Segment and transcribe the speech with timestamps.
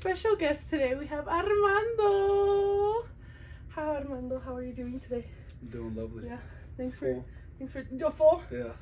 [0.00, 0.94] special guest today.
[0.94, 3.04] We have Armando.
[3.68, 4.40] How Armando?
[4.40, 5.26] How are you doing today?
[5.62, 6.26] I'm doing lovely.
[6.28, 6.38] Yeah.
[6.76, 7.22] Thanks for
[7.58, 8.42] thanks for you're full.
[8.50, 8.72] Yeah.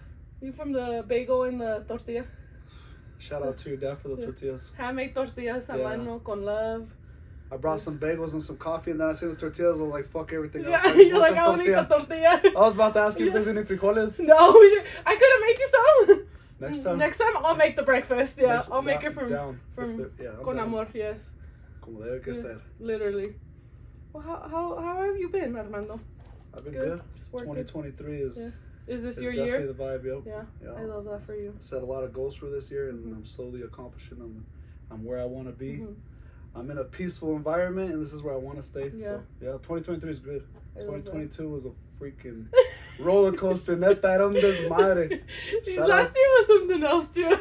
[0.41, 2.25] You from the bagel and the tortilla?
[3.19, 4.27] Shout out to your dad for the Yeah.
[4.27, 4.71] tortillas.
[4.77, 5.85] Handmade tortillas a Yeah.
[5.89, 6.87] mano con love.
[7.51, 9.81] I brought some bagels and some coffee, and then I see the tortillas.
[9.81, 12.31] I was like, "Fuck everything else." Yeah, I you're like I only eat the tortilla.
[12.43, 12.53] tortilla.
[12.57, 13.31] I was about to ask you Yeah.
[13.31, 14.37] if there's any frijoles No,
[15.11, 16.25] I could have made you some.
[16.61, 16.99] next time.
[16.99, 18.39] Next time I'll make the breakfast.
[18.39, 19.61] Yeah, Next- I'll make down- it from down.
[19.75, 20.67] from yeah, I'm con down.
[20.67, 20.87] amor.
[20.95, 21.33] Yes,
[21.81, 22.43] Como debe que Yeah.
[22.43, 22.61] ser.
[22.81, 23.35] literally.
[24.13, 26.01] Well, how how how have you been, Armando?
[26.55, 26.89] I've been Good.
[26.89, 27.03] good.
[27.31, 28.51] 2023 is Yeah.
[28.95, 29.73] Is this is your definitely year?
[29.73, 30.05] the vibe.
[30.05, 30.23] Yep.
[30.27, 30.73] Yeah, Yeah.
[30.81, 31.55] I love that for you.
[31.59, 33.17] Set a lot of goals for this year, and Mhm.
[33.19, 34.47] I'm slowly accomplishing them.
[34.91, 35.79] I'm where I want to be.
[35.81, 35.95] Mhm.
[36.55, 38.89] I'm in a peaceful environment, and this is where I want to stay.
[38.97, 39.19] Yeah.
[39.19, 40.43] So yeah, 2023 is good.
[40.75, 42.47] I 2022 was a freaking
[42.99, 43.77] roller coaster.
[43.77, 45.23] Neta, era un desmadre.
[45.67, 46.17] Shout Last out.
[46.17, 47.37] year was something else too.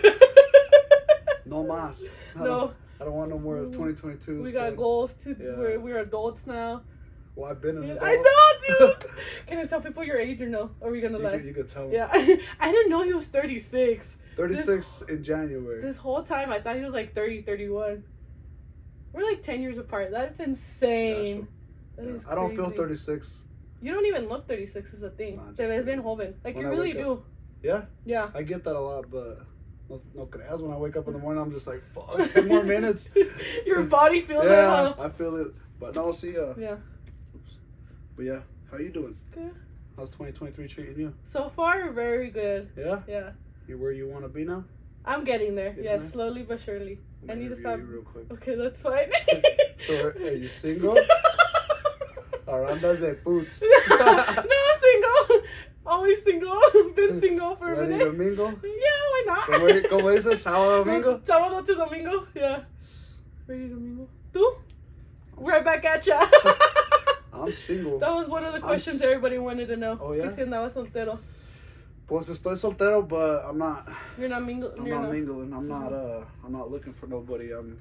[1.46, 2.04] No mas.
[2.36, 4.42] I no, I don't want no more of 2022.
[4.44, 5.36] we got goals too.
[5.40, 5.58] Yeah.
[5.58, 6.82] We're we're adults now.
[7.36, 8.00] Well, I've been in it.
[8.02, 9.06] I know, dude.
[9.48, 10.72] Can I tell people your age or no?
[10.82, 11.38] Are we gonna you, lie?
[11.38, 11.90] could, you could tell.
[11.92, 12.10] Yeah,
[12.60, 14.16] I didn't know he was 36.
[14.36, 15.82] 36 in January.
[15.82, 18.04] This whole time I thought he was like 30, 31.
[19.14, 20.12] We're like 10 years apart.
[20.12, 21.48] That's insane.
[21.96, 23.44] That Yeah, I don't feel 36.
[23.82, 25.40] You don't even look 36 is a thing.
[25.48, 26.34] Just Te ves bien joven.
[26.44, 27.24] Like When you I really do.
[27.64, 28.30] Yeah, Yeah.
[28.34, 29.42] I get that a lot, but
[29.90, 30.62] no, no creas.
[30.62, 33.10] When I wake up in the morning, I'm just like, fuck, 10 more minutes.
[33.66, 35.04] Your body feels yeah, it, huh?
[35.04, 35.48] I feel it.
[35.80, 36.78] But no, see, uh, Yeah.
[38.16, 38.40] but yeah,
[38.72, 39.16] how you doing?
[39.32, 39.54] Good.
[39.96, 41.14] How's 2023 treating you?
[41.24, 42.70] So far, very good.
[42.78, 43.00] Yeah?
[43.08, 43.32] Yeah.
[43.68, 44.64] You where you want to be now?
[45.06, 45.70] I'm getting there.
[45.70, 46.10] Getting Yes, there?
[46.12, 47.00] slowly but surely.
[47.30, 47.80] I need to stop.
[47.82, 48.32] real quick.
[48.32, 49.12] Okay, that's fine.
[49.80, 50.98] So, hey, you single?
[52.48, 53.62] Aranda's at boots.
[53.90, 55.44] no, I'm single.
[55.86, 56.60] Always single.
[56.96, 58.06] Been single for a Ready minute.
[58.06, 58.52] to mingle?
[58.64, 59.48] Yeah, why not?
[59.48, 60.36] ¿Cómo, cómo dice?
[60.38, 61.20] Sábado, domingo?
[61.24, 62.28] Sábado to domingo.
[62.36, 62.62] Yeah.
[63.48, 64.08] Ready domingo.
[64.34, 64.44] ¿Tú?
[65.38, 66.20] Right back at ya.
[67.34, 68.00] I'm single.
[68.00, 69.98] that was one of the questions everybody wanted to know.
[70.02, 70.24] Oh, yeah?
[70.24, 71.20] Que si andaba soltero.
[72.08, 73.88] Pues estoy soltero, but I'm not.
[74.18, 74.74] You're not mingle.
[74.78, 75.12] I'm you're not not.
[75.14, 75.54] mingling.
[75.54, 75.94] I'm not.
[75.94, 77.52] Uh, I'm not looking for nobody.
[77.52, 77.80] I'm.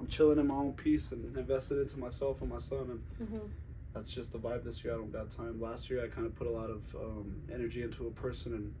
[0.00, 3.48] I'm chilling in my own peace and invested into myself and my son, and Mhm.
[3.94, 4.94] That's just the vibe this year.
[4.94, 5.60] I don't got time.
[5.60, 8.74] Last year, I kind of put a lot of um, energy into a person, and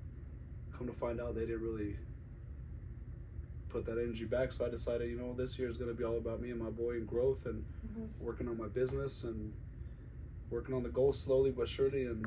[0.76, 1.96] come to find out, they didn't really
[3.68, 4.52] put that energy back.
[4.52, 6.60] So I decided, you know, this year is going to be all about me and
[6.60, 8.08] my boy and growth, and Mhm.
[8.20, 9.52] working on my business and
[10.50, 12.24] working on the goal slowly but surely, and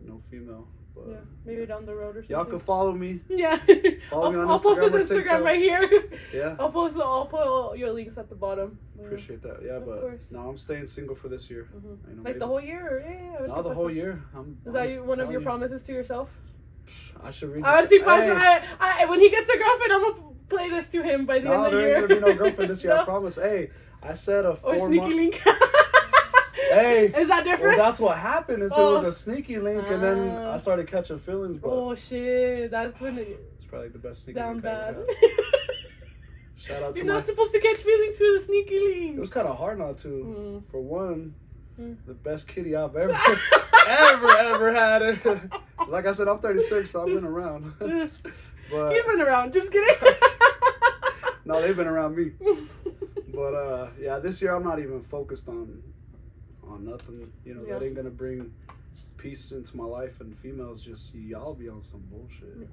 [0.00, 0.68] no female.
[0.94, 1.16] But Yeah.
[1.44, 2.36] Maybe down the road or something.
[2.36, 3.20] y'all can follow me.
[3.28, 3.56] Yeah.
[3.56, 5.88] Follow me I'll, on I'll post his Instagram right here.
[6.32, 6.56] Yeah.
[6.58, 6.96] I'll post.
[6.98, 8.78] I'll put all your links at the bottom.
[8.98, 9.04] Yeah.
[9.06, 9.60] Appreciate that.
[9.64, 10.30] Yeah, Of but course.
[10.30, 11.68] no, I'm staying single for this year.
[11.76, 11.82] Mhm.
[11.82, 13.04] You know, Like maybe- the whole year?
[13.04, 13.46] Yeah, yeah.
[13.46, 14.22] No, the whole year.
[14.34, 15.44] I'm, Is that I'm you- one of your you.
[15.46, 16.28] promises to yourself?
[17.22, 17.64] I should read.
[17.64, 17.98] This- see.
[18.00, 21.38] Hey, I, I, when he gets a girlfriend, I'm gonna play this to him by
[21.40, 21.96] the no, end of the there year.
[21.98, 22.92] ain't gonna be no girlfriend this year.
[22.94, 23.36] I promise.
[23.36, 23.70] Hey,
[24.02, 25.14] I said a Or four sneaky month.
[25.16, 25.42] link.
[26.74, 27.76] Hey, Is that different?
[27.78, 28.62] Well, that's what happened.
[28.62, 28.90] Is Oh.
[28.98, 30.54] it was a sneaky link, and then Ah.
[30.54, 31.56] I started catching feelings.
[31.58, 32.70] But oh shit!
[32.70, 34.96] That's when it it's probably the best sneaky down link bad.
[36.56, 37.14] Shout out to You're my.
[37.18, 39.16] not supposed to catch feelings through the sneaky link.
[39.16, 40.08] It was kind of hard not to.
[40.08, 40.70] Mm.
[40.70, 41.34] For one,
[41.80, 41.96] Mm.
[42.06, 43.12] the best kitty I've ever,
[43.88, 45.50] ever, ever had.
[45.88, 47.72] like I said, I'm 36, so I've been around.
[47.80, 49.52] but He's been around.
[49.52, 50.14] Just kidding.
[51.44, 52.30] no, they've been around me.
[53.34, 55.82] But uh, yeah, this year I'm not even focused on
[56.70, 57.32] on nothing.
[57.44, 58.52] You know, that ain't gonna bring
[59.16, 60.20] peace into my life.
[60.20, 62.68] And females, just y'all be on some bullshit.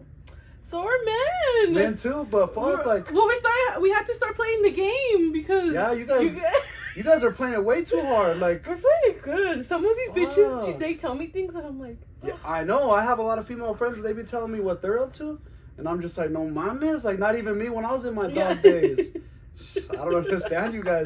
[0.62, 1.74] so are men.
[1.74, 3.82] Men too, but fuck, like well, we started.
[3.82, 6.42] We had to start playing the game because Yeah, you guys- You,
[6.98, 8.40] you guys are playing it way too hard.
[8.40, 9.66] Like we're playing it good.
[9.66, 12.92] Some of these bitches, she, they tell me things and I'm like, yeah, I know
[12.92, 13.96] I have a lot of female friends.
[13.98, 15.40] that They be telling me what they're up to,
[15.78, 18.14] and I'm just like, no, my man's like not even me when I was in
[18.14, 18.54] my Yeah.
[18.54, 19.12] dog days.
[19.92, 21.06] I don't understand you guys.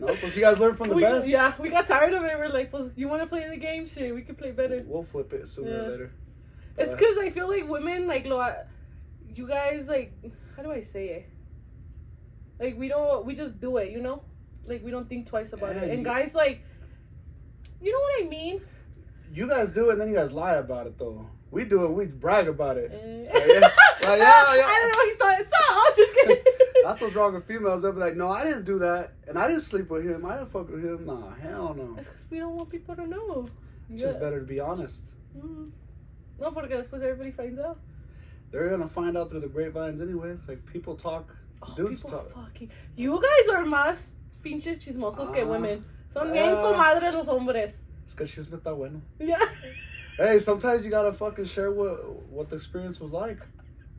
[0.00, 1.26] No, because you guys learn from the we, best.
[1.26, 2.38] yeah, we got tired of it.
[2.38, 3.86] We're like, well, you want to play the game?
[3.86, 4.82] Shit, we could play better.
[4.86, 5.76] We'll flip it sooner Yeah.
[5.76, 6.10] or later.
[6.76, 10.12] It's Uh, because I feel like women, like, you guys, like,
[10.56, 11.26] how do I say it?
[12.60, 14.22] Like, we don't, we just do it, you know?
[14.66, 15.90] Like, we don't think twice about Yeah, it.
[15.90, 16.62] And you- guys, like,
[17.80, 18.60] you know what I mean?
[19.32, 21.26] You guys do it, and then you guys lie about it though.
[21.50, 22.90] We do it, we brag about it.
[22.92, 23.32] Yeah.
[23.32, 23.70] Like, yeah,
[24.02, 24.66] yeah.
[24.66, 25.04] I don't know.
[25.04, 25.46] He started.
[25.46, 26.44] So I was just kidding.
[26.88, 27.82] That's what's wrong with females.
[27.82, 30.24] They'll be like, no, I didn't do that, and I didn't sleep with him.
[30.24, 31.04] I didn't fuck with him.
[31.04, 31.94] Nah, hell no.
[31.98, 33.46] It's 'cause we don't want people to know.
[33.90, 35.02] It's just better to be honest.
[35.36, 35.70] Mm.
[36.40, 37.76] No, porque después everybody finds out.
[38.50, 40.48] They're gonna find out through the grapevines anyways.
[40.48, 42.32] Like people talk, Oh, dudes people talk.
[42.32, 42.70] fucking.
[42.96, 44.12] You guys are más
[44.42, 45.46] pinches chismosos que Ah.
[45.46, 45.84] women.
[46.14, 46.62] Son bien Ah.
[46.62, 47.82] comadres los hombres.
[48.04, 49.02] It's because she's with that bueno.
[49.18, 49.36] Yeah.
[50.16, 53.40] Hey, sometimes you gotta fucking share what what the experience was like.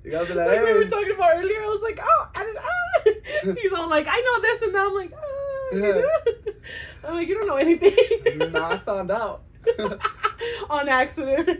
[0.03, 2.43] You gotta be like, Like we were talking about earlier, I was like, oh, I
[2.43, 3.53] didn't, ah.
[3.61, 6.01] He's all like, I know this and now I'm like, ah, Yeah.
[7.03, 8.51] I'm like, you don't know anything.
[8.51, 9.43] nah, I found out.
[10.69, 11.59] On accident.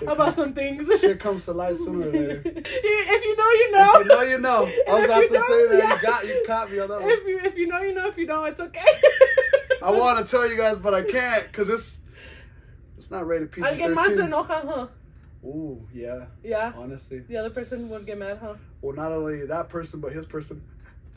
[0.00, 0.88] About comes- some things.
[1.00, 2.42] Shit comes to light sooner or later.
[2.44, 3.92] if you know, you know.
[3.94, 4.70] If you know, you know.
[4.88, 5.78] I was about to don't, say that.
[5.78, 5.94] yeah.
[5.94, 7.10] You got, you caught me on that one.
[7.10, 8.08] If you if you know, you know.
[8.08, 8.80] If you don't, it's okay.
[9.82, 11.98] I want to tell you guys, but I can't because it's
[12.96, 14.86] it's not rated PG Alguien más se enoja, huh?
[15.44, 16.26] Ooh, yeah.
[16.44, 16.72] Yeah.
[16.76, 18.54] Honestly, The other person would get mad, huh?
[18.80, 20.62] well, not only that person, but his person.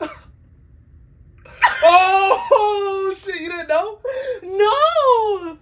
[1.82, 3.40] oh shit!
[3.40, 3.98] You didn't know?
[4.42, 5.58] No.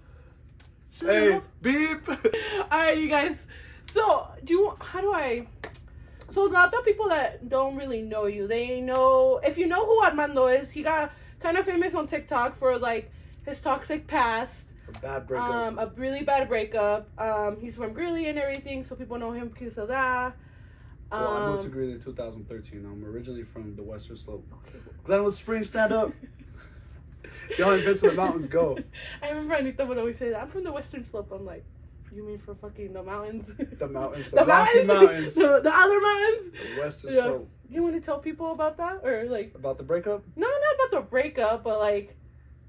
[1.01, 2.09] Hey, beep.
[2.09, 3.47] All right, you guys.
[3.87, 4.77] So, do you?
[4.81, 5.47] How do I?
[6.31, 8.47] So, not the people that don't really know you.
[8.47, 10.71] They know if you know who Armando is.
[10.71, 13.11] He got kind of famous on TikTok for like
[13.45, 14.69] his toxic past.
[15.03, 15.51] Bad breakup.
[15.51, 17.09] Um, a really bad breakup.
[17.19, 20.37] Um, he's from Greeley and everything, so people know him because of that.
[21.13, 22.85] Um, well, I moved to Greeley in 2013.
[22.87, 24.47] I'm originally from the Western Slope.
[25.05, 26.13] Glenwood Springs, stand up.
[27.59, 28.79] Y'all ain't been to the mountains, go.
[29.23, 30.41] I remember Anita would always say that.
[30.43, 31.31] I'm from the Western Slope.
[31.33, 31.65] I'm like,
[32.15, 33.51] you mean from fucking the mountains?
[33.79, 36.51] The mountains, the, the mountains, Mountains, the, the other mountains.
[36.51, 37.23] the Western Yeah.
[37.23, 37.51] Slope.
[37.69, 39.53] Do you want to tell people about that or like?
[39.55, 40.23] About the breakup?
[40.37, 42.17] No, not about the breakup, but like,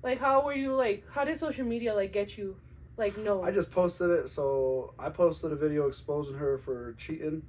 [0.05, 1.03] like how were you like?
[1.11, 2.55] How did social media like get you,
[2.95, 3.41] like no?
[3.41, 4.29] I just posted it.
[4.29, 7.41] So I posted a video exposing her for cheating,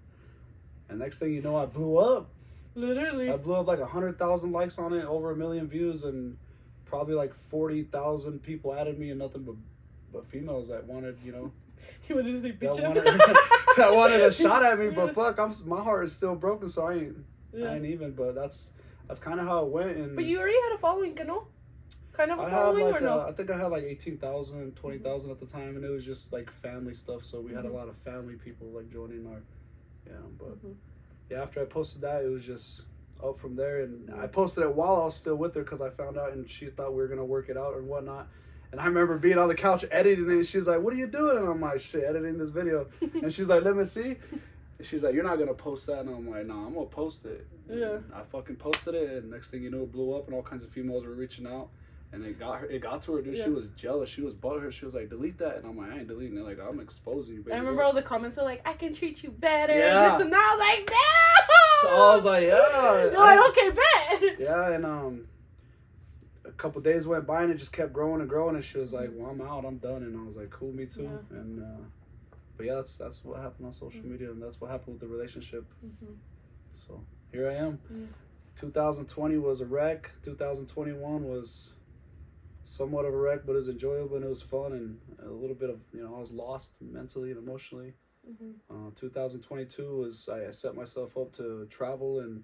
[0.88, 2.30] and next thing you know, I blew up.
[2.74, 3.30] literally.
[3.30, 6.38] I blew up like a hundred thousand likes on it, over a million views, and
[6.86, 9.56] probably like forty thousand people added me, and nothing but
[10.10, 11.52] but females that wanted, you know,
[12.08, 13.04] you wanted to say that wanted,
[13.76, 14.88] that wanted a shot at me.
[14.88, 17.16] But fuck, I'm my heart is still broken, so I ain't
[17.52, 17.66] Yeah.
[17.66, 18.12] I ain't even.
[18.12, 18.70] But that's
[19.08, 19.90] that's kind of how it went.
[19.98, 21.48] And But you already had a following, you know?
[22.16, 23.20] Kind of a I following like or no?
[23.20, 26.32] uh, I think I had like 18,000, 20,000 at the time, and it was just
[26.32, 27.24] like family stuff.
[27.24, 27.74] So we had a Mhm.
[27.74, 29.42] lot of family people like joining our,
[30.06, 30.12] yeah.
[30.38, 30.76] But Mhm.
[31.30, 32.82] yeah, after I posted that, it was just
[33.22, 33.80] up from there.
[33.82, 36.48] And I posted it while I was still with her because I found out, and
[36.50, 38.28] she thought we were gonna work it out and whatnot.
[38.72, 41.06] And I remember being on the couch editing it, and she's like, "What are you
[41.06, 42.88] doing?" And I'm like, "Shit, editing this video."
[43.22, 44.16] And she's like, "Let me see."
[44.78, 47.24] And she's like, "You're not gonna post that," and I'm like, "Nah, I'm gonna post
[47.26, 47.98] it." And Yeah.
[48.14, 50.64] I fucking posted it, and next thing you know, it blew up, and all kinds
[50.64, 51.68] of females were reaching out,
[52.12, 52.66] and it got her.
[52.66, 53.36] It got to her, dude.
[53.36, 53.44] Yeah.
[53.44, 54.08] She was jealous.
[54.08, 54.72] She was butthurt.
[54.72, 56.42] She was like, "Delete that," and I'm like, "I ain't deleting it.
[56.44, 57.54] Like, I'm exposing you." Baby.
[57.54, 59.76] I remember all the comments were like, I can treat you better.
[59.76, 60.10] Yeah.
[60.12, 60.38] This and that.
[60.38, 61.88] I was like, no!
[61.90, 64.38] So I was like, "Yeah." You're I- like, okay, bet.
[64.40, 65.26] Yeah, and um,
[66.44, 68.92] a couple days went by, and it just kept growing and growing, and she was
[68.92, 69.64] like, "Well, I'm out.
[69.64, 71.38] I'm done," and I was like, "Cool, me too." Yeah.
[71.38, 71.82] And uh,
[72.56, 74.10] but yeah, that's that's what happened on social Mm.
[74.12, 75.64] media, and that's what happened with the relationship.
[75.84, 76.14] Mhm.
[76.72, 77.00] So
[77.32, 77.78] here I am.
[77.90, 78.06] Yeah.
[78.56, 80.10] 2020 was a wreck.
[80.22, 81.72] 2021 was
[82.66, 85.54] somewhat of a wreck, but it was enjoyable and it was fun and a little
[85.54, 87.94] bit of you know I was lost mentally and emotionally.
[88.28, 88.54] Mhm.
[88.68, 92.42] Uh, 2022 was I, I set myself up to travel and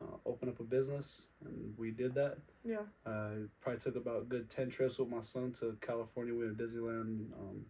[0.00, 2.38] uh, open up a business, and we did that.
[2.64, 2.82] Yeah.
[3.04, 6.32] I probably took about a good 10 trips with my son to California.
[6.32, 7.64] We went to Disneyland, um,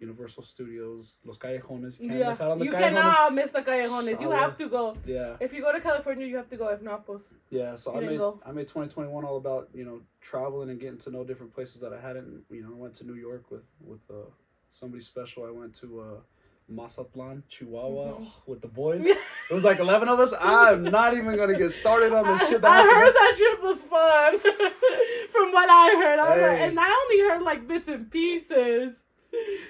[0.00, 1.98] Universal Studios, Los Callejones.
[2.00, 2.28] You can't Yeah.
[2.30, 2.78] miss out on the You Callejones.
[2.80, 4.20] cannot miss the callejones.
[4.20, 4.94] You have to go.
[5.06, 5.36] Yeah.
[5.40, 6.68] If you go to California, you have to go.
[6.68, 7.20] If not, pues.
[7.50, 8.40] Yeah, so I made go?
[8.44, 11.92] I made 2021 all about you know traveling and getting to know different places that
[11.92, 12.44] I hadn't.
[12.50, 14.28] You know, I went to New York with with uh,
[14.70, 15.44] somebody special.
[15.44, 16.20] I went to uh,
[16.68, 18.26] Mazatlan, Chihuahua, Mhm.
[18.46, 19.04] with the boys.
[19.50, 20.32] It was like 11 of us.
[20.40, 22.96] I'm not even gonna get started on the I, shit that I happened.
[22.96, 24.38] heard that trip was fun.
[25.34, 29.04] From what I heard, I was like, and I only heard like bits and pieces.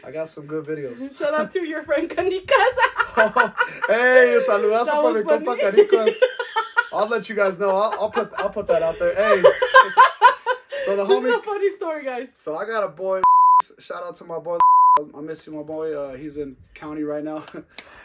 [0.04, 1.16] I got some good videos.
[1.18, 2.48] Shout out to your friend Kanika.
[3.88, 5.58] hey, saludazo para mi compa.
[5.60, 6.14] Caricos.
[6.92, 7.70] I'll let you guys know.
[7.70, 9.14] I'll, I'll put I'll put that out there.
[9.14, 9.42] Hey,
[10.84, 12.32] So the this is homie- a funny story, guys.
[12.36, 13.22] so I got a boy.
[13.78, 14.58] Shout out to my boy.
[15.16, 15.92] I miss you, my boy.
[15.96, 17.42] Uh, he's in county right now.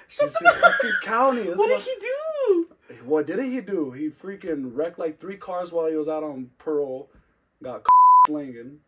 [0.07, 1.43] he's in fucking county.
[1.43, 2.67] What did he do?
[3.05, 3.91] What didn't he do?
[3.91, 7.11] He freaking wrecked like three cars while he was out on parole.
[7.61, 7.85] Got
[8.25, 8.79] slinging.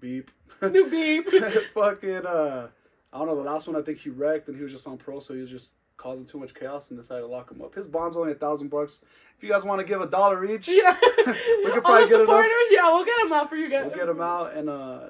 [0.00, 0.30] Beep.
[0.62, 1.28] New beep.
[1.74, 2.68] fucking uh
[3.12, 4.98] I don't know, the last one I think he wrecked and he was just on
[4.98, 7.74] parole, so he was just causing too much chaos and decided to lock him up.
[7.74, 9.00] His bond's only a thousand bucks.
[9.36, 10.96] If you guys want to give a dollar each, Yeah.
[11.26, 13.86] We could All probably the get supporters, yeah, we'll get him out for you guys.
[13.86, 15.00] we'll get him out and uh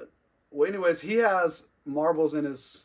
[0.51, 2.83] well anyways, he has marbles in his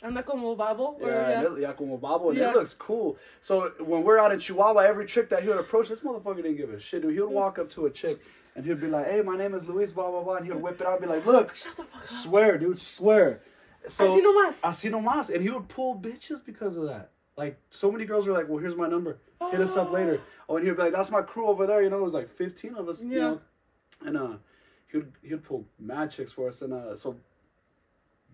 [0.00, 0.96] Anda como babo.
[1.00, 1.44] or- yeah, yeah.
[1.46, 2.50] and it, yeah, como babo, and Yeah.
[2.50, 3.16] it looks cool.
[3.40, 6.56] So when we're out in Chihuahua, every chick that he would approach, this motherfucker didn't
[6.56, 7.14] give a shit, dude.
[7.14, 8.20] He would walk up to a chick
[8.58, 10.60] and he'd be like, "Hey, my name is Luis, blah blah blah," and he would
[10.62, 12.04] whip it out and be like, "Look, Shut the fuck up.
[12.04, 13.40] swear, dude, swear."
[13.88, 14.60] So Así nomás.
[14.62, 15.30] Así nomás.
[15.32, 17.10] And he would pull bitches because of that.
[17.36, 19.18] Like, so many girls were like, well, here's my number.
[19.52, 20.20] Hit us up later.
[20.48, 21.80] Oh, and he would be like, that's my crew over there.
[21.80, 23.20] You know, it was like 15 of us, you Yeah.
[23.20, 23.40] know.
[24.04, 24.32] And uh,
[24.90, 26.60] he would, he would pull mad chicks for us.
[26.62, 27.16] And uh, so,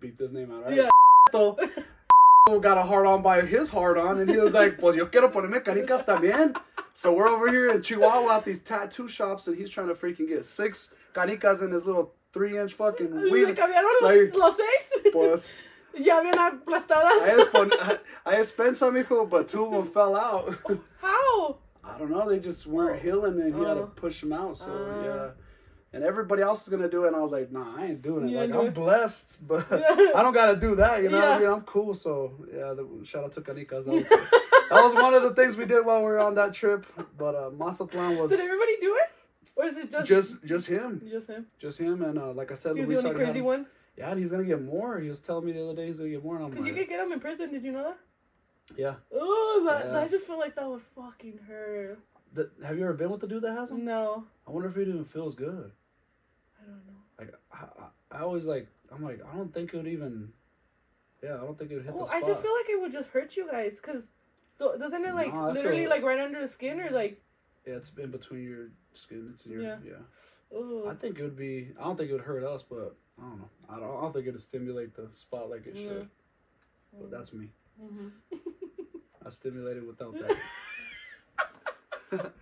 [0.00, 0.74] beat this name out, right?
[0.74, 0.88] Yeah.
[1.32, 5.06] So, got a hard on by his hard on, and he was like, "Pues yo
[5.06, 6.54] quiero ponerme canicas también."
[6.94, 10.28] So we're over here in Chihuahua at these tattoo shops, and he's trying to freaking
[10.28, 13.48] get six canicas in his little three inch fucking Le weed.
[13.56, 15.12] cambiaron los, like- los seis.
[15.12, 15.60] Pues
[15.98, 17.22] ya bien aplastadas.
[17.22, 20.54] I expon- I, I spent some, mijo, but two of them fell out.
[21.00, 21.58] How?
[21.82, 22.28] I don't know.
[22.28, 23.86] They just weren't healing, and he had to Oh.
[23.94, 24.56] push them out.
[24.58, 25.04] So Ah.
[25.04, 25.28] yeah.
[25.92, 28.26] And everybody else is gonna do it, and I was like, "Nah, I ain't doing
[28.26, 28.32] it.
[28.32, 31.02] You like didn't I'm blessed, but I don't gotta do that.
[31.04, 31.94] You know, what I mean, I'm cool.
[31.94, 33.86] So yeah, the, shout out to Canicas.
[34.70, 36.86] That was, one of the things we did while we were on that trip.
[37.18, 39.10] But uh, Mazatlan was Did everybody do it?
[39.56, 41.46] Or is it just just just him, just him?
[41.60, 43.44] just him, and uh, like I said, He was the only crazy him.
[43.44, 43.66] one.
[43.96, 44.98] Yeah, and he's gonna get more.
[44.98, 46.98] He was telling me the other day he's gonna get more, Because you could get
[46.98, 47.52] him in prison.
[47.52, 47.98] Did you know that?
[48.76, 48.94] yeah.
[49.12, 50.00] Oh, that, Yeah.
[50.00, 51.98] I just feel like that would fucking hurt.
[52.32, 53.84] The, have you ever been with the dude that has him?
[53.84, 55.70] No, I wonder if it even feels good.
[56.60, 57.00] I don't know.
[57.18, 57.84] Like I,
[58.16, 60.32] I, I always like I'm like I don't think it would even.
[61.22, 62.20] Yeah, I don't think it would hit the spot.
[62.20, 63.76] Well, I just feel like it would just hurt you guys.
[63.76, 64.08] Because
[64.58, 67.20] doesn't it like I literally like right under the skin or like?
[67.66, 69.30] yeah, it's in between your skin.
[69.32, 69.76] It's in your Yeah.
[69.84, 70.90] yeah.
[70.90, 71.72] I think it would be.
[71.80, 73.48] I don't think it would hurt us, but I don't know.
[73.68, 73.98] I don't.
[73.98, 75.82] I don't think it would stimulate the spot like it Yeah.
[75.82, 76.08] should.
[77.00, 77.48] But that's me.
[77.80, 78.08] hmm
[79.26, 80.36] I stimulated without that.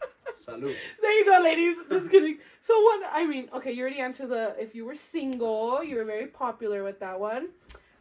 [0.45, 0.75] Salud.
[1.00, 1.76] There you go, ladies.
[1.88, 2.38] Just kidding.
[2.61, 3.09] So what?
[3.12, 4.54] I mean, okay, you already answered the.
[4.59, 7.49] If you were single, you were very popular with that one.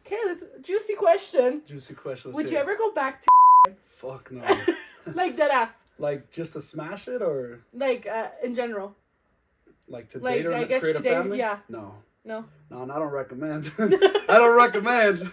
[0.04, 1.62] Okay, let's juicy question.
[1.66, 2.32] Juicy question.
[2.32, 3.41] Would you hear ever go back to it.
[4.02, 4.42] Fuck no.
[5.14, 8.94] like dead ass, like just to smash it, or like uh, in general?
[9.88, 11.38] like to Like, date or I guess create a date, family?
[11.38, 11.58] yeah.
[11.68, 11.94] No.
[12.24, 12.44] No.
[12.70, 13.70] No, and I don't recommend.
[13.78, 15.30] I don't recommend.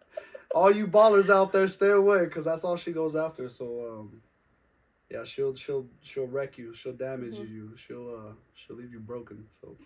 [0.54, 3.48] all you ballers out there, stay away, because that's all she goes after.
[3.48, 3.64] So,
[4.00, 4.22] um,
[5.10, 6.74] yeah, she'll she'll she'll wreck you.
[6.74, 7.48] She'll damage Mhm.
[7.50, 7.70] you.
[7.76, 9.46] She'll uh she'll leave you broken.
[9.60, 9.76] So,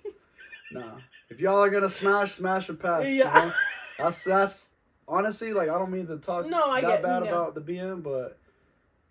[0.72, 0.99] nah.
[1.28, 3.06] If y'all are gonna smash, smash and pass.
[3.08, 3.32] you Yeah.
[3.32, 3.52] know?
[3.99, 4.69] That's that's
[5.11, 7.31] honestly like I don't mean to talk No, I that get- bad yeah.
[7.31, 8.38] about the BM, but.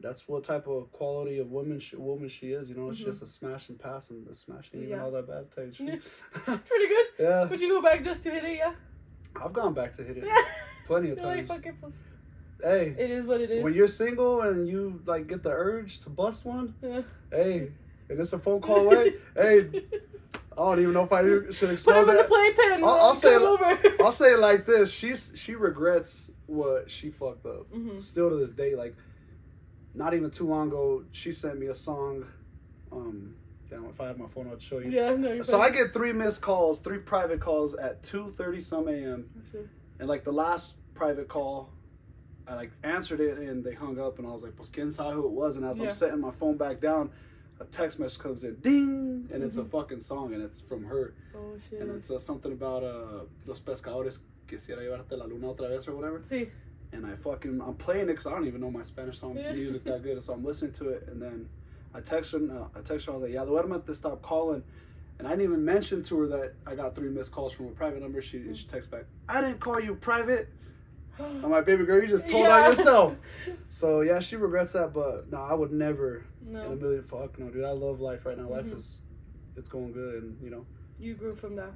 [0.02, 2.90] That's what type of quality of woman she, woman she is, you know.
[2.90, 3.06] It's Mhm.
[3.08, 5.48] just a smash and pass, and the smash ain't even all that bad.
[5.78, 5.88] You.
[6.32, 7.06] Pretty good.
[7.20, 8.56] yeah, Would you go back just to hit it?
[8.60, 8.76] Yeah.
[9.36, 10.34] I've gone back to hit it Yeah.
[10.88, 11.96] plenty of You're like times.
[12.64, 13.62] hey, It is what it is.
[13.62, 17.02] when you're single and you like get the urge to bust one, Yeah.
[17.30, 17.74] hey,
[18.08, 19.86] and it's a phone call away, hey,
[20.66, 22.28] don't even know if I should Put expose him in the that.
[22.28, 22.84] playpen.
[22.84, 23.80] I'll- I'll say it- over.
[24.04, 27.72] I'll say it like this: she's she regrets what she fucked up.
[27.72, 28.02] Mhm.
[28.02, 28.96] Still to this day, like
[29.94, 32.26] not even too long ago, she sent me a song.
[32.92, 33.36] Um,
[33.70, 34.90] damn, if I had my phone, I'd show you.
[34.92, 38.88] Yeah, no, So I get three missed calls, three private calls at two thirty some
[38.88, 39.30] a.m.
[40.00, 41.70] And like the last private call,
[42.48, 45.14] I like answered it and they hung up and I was like, pues quién sabe
[45.14, 45.56] who it was.
[45.58, 45.86] And as Yeah.
[45.86, 47.12] I'm setting my phone back down,
[47.60, 49.70] a text message comes in, ding, and it's a Mhm.
[49.72, 51.14] fucking song and it's from her.
[51.36, 51.82] Oh shit.
[51.82, 55.96] And it's uh, something about uh, los pescadores quisiera llevarte la luna otra vez or
[55.96, 56.22] whatever.
[56.24, 56.50] See.
[56.92, 59.84] And I fucking, I'm playing it because I don't even know my Spanish song music
[59.84, 60.24] that good.
[60.24, 61.48] So I'm listening to it and then
[61.94, 64.64] I text her, uh, I text her, I was like, yeah, duérmete, stop calling.
[65.20, 67.72] And I didn't even mention to her that I got three missed calls from a
[67.72, 68.22] private number.
[68.22, 70.48] She, she texts back, I didn't call you private.
[71.20, 72.66] I'm like, baby girl, you just told Yeah.
[72.66, 73.16] on yourself.
[73.72, 76.66] So yeah, she regrets that, but no, I would never no.
[76.66, 77.64] in a million fuck no, dude.
[77.64, 78.50] I love life right now.
[78.50, 78.78] Life Mhm.
[78.78, 78.98] is,
[79.56, 80.66] it's going good, and you know,
[81.00, 81.72] you grew from that.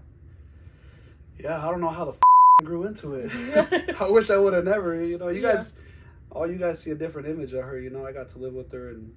[1.39, 2.17] yeah, I don't know how the f-
[2.65, 3.31] grew into it.
[4.01, 5.01] I wish I would have never.
[5.03, 5.53] You know, you Yeah.
[5.53, 5.73] guys,
[6.31, 7.79] all you guys see a different image of her.
[7.79, 9.13] You know, I got to live with her and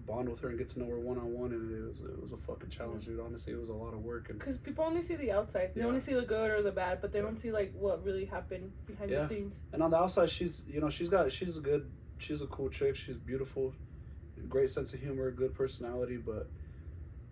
[0.00, 2.20] bond with her and get to know her one on one, and it was it
[2.20, 3.20] was a fucking challenge, dude.
[3.20, 5.72] Honestly, it was a lot of work, and Because people only see the outside.
[5.74, 5.86] They Yeah.
[5.86, 8.72] only see the good or the bad, but they don't see like what really happened
[8.86, 9.22] behind Yeah.
[9.22, 9.56] the scenes.
[9.72, 12.68] and on the outside, she's you know she's got she's a good she's a cool
[12.68, 12.96] chick.
[12.96, 13.74] She's beautiful,
[14.48, 16.48] great sense of humor, good personality, but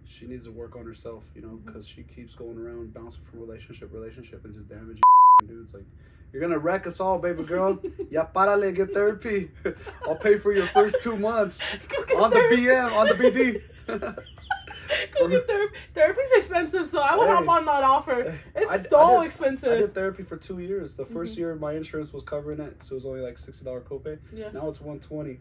[0.05, 1.25] she needs to work on herself.
[1.35, 1.67] You know, mm-hmm.
[1.67, 5.03] because she keeps going around bouncing from relationship relationship and just damaging
[5.47, 5.73] dudes.
[5.75, 5.87] Like
[6.33, 7.79] you're gonna wreck us all, baby girl.
[8.11, 9.51] Ya parale, get therapy.
[10.07, 11.61] I'll pay for your first two months
[12.17, 12.37] on the.
[12.51, 13.63] BM on the BD.
[15.19, 15.77] Go get therapy.
[15.95, 17.35] Therapy's expensive, so I would Hey.
[17.35, 18.37] hop on that offer.
[18.57, 19.73] It's I- I so did- expensive.
[19.73, 20.95] I did therapy for two years.
[20.97, 21.39] The 1st Mhm.
[21.39, 24.19] year, my insurance was covering it, so it was only like sixty dollar copay.
[24.33, 24.51] yeah.
[24.53, 25.39] Now it's one twenty.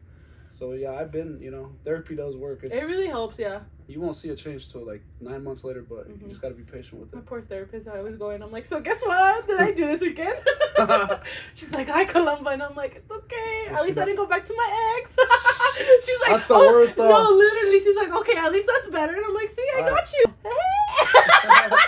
[0.52, 2.64] So yeah, I've been, you know, therapy does work.
[2.64, 3.62] It's, It really helps, yeah.
[3.90, 6.30] You won't see a change till like nine months later, but you Mhm.
[6.30, 7.16] just gotta be patient with it.
[7.16, 9.48] My poor therapist, I was going, I'm like, so guess what?
[9.48, 10.38] Did I do this weekend?
[11.56, 12.52] She's like, hi, Columba.
[12.52, 13.66] And I'm like, it's okay.
[13.72, 15.16] At least I didn't go back to my ex.
[16.06, 17.10] she's like, That's the oh, worst, though.
[17.10, 17.80] No, literally.
[17.80, 19.16] She's like, okay, at least that's better.
[19.16, 19.90] And I'm like, see, I Right.
[19.90, 20.26] got you.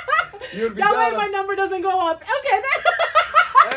[0.53, 2.21] You that down way my number doesn't go up.
[2.21, 2.61] Okay.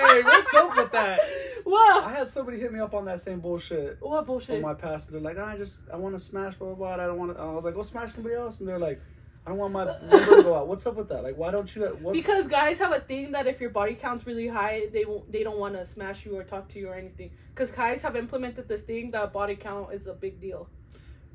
[0.01, 1.21] Hey, what's up with that?
[1.67, 4.61] I had somebody hit me up on that same bullshit What bullshit?
[4.61, 5.11] my past.
[5.11, 7.05] They're like, I just, I want to smash, blah, blah, blah.
[7.05, 7.41] I don't want to.
[7.43, 8.61] I was like, go smash somebody else.
[8.61, 9.01] And they're like,
[9.47, 10.69] I don't want my number to go out.
[10.69, 11.23] What's up with that?
[11.23, 11.83] Like, why don't you?
[12.01, 12.13] What?
[12.13, 15.31] Because guys have a thing that if your body count's really high, they won't.
[15.31, 17.31] They don't want to smash you or talk to you or anything.
[17.55, 20.69] Because guys have implemented this thing that body count is a big deal.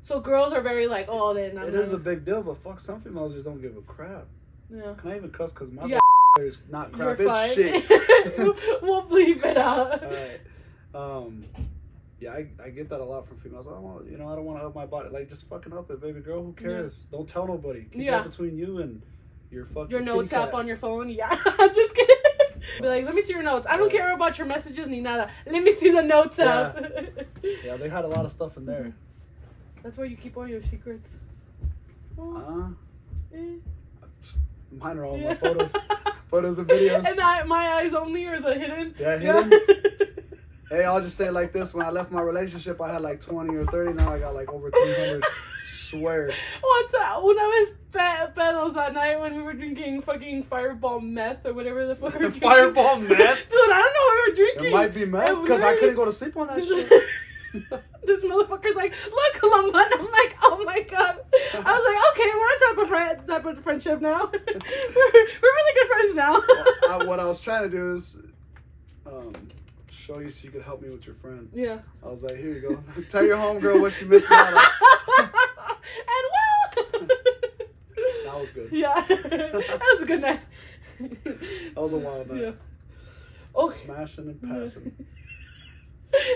[0.02, 2.80] So girls are very like, oh, then I'm it is a big deal, but fuck,
[2.80, 4.26] some females just don't give a crap.
[4.70, 4.94] yeah.
[4.98, 5.52] Can I even cuss?
[5.52, 5.99] Cause my Yeah.
[6.38, 7.20] Is not You're crap.
[7.20, 7.54] It's fine.
[7.54, 7.88] shit.
[8.82, 10.02] we'll bleep it out.
[10.92, 11.44] Um,
[12.18, 13.68] yeah, I, I get that a lot from females.
[13.68, 15.08] I don't want, you know, I don't want to up my body.
[15.08, 16.42] Like, just fucking up it, baby girl.
[16.42, 17.06] Who cares?
[17.12, 17.82] Don't tell nobody.
[17.84, 18.22] Keep Yeah.
[18.22, 19.00] between you and
[19.52, 19.92] your fucking.
[19.92, 21.28] Your notes app on your phone, yeah.
[21.72, 22.16] Just kidding.
[22.80, 23.68] Be like, let me see your notes.
[23.70, 25.30] I don't care about your messages, ni nada.
[25.46, 26.76] Let me see the notes app.
[27.64, 28.92] Yeah, they had a lot of stuff in there.
[29.84, 31.18] That's where you keep all your secrets.
[32.18, 32.74] Oh,
[33.32, 33.54] Uh, eh.
[34.72, 35.72] Mine are all my photos,
[36.30, 37.04] photos and videos.
[37.06, 38.94] And I, my eyes only or the hidden.
[38.98, 39.52] Yeah, hidden.
[40.70, 43.20] Hey, I'll just say it like this: When I left my relationship, I had like
[43.20, 43.92] twenty or thirty.
[43.92, 45.24] Now I got like over three hundred.
[45.66, 46.30] Swear.
[46.60, 51.44] One time, una vez pe- pedos that night when we were drinking fucking fireball meth
[51.44, 52.30] or whatever the fuck we were.
[52.30, 53.08] Fireball meth?
[53.50, 54.66] Dude, I don't know what we were drinking.
[54.66, 57.82] It might be meth because I couldn't go to sleep on that shit.
[58.04, 59.86] This motherfucker's like, look, Lamban.
[59.92, 61.18] I'm like, oh my god.
[61.54, 64.30] I was like, okay, we're on type of friend, type of friendship now.
[64.32, 66.42] we're, we're really good friends now.
[66.88, 68.16] I, what I was trying to do is
[69.06, 69.32] um,
[69.90, 71.48] show you so you could help me with your friend.
[71.54, 71.78] yeah.
[72.02, 73.02] I was like, here you go.
[73.10, 74.64] Tell your homegirl what she missed out on.
[75.18, 77.08] and well.
[78.24, 78.72] That was good.
[78.72, 80.40] Yeah, that was a good night.
[81.24, 82.40] That was a wild night.
[82.40, 82.52] Yeah.
[83.54, 83.84] Okay.
[83.84, 85.06] Smashing and passing.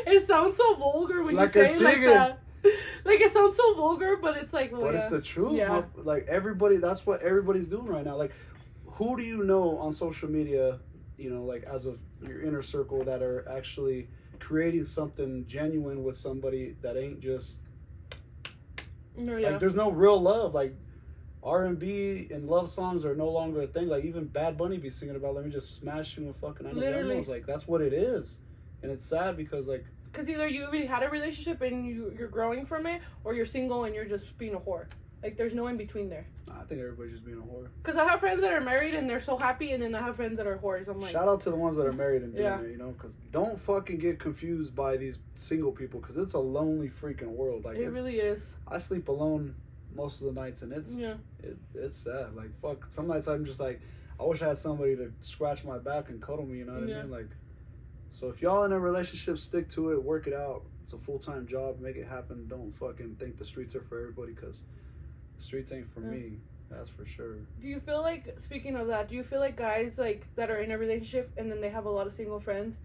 [0.06, 2.40] It sounds so vulgar when Like you say it like that.
[3.04, 5.00] Like it sounds so vulgar, but it's like, well, But yeah.
[5.00, 5.52] it's the truth.
[5.52, 5.82] Yeah.
[5.96, 8.16] Like everybody, that's what everybody's doing right now.
[8.16, 8.32] Like,
[8.86, 10.78] who do you know on social media?
[11.18, 14.08] You know, like as of your inner circle that are actually
[14.40, 17.58] creating something genuine with somebody that ain't just
[19.16, 19.50] No, yeah.
[19.50, 19.60] like.
[19.60, 20.54] There's no real love.
[20.54, 20.74] Like
[21.42, 23.88] R and B and love songs are no longer a thing.
[23.88, 26.72] Like even Bad Bunny be singing about let me just smash you and fucking I
[26.72, 27.10] know Literally.
[27.16, 28.38] demos." Like that's what it is,
[28.82, 29.84] and it's sad because like
[30.14, 33.46] Because either you already had a relationship and you you're growing from it, or you're
[33.46, 34.86] single and you're just being a whore.
[35.24, 36.26] Like there's no in between there.
[36.50, 37.66] I think everybody's just being a whore.
[37.82, 40.14] Because I have friends that are married and they're so happy, and then I have
[40.16, 40.86] friends that are whores.
[40.86, 42.60] I'm like, Shout out to the ones that are married and doing Yeah.
[42.60, 46.38] it, you know, because don't fucking get confused by these single people, because it's a
[46.38, 47.64] lonely freaking world.
[47.64, 48.52] Like it really is.
[48.68, 49.56] I sleep alone
[49.96, 51.14] most of the nights, and it's Yeah.
[51.42, 52.36] it, it's sad.
[52.36, 53.80] Like fuck, some nights I'm just like,
[54.20, 56.58] I wish I had somebody to scratch my back and cuddle me.
[56.58, 56.98] You know what Yeah.
[56.98, 57.10] I mean?
[57.10, 57.28] Like,
[58.14, 60.62] so if y'all in a relationship, stick to it, work it out.
[60.84, 62.46] It's a full time job, make it happen.
[62.46, 64.62] Don't fucking think the streets are for everybody, because
[65.36, 66.10] the streets ain't for Yeah.
[66.10, 66.38] me.
[66.70, 67.36] That's for sure.
[67.60, 69.08] Do you feel like speaking of that?
[69.08, 71.86] Do you feel like guys like that are in a relationship and then they have
[71.86, 72.76] a lot of single friends?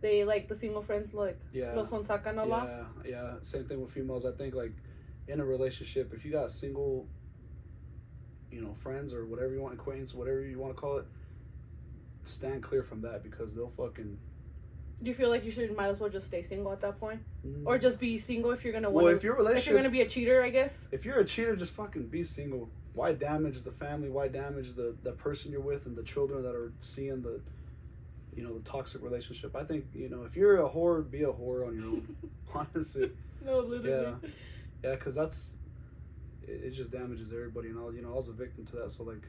[0.00, 1.74] They like the single friends like Yeah.
[1.74, 2.68] los son sacan a lot.
[2.68, 3.34] Yeah, yeah.
[3.42, 4.24] Same thing with females.
[4.24, 4.72] I think like
[5.28, 7.06] in a relationship, if you got single,
[8.50, 11.06] you know, friends or whatever you want, acquaintance, whatever you want to call it,
[12.24, 14.18] stand clear from that because they'll fucking.
[15.02, 17.20] Do you feel like you should might as well just stay single at that point,
[17.64, 20.08] or just be single if you're gonna well, if your if you're gonna be a
[20.08, 20.42] cheater?
[20.42, 20.86] I guess.
[20.90, 22.68] if you're a cheater, just fucking be single.
[22.94, 24.10] Why damage the family?
[24.10, 27.40] Why damage the the person you're with and the children that are seeing the,
[28.34, 29.54] you know, the toxic relationship?
[29.54, 32.16] I think you know if you're a whore, be a whore on your own.
[32.54, 33.10] Honestly.
[33.40, 34.16] No, literally.
[34.22, 34.30] Yeah,
[34.82, 35.52] yeah, because that's
[36.42, 36.70] it, it.
[36.72, 38.12] Just damages everybody, and all you know.
[38.12, 39.22] I was a victim to that, so like,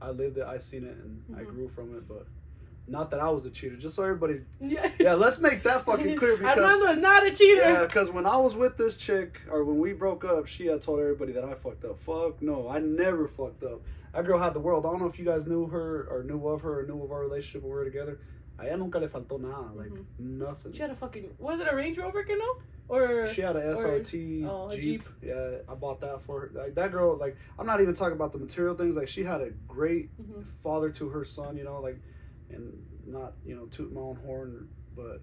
[0.00, 1.48] I lived it, I seen it, and I Mhm.
[1.50, 2.08] grew from it.
[2.08, 2.26] But
[2.88, 3.76] not that I was a cheater.
[3.76, 4.90] Just so everybody's Yeah.
[4.98, 5.14] yeah.
[5.14, 7.62] Let's make that fucking clear because Armando is not a cheater.
[7.62, 10.82] yeah, because when I was with this chick, or when we broke up, she had
[10.82, 11.98] told everybody that I fucked up.
[12.00, 13.80] Fuck no, I never fucked up.
[14.14, 14.86] That girl had the world.
[14.86, 17.12] I don't know if you guys knew her or knew of her or knew of
[17.12, 18.18] our relationship when we were together.
[18.60, 20.04] A ella nunca le faltó nada, like Mhm.
[20.18, 20.72] nothing.
[20.72, 22.56] She had a fucking was it a Range Rover, you know?
[22.88, 24.82] Or She had a SRT oh, Jeep.
[24.82, 25.02] Jeep.
[25.22, 26.50] Yeah, I bought that for her.
[26.54, 28.96] Like that girl, like I'm not even talking about the material things.
[28.96, 30.42] Like she had a great Mhm.
[30.64, 31.98] father to her son, you know, like,
[32.50, 32.72] and
[33.06, 35.20] not you know toot my own horn, but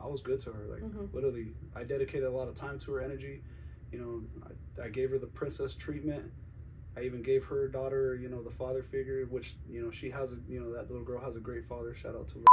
[0.00, 0.64] I was good to her.
[0.66, 1.12] Like Mhm.
[1.12, 3.42] literally, I dedicated a lot of time to her energy.
[3.92, 6.30] You know, I, I gave her the princess treatment.
[6.96, 10.32] I even gave her daughter, you know, the father figure, which you know she has
[10.32, 11.94] a, you know, that little girl has a great father.
[11.94, 12.44] Shout out to.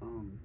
[0.00, 0.38] Um,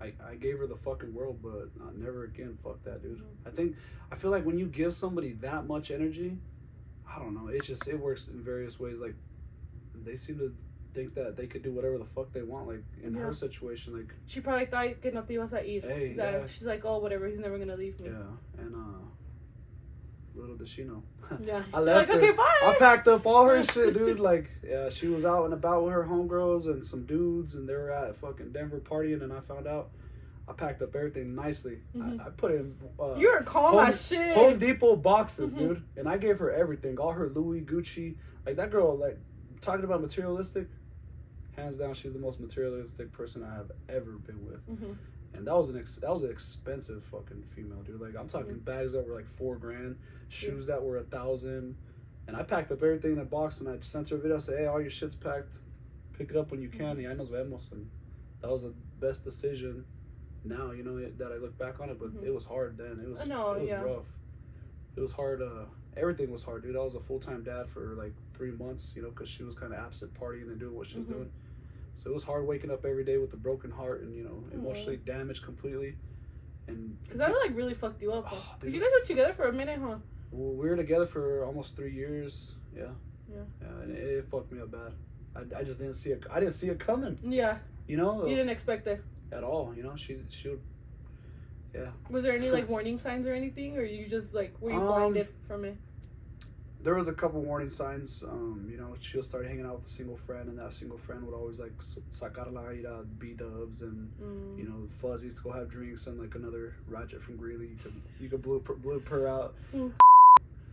[0.00, 2.58] I, I gave her the fucking world, but uh, never again.
[2.62, 3.22] Fuck that, dude.
[3.46, 3.76] I think
[4.10, 6.38] I feel like when you give somebody that much energy,
[7.08, 7.48] I don't know.
[7.48, 8.98] It just it works in various ways.
[8.98, 9.14] Like
[10.04, 10.54] they seem to
[10.94, 12.68] think that they could do whatever the fuck they want.
[12.68, 13.20] Like in Yeah.
[13.22, 15.82] her situation, like She probably thought que no te ibas a ir.
[15.82, 16.46] Hey, that yeah.
[16.46, 18.08] she's like, oh whatever, he's never gonna leave me.
[18.10, 19.02] yeah, and uh,
[20.34, 21.02] little does she know.
[21.44, 21.62] Yeah.
[21.72, 22.24] I left like, her.
[22.30, 22.36] okay.
[22.38, 24.20] I packed up all her shit, dude.
[24.20, 27.72] Like, yeah, she was out and about with her homegirls and some dudes, and they
[27.74, 29.90] were at fucking Denver partying, and I found out.
[30.46, 31.78] I packed up everything nicely.
[31.96, 32.20] Mhm.
[32.20, 32.76] I, I put in.
[33.00, 34.34] Uh, You're calm Home- as shit.
[34.34, 35.58] Home Depot boxes, Mhm.
[35.58, 38.94] dude, and I gave her everything, all her Louis, Gucci, like that girl.
[38.94, 39.18] Like
[39.62, 40.68] talking about materialistic,
[41.56, 44.96] hands down, she's the most materialistic person I have ever been with, Mhm.
[45.34, 48.00] and that was an ex- that was an expensive fucking female, dude.
[48.00, 49.96] Like I'm talking bags that were like four grand,
[50.28, 51.76] shoes that were a thousand,
[52.26, 54.36] and I packed up everything in a box and I sent her a video.
[54.36, 55.58] I said, hey, all your shit's packed,
[56.12, 56.96] pick it up when you can.
[56.96, 57.88] Y ahí nos vemos, and
[58.40, 59.84] that was the best decision.
[60.44, 62.24] Now you know that I look back on it, but Mhm.
[62.24, 63.00] it was hard then.
[63.00, 63.82] It was know, it was yeah.
[63.82, 64.06] rough.
[64.96, 65.40] It was hard.
[65.42, 65.64] Uh,
[65.96, 66.76] everything was hard, dude.
[66.76, 69.54] I was a full time dad for like three months, you know, because she was
[69.54, 71.12] kind of absent, partying and doing what she was Mhm.
[71.12, 71.32] doing.
[71.94, 74.44] So it was hard waking up every day with a broken heart and you know
[74.52, 75.96] emotionally damaged completely.
[76.66, 78.26] And Cause that like really fucked you up.
[78.26, 78.36] Huh?
[78.38, 78.74] Oh, dude.
[78.74, 79.96] you guys were together for a minute, huh?
[80.32, 82.54] we were together for almost three years.
[82.76, 82.86] Yeah.
[83.30, 83.42] Yeah.
[83.62, 84.92] Yeah, and it, it fucked me up bad.
[85.36, 86.24] I, I just didn't see it.
[86.30, 87.18] I didn't see it coming.
[87.22, 87.58] Yeah.
[87.86, 89.02] You know, You didn't expect it.
[89.32, 89.72] at all.
[89.76, 90.60] You know, she she would.
[91.74, 91.86] Yeah.
[92.10, 94.86] Was there any like warning signs or anything, or you just like were you Um,
[94.86, 95.76] blinded from it?
[96.84, 98.22] There was a couple warning signs.
[98.22, 101.24] Um, you know, she'll start hanging out with a single friend, and that single friend
[101.26, 101.72] would always like
[102.12, 104.58] sacar la ir a B dubs and Mm.
[104.58, 107.68] you know fuzzies to go have drinks and like another ratchet from Greeley.
[107.68, 109.54] You could you could blue blue her out.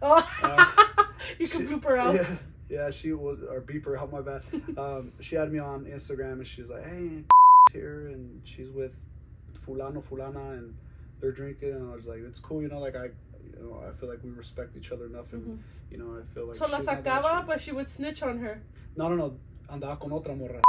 [0.02, 0.98] Oh.
[1.40, 2.16] you could bloop her out.
[2.16, 2.36] Yeah,
[2.70, 4.12] yeah, she was or beep her out.
[4.12, 4.42] My bad.
[4.78, 7.24] Um, she had me on Instagram and she was like, "Hey,
[7.72, 8.92] here," and she's with
[9.66, 10.76] fulano fulana and
[11.20, 13.10] they're drinking, and I was like, "It's cool, you know, like I."
[13.58, 15.58] You know, I feel like we respect each other enough, and Mhm.
[15.92, 16.56] you know, I feel like.
[16.58, 18.62] So la she's not gonna sacaba, but she would snitch on her.
[18.96, 19.38] No, no, no.
[19.70, 20.62] Andaba con otra morra.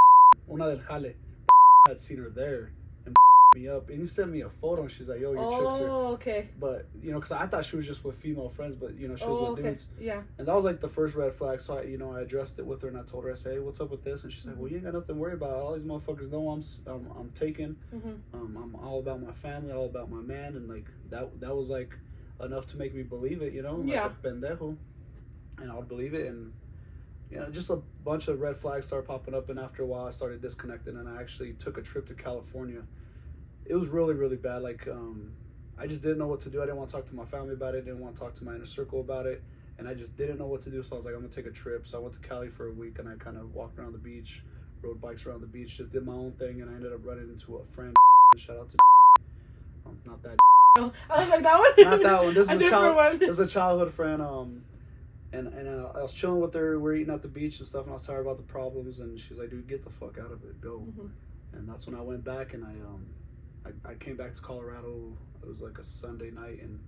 [0.49, 1.13] Una del jale.
[1.87, 2.71] had seen her there
[3.05, 3.13] and
[3.55, 3.89] me up.
[3.89, 5.89] And you sent me a photo and she's like, yo, your chick's here.
[5.91, 6.47] Oh, okay.
[6.57, 9.17] But, you know, because I thought she was just with female friends, but, you know,
[9.17, 9.69] she was Oh, with okay.
[9.71, 9.87] dudes.
[9.99, 10.21] Yeah.
[10.37, 11.59] And that was like the first red flag.
[11.59, 13.55] So, I, you know, I addressed it with her and I told her, I said,
[13.55, 14.23] hey, what's up with this?
[14.23, 15.49] And she's like, well, you ain't got nothing to worry about.
[15.51, 17.75] All these motherfuckers know I'm, I'm, I'm taken.
[17.93, 18.15] Mhm.
[18.33, 20.55] Um, I'm all about my family, all about my man.
[20.55, 21.93] And, like, that that was, like,
[22.41, 23.75] enough to make me believe it, you know?
[23.75, 24.05] Like Yeah.
[24.07, 24.77] a pendejo.
[25.59, 26.27] And I would believe it.
[26.27, 26.53] And,
[27.29, 30.05] you know, just a bunch of red flags started popping up, and after a while,
[30.05, 32.83] I started disconnecting, and I actually took a trip to California.
[33.65, 34.61] It was really, really bad.
[34.61, 35.31] Like, um,
[35.77, 36.61] I just didn't know what to do.
[36.61, 37.85] I didn't want to talk to my family about it.
[37.85, 39.41] Didn't want to talk to my inner circle about it,
[39.77, 40.83] and I just didn't know what to do.
[40.83, 41.87] So I was like, I'm gonna take a trip.
[41.87, 43.97] So I went to Cali for a week, and I kind of walked around the
[43.99, 44.43] beach,
[44.81, 47.29] rode bikes around the beach, just did my own thing, and I ended up running
[47.29, 47.95] into a friend.
[48.37, 48.77] Shout out to
[49.85, 50.37] um, not that
[50.75, 50.81] I
[51.19, 51.71] was like that one.
[51.77, 52.33] not that one.
[52.33, 52.95] This is a a, child.
[52.95, 53.17] one.
[53.19, 54.21] This is a childhood friend.
[54.21, 54.63] Um,
[55.31, 56.79] and and uh, I was chilling with her.
[56.79, 58.51] We are eating at the beach and stuff, and I was telling her about the
[58.51, 61.09] problems, and she's like, "Dude, get the fuck out of it, go." Mhm.
[61.53, 63.05] And that's when I went back, and I um,
[63.65, 65.13] I, I came back to Colorado.
[65.43, 66.79] It was like a Sunday night, and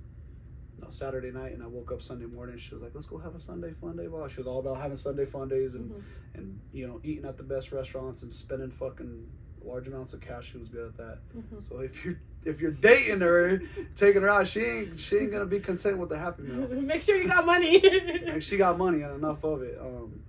[0.82, 2.58] no Saturday night, and I woke up Sunday morning.
[2.58, 4.78] She was like, "Let's go have a Sunday fun day." Well, she was all about
[4.82, 6.02] having Sunday fun days and Mhm.
[6.34, 9.28] and you know eating at the best restaurants and spending fucking
[9.65, 10.51] large amounts of cash.
[10.51, 11.17] She was good at that.
[11.36, 11.67] Mhm.
[11.67, 13.62] So if you're if you're dating her,
[13.95, 16.67] taking her out, she ain't she ain't gonna be content with the happy meal.
[16.82, 17.82] Make sure you got money.
[18.25, 19.78] Like she got money and enough of it.
[19.80, 20.19] Um,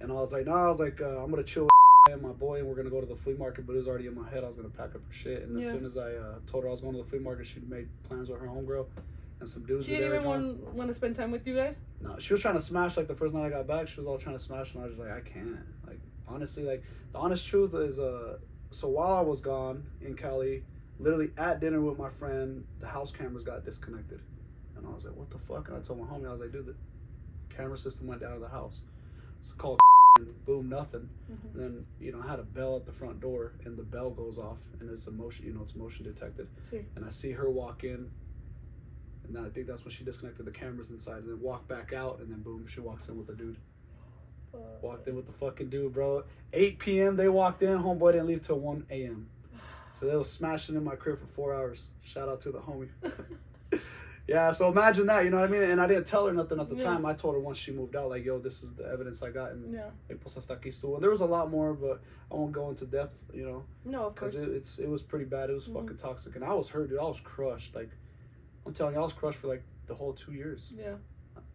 [0.00, 1.70] and I was like, no, I was like, uh, I'm gonna chill with
[2.10, 3.66] and my boy, and we're gonna go to the flea market.
[3.66, 4.44] But it was already in my head.
[4.44, 5.42] I was gonna pack up her shit.
[5.42, 7.46] And as soon as I uh, told her I was going to the flea market,
[7.46, 8.86] she made plans with her homegirl
[9.40, 9.86] and some dudes.
[9.86, 11.80] she didn't even want want to spend time with you guys.
[12.00, 13.88] No, she was trying to smash like the first night I got back.
[13.88, 15.58] She was all trying to smash, and I was just like, I can't.
[15.86, 18.38] Like honestly, like the honest truth is, uh,
[18.70, 20.62] so while I was gone in Cali,
[20.98, 24.20] literally at dinner with my friend, the house cameras got disconnected,
[24.76, 25.68] and I was like, what the fuck?
[25.68, 26.74] And I told my homie, I was like, dude, the
[27.54, 28.80] camera system went down to the house.
[29.42, 29.80] So I called
[30.18, 31.08] and boom, nothing.
[31.30, 31.54] Mhm.
[31.54, 34.10] And then you know I had a bell at the front door, and the bell
[34.10, 36.46] goes off, and it's a motion, you know, it's motion detected.
[36.70, 36.80] See.
[36.96, 38.10] And I see her walk in,
[39.26, 42.18] and I think that's when she disconnected the cameras inside, and then walk back out,
[42.20, 43.56] and then boom, she walks in with the dude.
[44.82, 46.24] Walked in with the fucking dude, bro.
[46.52, 47.16] 8 p.m.
[47.16, 47.78] they walked in.
[47.78, 49.28] Homeboy didn't leave till 1 a.m.
[49.98, 51.90] So they was smashing in my crib for four hours.
[52.02, 52.88] Shout out to the homie.
[54.26, 55.62] yeah, so imagine that, you know what I mean?
[55.62, 56.84] And I didn't tell her nothing at the Yeah.
[56.84, 57.04] time.
[57.04, 59.52] I told her once she moved out, like, yo, this is the evidence I got,
[59.52, 59.90] and Yeah.
[60.22, 60.94] pues hasta aquí estuvo.
[60.94, 64.06] And there was a lot more, but I won't go into depth, you know, No,
[64.06, 64.32] of course.
[64.34, 65.50] because it, it's it was pretty bad.
[65.50, 65.74] It was Mhm.
[65.74, 66.98] fucking toxic, and I was hurt, dude.
[66.98, 67.74] I was crushed.
[67.74, 67.90] Like,
[68.64, 70.72] I'm telling you, I was crushed for like the whole two years.
[70.74, 70.96] yeah.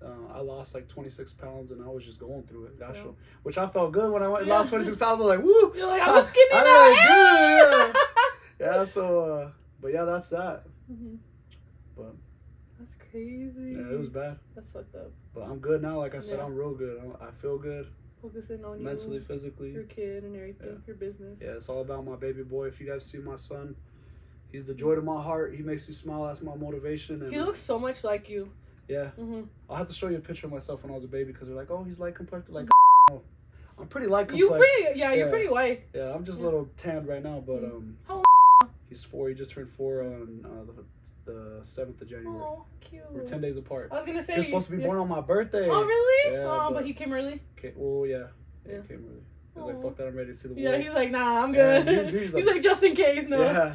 [0.06, 2.80] Uh, I lost like 26 pounds, and I was just going through it.
[2.80, 3.12] Gosh, Yeah.
[3.44, 4.54] which I felt good when I went, Yeah.
[4.58, 5.20] lost 26 pounds.
[5.20, 5.74] I was like, woo!
[5.76, 7.88] You're like I was skinny I now.
[7.88, 8.02] good, yeah.
[8.78, 10.64] Yeah, so, uh, but yeah, that's that.
[10.92, 11.18] Mhm.
[11.98, 12.14] But
[12.80, 13.74] That's crazy.
[13.74, 14.38] yeah, it was bad.
[14.54, 15.12] That's fucked up.
[15.34, 15.98] But I'm good now.
[16.00, 16.40] Like I said.
[16.40, 17.00] I'm real good.
[17.02, 17.88] I'm, I feel good
[18.22, 19.72] Focusing on mentally, you, physically.
[19.72, 21.38] your kid, and everything, your business.
[21.42, 22.68] Yeah, it's all about my baby boy.
[22.68, 23.76] If you guys see my son,
[24.52, 25.54] he's the joy to my heart.
[25.56, 26.26] He makes me smile.
[26.28, 27.22] That's my motivation.
[27.24, 28.52] And He looks so much like you.
[28.88, 31.08] Yeah, hmm I'll have to show you a picture of myself when I was a
[31.08, 32.54] baby because they're like, oh, he's light complected.
[32.54, 32.68] Like,
[33.12, 33.22] oh,
[33.80, 34.84] I'm pretty light You complected.
[34.84, 35.84] pretty, yeah, you're pretty white.
[35.94, 36.46] Yeah, I'm just a Yeah.
[36.46, 38.24] little tanned right now, but um, How
[38.90, 39.30] He's four.
[39.30, 40.84] He just turned four on uh, the
[41.26, 42.40] the seventh of January.
[42.40, 43.02] Oh, cute.
[43.12, 43.90] We're ten days apart.
[43.92, 44.86] I was gonna say was supposed to be yeah.
[44.88, 45.68] born on my birthday.
[45.68, 46.34] Oh really?
[46.38, 47.42] Yeah, oh, but, but- he came early.
[47.58, 48.28] Okay, well, yeah.
[48.68, 48.82] Yeah.
[48.84, 49.22] He came early.
[49.56, 50.64] He was like, fuck that, I'm ready to see the world.
[50.64, 51.88] Yeah, he's like, nah, I'm good.
[51.88, 53.42] he's- he's, he's like, like- just in case, no.
[53.42, 53.74] Yeah.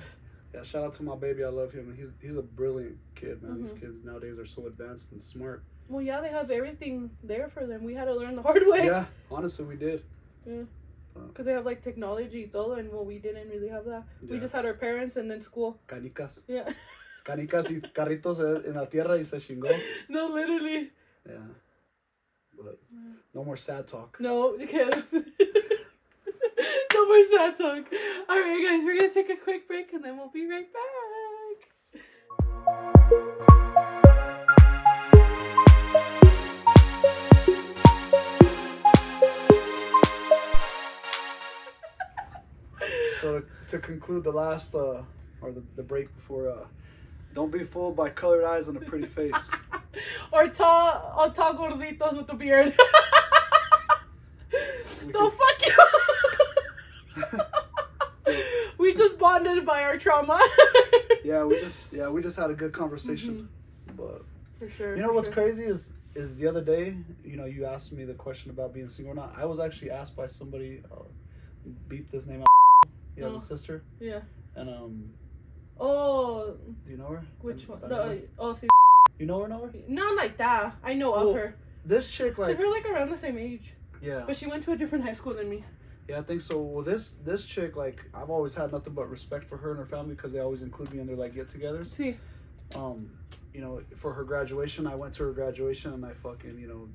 [0.55, 1.45] Yeah, shout out to my baby.
[1.45, 1.95] I love him.
[1.97, 3.57] He's he's a brilliant kid, man.
[3.57, 3.63] Mhm.
[3.63, 5.63] These kids nowadays are so advanced and smart.
[5.89, 7.85] Well, yeah, they have everything there for them.
[7.85, 8.87] We had to learn the hard way.
[8.87, 10.03] Yeah, honestly, we did.
[10.47, 10.63] Yeah.
[11.15, 14.05] Because they have like technology, todo, and well, we didn't really have that.
[14.27, 15.79] We just had our parents and then school.
[15.89, 16.41] Canicas.
[16.47, 16.69] Yeah.
[17.25, 19.69] Canicas y carritos en la tierra y se chingó.
[20.09, 20.91] no, literally.
[21.29, 21.39] Yeah.
[22.57, 22.79] But
[23.35, 24.19] no more sad talk.
[24.21, 25.15] No, because
[26.95, 27.85] no more sad talk.
[28.29, 32.01] All right, guys, we're gonna take a quick break and then we'll be right back.
[43.21, 45.03] So to conclude the last uh
[45.43, 46.65] or the, the break before uh
[47.35, 49.33] don't be fooled by colored eyes and a pretty face.
[50.33, 52.75] or tall, or tall gorditos with the beard.
[55.07, 57.41] We no, could- fuck you.
[58.79, 58.93] we
[59.55, 60.41] just by our trauma.
[61.25, 63.49] yeah, we just yeah, we just had a good conversation.
[63.97, 64.23] But
[64.59, 64.97] For sure.
[64.97, 65.35] you know what's sure.
[65.35, 68.89] crazy is is the other day, you know, you asked me the question about being
[68.89, 69.35] single or not.
[69.37, 70.97] I was actually asked by somebody uh,
[71.89, 72.47] beep this name out.
[73.15, 73.37] He has Oh.
[73.37, 74.21] a sister Yeah.
[74.57, 75.11] and um
[75.79, 77.25] Oh, do you know her?
[77.41, 77.81] which And- one?
[77.81, 78.19] that No, girl?
[78.39, 78.69] oh, see,
[79.19, 79.73] You know her, know her?
[79.89, 80.77] not like that.
[80.83, 81.55] I know of her.
[81.85, 84.25] This chick like we're like around the same age, yeah.
[84.27, 85.65] but she went to a different high school than me.
[86.11, 86.61] Yeah, I think so.
[86.61, 89.87] Well, this this chick, like, I've always had nothing but respect for her and her
[89.87, 91.87] family because they always include me in their like get-togethers.
[91.93, 92.17] See,
[92.75, 93.11] Um,
[93.55, 96.89] you know, for her graduation, I went to her graduation and I fucking, you know,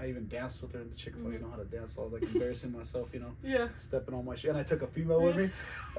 [0.00, 1.40] I even danced with her in the chick didn't Mhm.
[1.42, 1.94] know how to dance.
[1.94, 3.68] So I was like embarrassing myself, you know, yeah.
[3.76, 4.50] stepping on my shit.
[4.50, 5.50] And I took a female with me.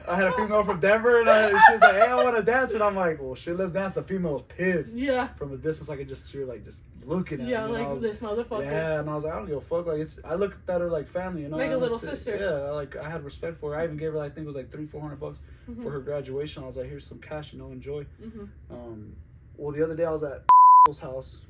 [0.07, 2.41] I had a female from Denver, and I, she was like, "Hey, I want to
[2.43, 4.95] dance," and I'm like, "Well, shit, let's dance." The female was pissed.
[4.95, 5.27] Yeah.
[5.35, 7.73] From a distance, I could just see her like just looking at Yeah, me.
[7.73, 8.63] like was- this motherfucker.
[8.65, 9.85] yeah, and I was like, I don't give a fuck.
[9.85, 12.35] Like it's, I looked at her like family, you know, Like a little si- sister.
[12.37, 13.79] Yeah, like I had respect for her.
[13.79, 15.83] I even gave her, I think it was like three, four hundred bucks Mhm.
[15.83, 16.63] for her graduation.
[16.63, 18.05] I was like, here's some cash, you know, enjoy.
[18.21, 18.47] Mhm.
[18.71, 19.15] Um,
[19.57, 20.43] well, the other day I was at
[21.01, 21.41] house.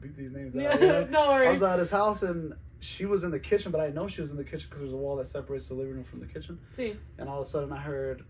[0.00, 0.62] Beep these names out.
[0.62, 1.04] Yeah, you know?
[1.06, 4.06] no I was at his house and she was in the kitchen, but I know
[4.08, 6.20] she was in the kitchen because there's a wall that separates the living room from
[6.20, 6.58] the kitchen.
[6.76, 8.24] See, And all of a sudden I heard,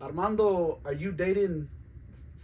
[0.00, 1.68] Armando, are you dating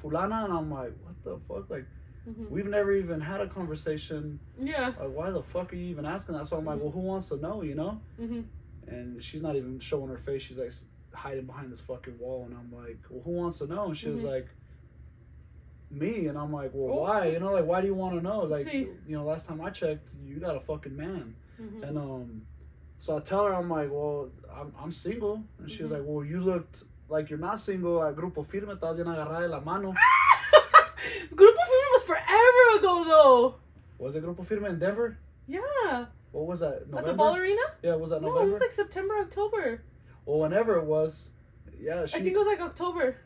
[0.03, 0.45] Fulana?
[0.45, 1.71] And I'm like, what the fuck?
[1.71, 1.87] Like,
[2.29, 2.51] Mhm.
[2.51, 4.39] we've never even had a conversation.
[4.61, 4.89] yeah.
[5.01, 6.47] Like, why the fuck are you even asking that?
[6.47, 6.83] So I'm like, Mhm.
[6.83, 8.01] well, who wants to know, you know?
[8.19, 8.43] hmm
[8.87, 10.43] And she's not even showing her face.
[10.43, 10.73] She's like
[11.15, 12.45] hiding behind this fucking wall.
[12.45, 13.87] And I'm like, well, who wants to know?
[13.87, 14.27] And she was Mhm.
[14.29, 14.49] like,
[15.91, 16.27] me.
[16.27, 17.01] And I'm like, well, Oh.
[17.03, 17.27] why?
[17.29, 18.41] You know, like, why do you want to know?
[18.41, 18.89] Like, See.
[19.07, 21.35] you know, last time I checked, you got a fucking man.
[21.57, 22.43] hmm And um,
[22.99, 25.43] so I tell her, I'm like, well, I'm, I'm single.
[25.59, 25.95] And she was Mhm.
[25.97, 28.73] like, well, you looked like you're not single at Grupo Firme.
[28.75, 29.93] Estás bien agarrada de la mano.
[31.35, 33.55] Grupo Firme was forever ago, though.
[33.99, 35.19] Was it Grupo Firme in Denver?
[35.47, 36.07] Yeah.
[36.33, 36.85] What was that?
[36.97, 37.61] At the ball arena?
[37.83, 38.29] Yeah, was that November?
[38.29, 38.49] No, November?
[38.49, 39.83] it was like September, October.
[40.25, 41.31] well, whenever it was.
[41.81, 42.17] Yeah, she.
[42.17, 43.17] I think it was like October.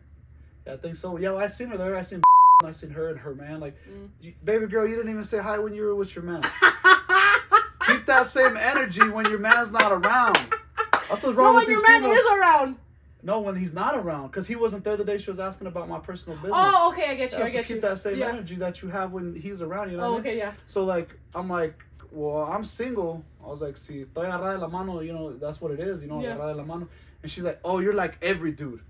[0.66, 1.18] Yeah, I think so.
[1.18, 1.94] Yeah, well, I seen her there.
[1.96, 2.22] I seen
[2.62, 3.60] I seen her and her man.
[3.60, 4.08] Like, Mm.
[4.20, 6.42] you, baby girl, you didn't even say hi when you were with your man.
[7.86, 10.36] Keep that same energy when your man's not around.
[10.36, 12.18] That's what's No, wrong with when these your man females.
[12.18, 12.76] is around.
[13.22, 15.88] No, when he's not around, because he wasn't there the day she was asking about
[15.88, 16.52] my personal business.
[16.54, 17.38] Oh, okay, I get you.
[17.38, 17.80] Yeah, I get keep you.
[17.82, 18.28] that same yeah.
[18.28, 19.90] energy that you have when he's around.
[19.90, 20.04] You know.
[20.04, 20.20] Oh, I mean?
[20.20, 20.52] okay, yeah.
[20.66, 23.24] So like, I'm like, well, I'm single.
[23.44, 26.08] I was like, si estoy agarrada la mano, you know, that's what it is, you
[26.08, 26.36] know, Yeah.
[26.36, 26.88] la mano.
[27.22, 28.80] And she's like, oh, you're like every dude.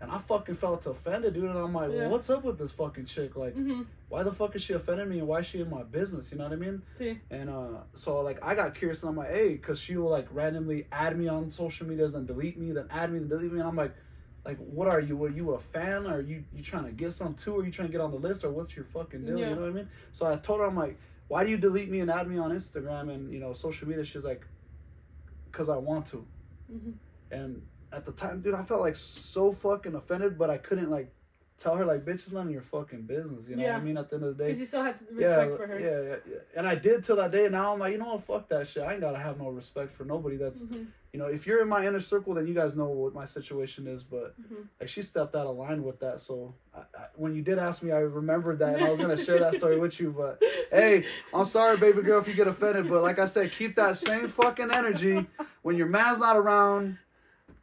[0.00, 1.44] And I fucking felt offended, dude.
[1.44, 2.08] And I'm like, Yeah.
[2.08, 3.36] what's up with this fucking chick?
[3.36, 5.82] Like, hmm why the fuck is she offending me and why is she in my
[5.82, 6.30] business?
[6.30, 6.80] You know what I mean?
[6.96, 7.18] See.
[7.28, 10.28] And uh, so like I got curious and I'm like, hey, because she will like
[10.30, 13.58] randomly add me on social medias and delete me, then add me, then delete me,
[13.58, 13.96] and I'm like,
[14.44, 15.24] like what are you?
[15.24, 16.06] Are you a fan?
[16.06, 17.56] Are you you trying to get some too?
[17.58, 18.44] Are you trying to get on the list?
[18.44, 19.40] Or what's your fucking deal?
[19.40, 19.48] Yeah.
[19.48, 19.88] You know what I mean?
[20.12, 22.52] So I told her I'm like, why do you delete me and add me on
[22.52, 24.04] Instagram and you know social media?
[24.04, 24.46] She's like,
[25.50, 26.24] because I want to.
[26.70, 26.90] hmm
[27.32, 27.62] And
[27.96, 31.10] at the time, dude, I felt like so fucking offended, but I couldn't like
[31.58, 33.48] tell her like, bitch, it's none of your fucking business.
[33.48, 33.96] You know what I mean?
[33.96, 35.80] At the end of the day, Because you still had respect yeah, for her.
[35.80, 36.58] Yeah, yeah, yeah.
[36.58, 37.44] And I did till that day.
[37.44, 38.26] And now I'm like, you know what?
[38.26, 38.82] Fuck that shit.
[38.82, 40.36] I ain't gotta have no respect for nobody.
[40.36, 43.14] That's hmm you know, if you're in my inner circle, then you guys know what
[43.14, 44.02] my situation is.
[44.02, 44.68] But Mhm.
[44.78, 46.20] like, she stepped out of line with that.
[46.20, 49.16] So I, I, when you did ask me, I remembered that, and I was gonna
[49.16, 50.10] share that story with you.
[50.10, 52.86] But hey, I'm sorry, baby girl, if you get offended.
[52.88, 55.26] But like I said, keep that same fucking energy
[55.62, 56.98] when your man's not around.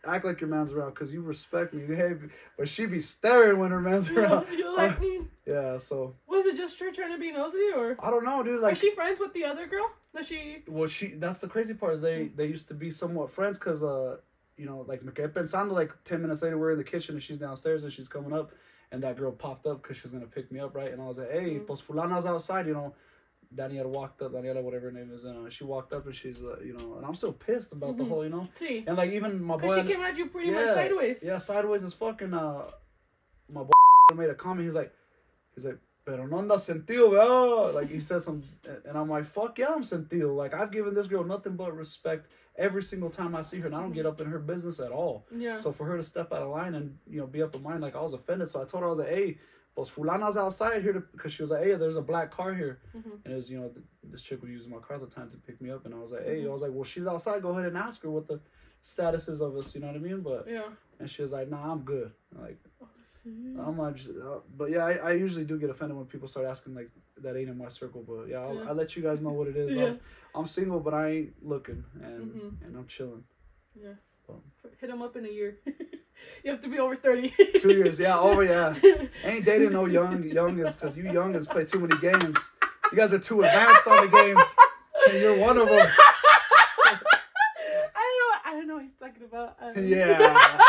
[0.06, 1.96] Act like your man's around because you respect me.
[1.96, 2.14] Hey,
[2.58, 4.48] but she be staring when her man's Yeah, around.
[4.58, 5.22] you're like, me?
[5.46, 8.62] Yeah, so was it just her trying to be nosy, or I don't know, dude.
[8.62, 9.90] like, is she friends with the other girl?
[10.14, 10.64] That she?
[10.68, 13.82] well she that's the crazy part is they they used to be somewhat friends because
[13.84, 14.18] uh
[14.58, 15.72] you you know, like me quedé pensando.
[15.72, 18.52] Like ten minutes later, we're in the kitchen and she's downstairs and she's coming up,
[18.92, 20.92] and that girl popped up because she was gonna pick me up, right?
[20.92, 21.66] And I was like, hey, Mhm.
[21.66, 22.94] pues fulana's outside, you know.
[23.56, 26.42] Daniela walked up, Daniela, whatever her name is, and uh, she walked up and she's,
[26.44, 28.08] uh, you know, and I'm still pissed about the Mhm.
[28.10, 30.52] whole, you know, See, and like even my boy, because she came at you pretty
[30.52, 31.24] much sideways.
[31.24, 32.34] yeah, sideways is fucking.
[32.34, 32.70] Uh,
[33.52, 34.66] my boy made a comment.
[34.66, 34.92] He's like,
[35.54, 37.72] he's like, pero no anda sentido, bro.
[37.74, 38.44] Like he said some,
[38.86, 40.34] and I'm like, fuck yeah, I'm sentido.
[40.36, 43.76] Like I've given this girl nothing but respect every single time I see her, and
[43.76, 45.26] I don't get up in her business at all.
[45.36, 45.58] Yeah.
[45.58, 47.82] So for her to step out of line and you know be up in mine,
[47.82, 48.50] like I was offended.
[48.50, 49.38] So I told her I was like, hey.
[49.76, 53.26] Pues fulana's outside here because she was like, hey, there's a black car here, Mhm.
[53.26, 55.30] and it was you know th- this chick was using my car at the time
[55.32, 56.50] to pick me up, and I was like, hey, Mhm.
[56.50, 57.42] I was like, well, she's outside.
[57.42, 58.40] Go ahead and ask her what the
[58.84, 59.74] status is of us.
[59.74, 60.22] You know what I mean?
[60.22, 60.70] But yeah.
[61.00, 62.88] and she was like, "Nah, I'm good." Like Oh.
[63.26, 66.46] I'm not just, uh, but yeah, I, I usually do get offended when people start
[66.46, 68.04] asking like that ain't in my circle.
[68.08, 68.66] But yeah, I'll, Yeah.
[68.68, 69.76] I'll let you guys know what it is.
[69.78, 69.86] Yeah.
[69.86, 70.00] I'm,
[70.36, 72.66] I'm single, but I ain't looking, and Mhm.
[72.66, 73.24] and I'm chilling.
[73.74, 73.94] Yeah.
[74.30, 74.44] Um,
[74.80, 75.58] Hit him up in a year.
[76.44, 77.34] you have to be over 30.
[77.60, 78.76] Two years, yeah, over, yeah.
[79.24, 82.38] Ain't dating no young youngins because you youngins play too many games.
[82.92, 84.44] You guys are too advanced on the games,
[85.10, 85.88] and you're one of them.
[87.96, 88.38] I don't know.
[88.46, 89.58] I don't know what he's talking about.
[89.62, 89.80] I.
[89.80, 90.62] Yeah.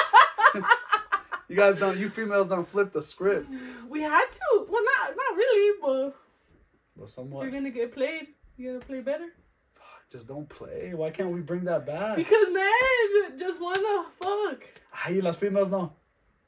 [1.48, 1.98] you guys don't.
[1.98, 3.48] You females don't flip the script.
[3.88, 4.66] We had to.
[4.68, 6.16] Well, not not really, but
[6.96, 8.28] Well, you're gonna get played.
[8.57, 9.28] You gotta play better.
[10.14, 10.92] Just don't play.
[10.94, 12.14] Why can't we bring that back?
[12.14, 14.62] Because man, just wanna fuck.
[15.05, 15.92] Ay, las females no.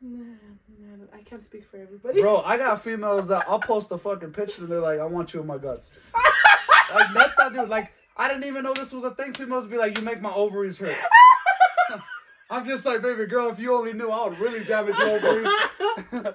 [0.00, 0.36] Nah,
[0.78, 2.20] nah, I can't speak for everybody.
[2.20, 5.34] Bro, I got females that I'll post a fucking picture and they're like, I want
[5.34, 5.90] you in my guts.
[6.94, 7.68] like, that dude.
[7.68, 9.32] Like, I didn't even know this was a thing.
[9.32, 10.94] Females be like, you make my ovaries hurt.
[12.50, 15.52] I'm just like, baby girl, if you only knew, I would really damage your ovaries.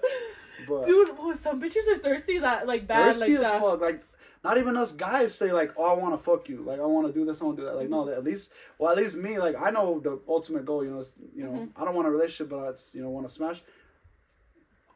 [0.68, 3.62] but Dude, well, some bitches are thirsty that like bad thirsty like as that.
[3.62, 3.80] fuck.
[3.80, 4.04] Like,
[4.44, 6.64] not even us guys say like, oh, I want to fuck you.
[6.64, 7.76] Like, I want to do this, I want to do that.
[7.76, 10.84] Like, no, at least, well, at least me, like, I know the ultimate goal.
[10.84, 11.70] You know, is, you know, Mhm.
[11.76, 13.62] I don't want a relationship, but I, you know, want to smash.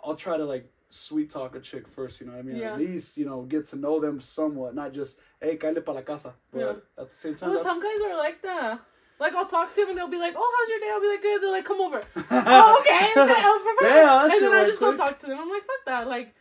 [0.03, 2.21] I'll try to like sweet talk a chick first.
[2.21, 2.57] You know what I mean?
[2.57, 2.73] Yeah.
[2.73, 6.01] At least you know get to know them somewhat, not just hey, caile pa la
[6.01, 6.33] casa.
[6.51, 7.03] But Yeah.
[7.03, 8.79] at the same time, Well, some guys are like that.
[9.19, 11.07] Like I'll talk to them and they'll be like, "Oh, how's your day?" I'll be
[11.07, 13.11] like, "Good." They're like, "Come over." oh, okay.
[13.15, 15.39] And then, oh, Yeah, and then I just don't talk to them.
[15.39, 16.35] I'm like, "Fuck that!" Like,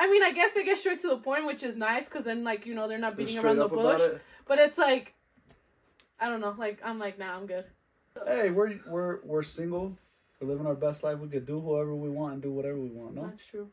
[0.00, 2.42] I mean, I guess they get straight to the point, which is nice because then,
[2.42, 4.00] like, you know, they're not They're beating around the bush.
[4.00, 4.20] it.
[4.48, 5.14] But it's like,
[6.18, 6.54] I don't know.
[6.58, 7.64] Like, I'm like, nah, I'm good.
[8.26, 9.96] Hey, we're we're we're single.
[10.40, 11.18] We're living our best life.
[11.18, 13.14] We could do whoever we want and do whatever we want.
[13.14, 13.68] No, That's true.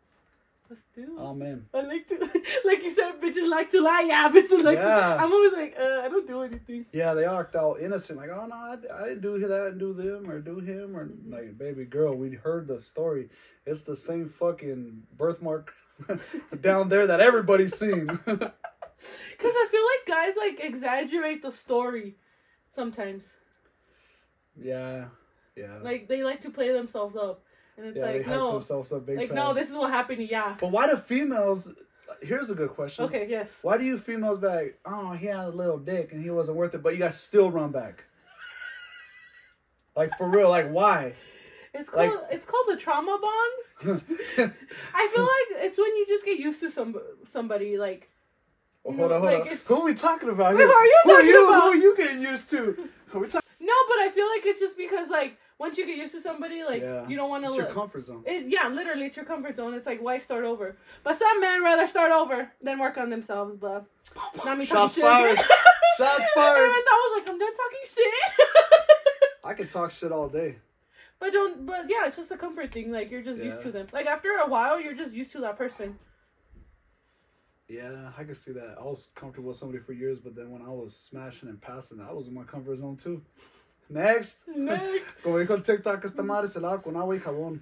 [0.70, 1.04] Let's do.
[1.18, 1.22] it.
[1.22, 1.66] amen.
[1.74, 2.16] I like to,
[2.66, 4.04] like you said, bitches like to lie.
[4.06, 4.78] Yeah, bitches like.
[4.78, 5.16] Yeah.
[5.16, 6.86] To, I'm always like, uh, I don't do anything.
[6.92, 9.94] Yeah, they act all innocent, like, oh no, I, I didn't do that and do
[9.94, 11.34] them or do him or Mm-hmm.
[11.34, 13.30] like, baby girl, we heard the story.
[13.66, 15.74] It's the same fucking birthmark
[16.62, 18.08] down there that everybody's seen.
[19.32, 22.16] Because I feel like guys like exaggerate the story
[22.70, 23.36] sometimes.
[24.60, 25.06] yeah,
[25.56, 25.78] yeah.
[25.84, 27.44] Like they like to play themselves up,
[27.78, 29.36] and it's yeah, like no, themselves up big like time.
[29.36, 30.28] no, this is what happened.
[30.28, 30.56] Yeah.
[30.60, 31.72] But why do females?
[32.22, 33.06] Here's a good question.
[33.06, 33.28] Okay.
[33.30, 33.60] Yes.
[33.62, 36.58] Why do you females be like, oh, he had a little dick and he wasn't
[36.58, 38.06] worth it, but you guys still run back?
[39.96, 41.14] Like for real, like why?
[41.74, 44.02] It's called Like- it's called the trauma bond.
[44.96, 48.10] I feel like it's when you just get used to some somebody like.
[48.86, 49.58] Oh, hold on, hold like, on.
[49.68, 51.48] Who are we talking about Wait, who are you who are talking you?
[51.50, 51.62] about?
[51.64, 52.90] Who are you getting used to?
[53.14, 53.42] Are we talking?
[53.60, 56.64] No, but I feel like it's just because like once you get used to somebody,
[56.64, 57.06] like Yeah.
[57.08, 57.50] you don't want to.
[57.50, 58.24] It's your comfort zone.
[58.26, 59.74] it, yeah, literally, it's your comfort zone.
[59.74, 60.78] It's like why start over?
[61.04, 63.58] But some men rather start over than work on themselves.
[63.60, 63.86] But
[64.46, 65.38] not me Shots talking fired.
[65.38, 65.46] shit.
[65.98, 66.70] Shots fired.
[66.70, 68.14] I was like, I'm done talking shit.
[69.44, 70.56] I can talk shit all day.
[71.20, 71.66] But don't.
[71.66, 72.92] But yeah, it's just a comfort thing.
[72.92, 73.88] Like you're just used to them.
[73.92, 75.98] Like after a while, you're just used to that person.
[77.68, 78.78] Yeah, I can see that.
[78.80, 82.00] I was comfortable with somebody for years, but then when I was smashing and passing,
[82.00, 83.22] I was in my comfort zone too.
[83.90, 84.40] Next.
[84.48, 85.22] Next.
[85.24, 87.60] Como dijo el TikTok, esta madre se lava con agua y jabón.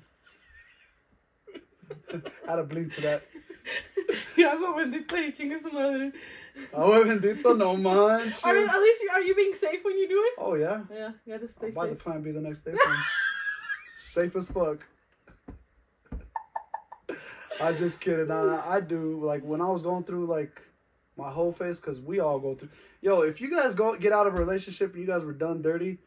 [2.47, 3.23] Had to blink to that.
[4.37, 6.11] agua bendita y chingue su madre.
[6.73, 8.43] Agua bendito, no manches.
[8.43, 10.33] Are at least you, are you being safe when you do it?
[10.37, 10.81] Oh yeah.
[10.91, 12.73] Yeah, you gotta stay I'll buy the plan B the next day.
[14.15, 14.87] Safe as fuck.
[17.61, 18.31] I'm just kidding.
[18.31, 20.61] I, I do like when I was going through like
[21.17, 22.69] my whole face because we all go through.
[23.01, 25.61] Yo, if you guys go get out of a relationship and you guys were done
[25.61, 25.97] dirty,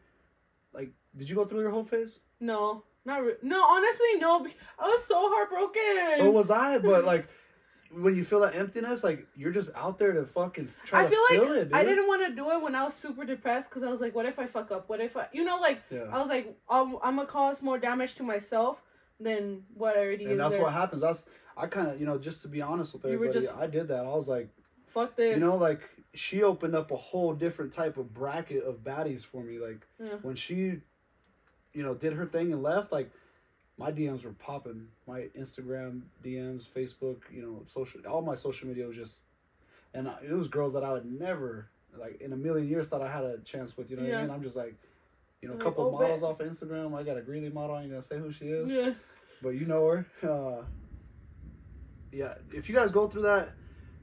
[0.73, 2.19] like, did you go through your whole face?
[2.39, 3.63] No, not re- no.
[3.63, 4.43] Honestly, no.
[4.79, 6.17] I was so heartbroken.
[6.17, 7.27] So was I, but like.
[7.91, 11.09] When you feel that emptiness, like you're just out there to fucking try I to
[11.09, 11.73] feel like fill it, dude.
[11.73, 14.13] I didn't want to do it when I was super depressed because I was like,
[14.13, 14.87] what if I fuck up?
[14.89, 16.03] What if I, you know, like Yeah.
[16.11, 18.83] I was like, um, I'm, I'm gonna cause more damage to myself
[19.19, 20.63] than what I already is and that's there.
[20.63, 21.01] what happens.
[21.01, 21.25] That's
[21.57, 24.05] I kind of you know just to be honest with everybody, just- I did that.
[24.05, 24.49] I was like,
[24.85, 25.35] Fuck this.
[25.35, 25.81] you know, like
[26.13, 29.57] she opened up a whole different type of bracket of baddies for me.
[29.57, 30.17] Like Yeah.
[30.21, 30.81] when she
[31.73, 33.11] you know, did her thing and left, like
[33.79, 34.87] my DMs were popping.
[35.07, 39.19] My Instagram DMs, Facebook, you know, social, all my social media was just,
[39.93, 43.01] and I, it was girls that I would never, like, in a million years thought
[43.01, 43.89] I had a chance with.
[43.89, 44.31] You know what I mean?
[44.31, 44.75] I'm just like,
[45.41, 46.29] you know, a Like, couple oh, models bet.
[46.29, 46.93] off of Instagram.
[46.93, 47.75] I got a Greeley model.
[47.77, 48.93] I ain't gonna say who she is, Yeah.
[49.41, 50.05] but you know her.
[50.29, 50.63] Uh,
[52.11, 53.49] yeah, if you guys go through that,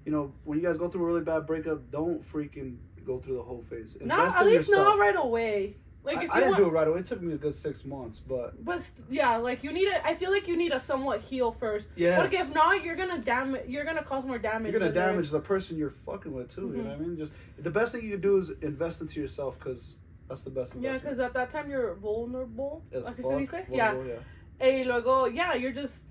[0.05, 3.37] you know, when you guys go through a really bad breakup, don't freaking go through
[3.37, 3.99] the whole phase.
[4.01, 4.87] Not at least yourself.
[4.87, 5.77] not right away.
[6.07, 7.01] Like I, if I you didn't want, do it right away.
[7.01, 10.07] It took me a good six months, but but yeah, like you need to.
[10.07, 11.89] I feel like you need to somewhat heal first.
[11.97, 13.69] yeah, Like if not, you're gonna damage.
[13.69, 14.71] You're gonna cause more damage.
[14.71, 16.63] you're gonna damage the person you're fucking with too.
[16.63, 16.77] You Mhm.
[16.77, 17.17] know what I mean?
[17.19, 19.97] Just the best thing you can do is invest into yourself because
[20.29, 22.85] that's the best Yeah, because at that time you're vulnerable.
[22.93, 23.67] As Así fuck, se dice?
[23.71, 23.93] Yeah.
[23.95, 24.23] vulnerable,
[24.59, 26.03] Hey, luego, yeah, you're just.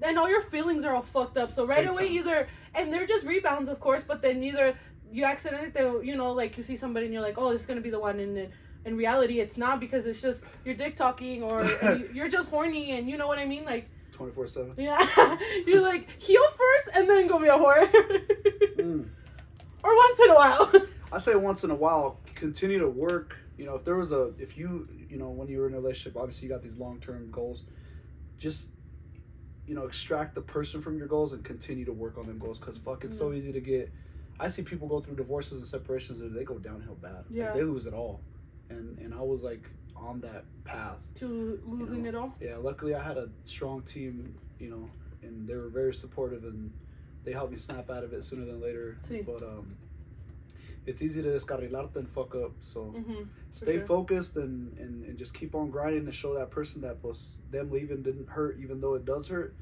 [0.00, 1.52] And all your feelings are all fucked up.
[1.52, 2.16] So right Big away, time.
[2.16, 4.02] either and they're just rebounds, of course.
[4.02, 4.74] But then either
[5.12, 7.82] you accidentally, you know, like you see somebody and you're like, oh, this is gonna
[7.82, 8.48] be the one, and then
[8.84, 12.92] in reality, it's not because it's just you're dick talking or you- you're just horny,
[12.92, 13.88] and you know what I mean, like.
[14.12, 14.74] Twenty four seven.
[14.76, 14.98] Yeah,
[15.66, 17.90] you're like heal first and then go be a whore,
[18.76, 19.08] Mm.
[19.82, 20.72] or once in a while.
[21.12, 23.36] I say once in a while, continue to work.
[23.58, 25.80] You know, if there was a, if you, you know, when you were in a
[25.80, 27.64] relationship, obviously you got these long term goals.
[28.38, 28.70] Just,
[29.66, 32.58] you know, extract the person from your goals and continue to work on them goals.
[32.58, 33.92] Cause fuck, it's so easy to get.
[34.40, 37.14] I see people go through divorces and separations and they go downhill bad.
[37.14, 37.52] Like, Yeah.
[37.52, 38.20] they lose it all,
[38.72, 39.64] and and I was like
[39.96, 40.98] on that path.
[41.16, 42.34] to losing it all.
[42.40, 44.90] Yeah, luckily I had a strong team, you know,
[45.22, 46.72] and they were very supportive and
[47.24, 48.98] they helped me snap out of it sooner than later.
[49.08, 49.24] Sí.
[49.24, 49.76] But um,
[50.86, 52.52] it's easy to descarrilarte and fuck up.
[52.60, 53.86] So hmm stay sure.
[53.86, 57.70] focused and, and, and just keep on grinding to show that person that was them
[57.70, 59.54] leaving didn't hurt, even though it does hurt.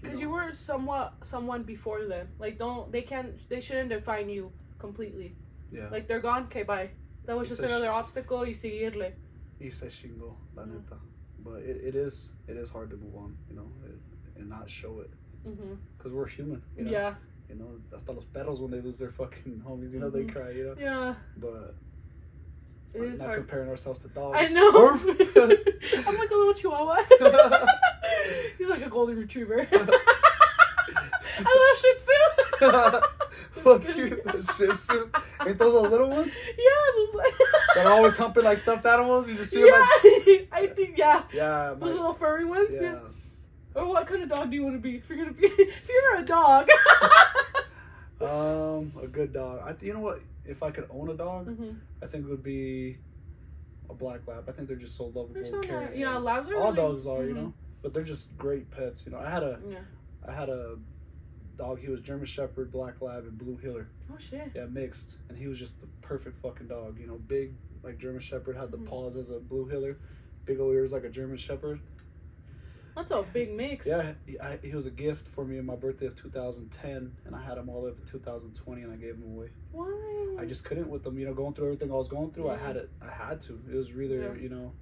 [0.00, 0.22] Because know.
[0.24, 2.28] you were somewhat someone before them.
[2.38, 5.34] Like don't they can't they shouldn't define you completely.
[5.72, 5.88] yeah.
[5.90, 6.44] Like they're gone.
[6.44, 6.90] Okay, bye.
[7.26, 8.38] That was just a sh- another obstacle.
[8.40, 9.12] Y seguirle.
[9.60, 10.72] Hice chingo, la Yeah.
[10.72, 10.96] neta.
[11.44, 13.98] But it, it is it is hard to move on, you know, it,
[14.40, 15.10] and not show it
[15.46, 15.74] mm-hmm.
[15.96, 16.62] because we're human.
[16.76, 16.90] You know?
[16.90, 17.14] Yeah.
[17.48, 20.32] You know, hasta los perros when they lose their fucking homies, you know, they Mhm.
[20.32, 20.50] cry.
[20.50, 21.14] You know, Yeah.
[21.36, 21.74] but
[22.94, 23.38] It not, is not hard.
[23.40, 24.36] comparing ourselves to dogs.
[24.40, 24.70] I know.
[26.08, 26.96] I'm like a little chihuahua.
[28.58, 29.66] He's like a golden retriever.
[31.38, 33.60] I love Shih Tzu.
[33.62, 34.22] Fuck you,
[34.56, 35.10] Shih Tzu.
[35.46, 36.64] Ain't those those little ones yeah,
[36.96, 37.34] those like
[37.74, 39.26] that are always humping like stuffed animals?
[39.28, 39.80] You just see yeah, them
[40.26, 41.22] like, I think yeah.
[41.32, 42.68] yeah, Those my, little furry ones.
[42.72, 42.82] Yeah.
[42.82, 42.98] yeah.
[43.74, 44.96] Or what kind of dog do you want to be?
[44.96, 46.68] If you're gonna be, if you're a dog.
[48.20, 49.60] Um, a good dog.
[49.64, 50.20] I th- you know what?
[50.46, 51.70] If I could own a dog, hmm
[52.02, 52.98] I think it would be
[53.90, 54.48] a black lab.
[54.48, 55.30] I think they're just so lovable.
[55.32, 55.90] They're so nice.
[55.94, 57.36] Yeah, labs are all really- dogs are, you mhm.
[57.36, 59.04] know, but they're just great pets.
[59.06, 59.78] You know, I had a Yeah.
[60.26, 60.76] I had a
[61.56, 61.78] dog.
[61.78, 63.88] He was German Shepherd, Black Lab, and Blue Heeler.
[64.12, 64.50] Oh shit.
[64.54, 66.98] Yeah, mixed, and he was just the perfect fucking dog.
[66.98, 68.86] You know, big like German Shepherd, had the Mhm.
[68.86, 69.96] paws as a Blue Heeler,
[70.46, 71.80] big old ears like a German Shepherd.
[72.96, 73.86] That's a big mix.
[73.86, 77.34] Yeah, he, I, he was a gift for me on my birthday of 2010, and
[77.34, 79.48] I had him all the way up to 2020, and I gave him away.
[79.72, 80.36] Why?
[80.38, 82.50] I just couldn't with them, you know, going through everything I was going through.
[82.50, 82.60] I Mhm.
[82.60, 82.90] had it.
[83.02, 83.60] I had to.
[83.68, 84.34] It was really, Yeah.
[84.34, 84.72] you know,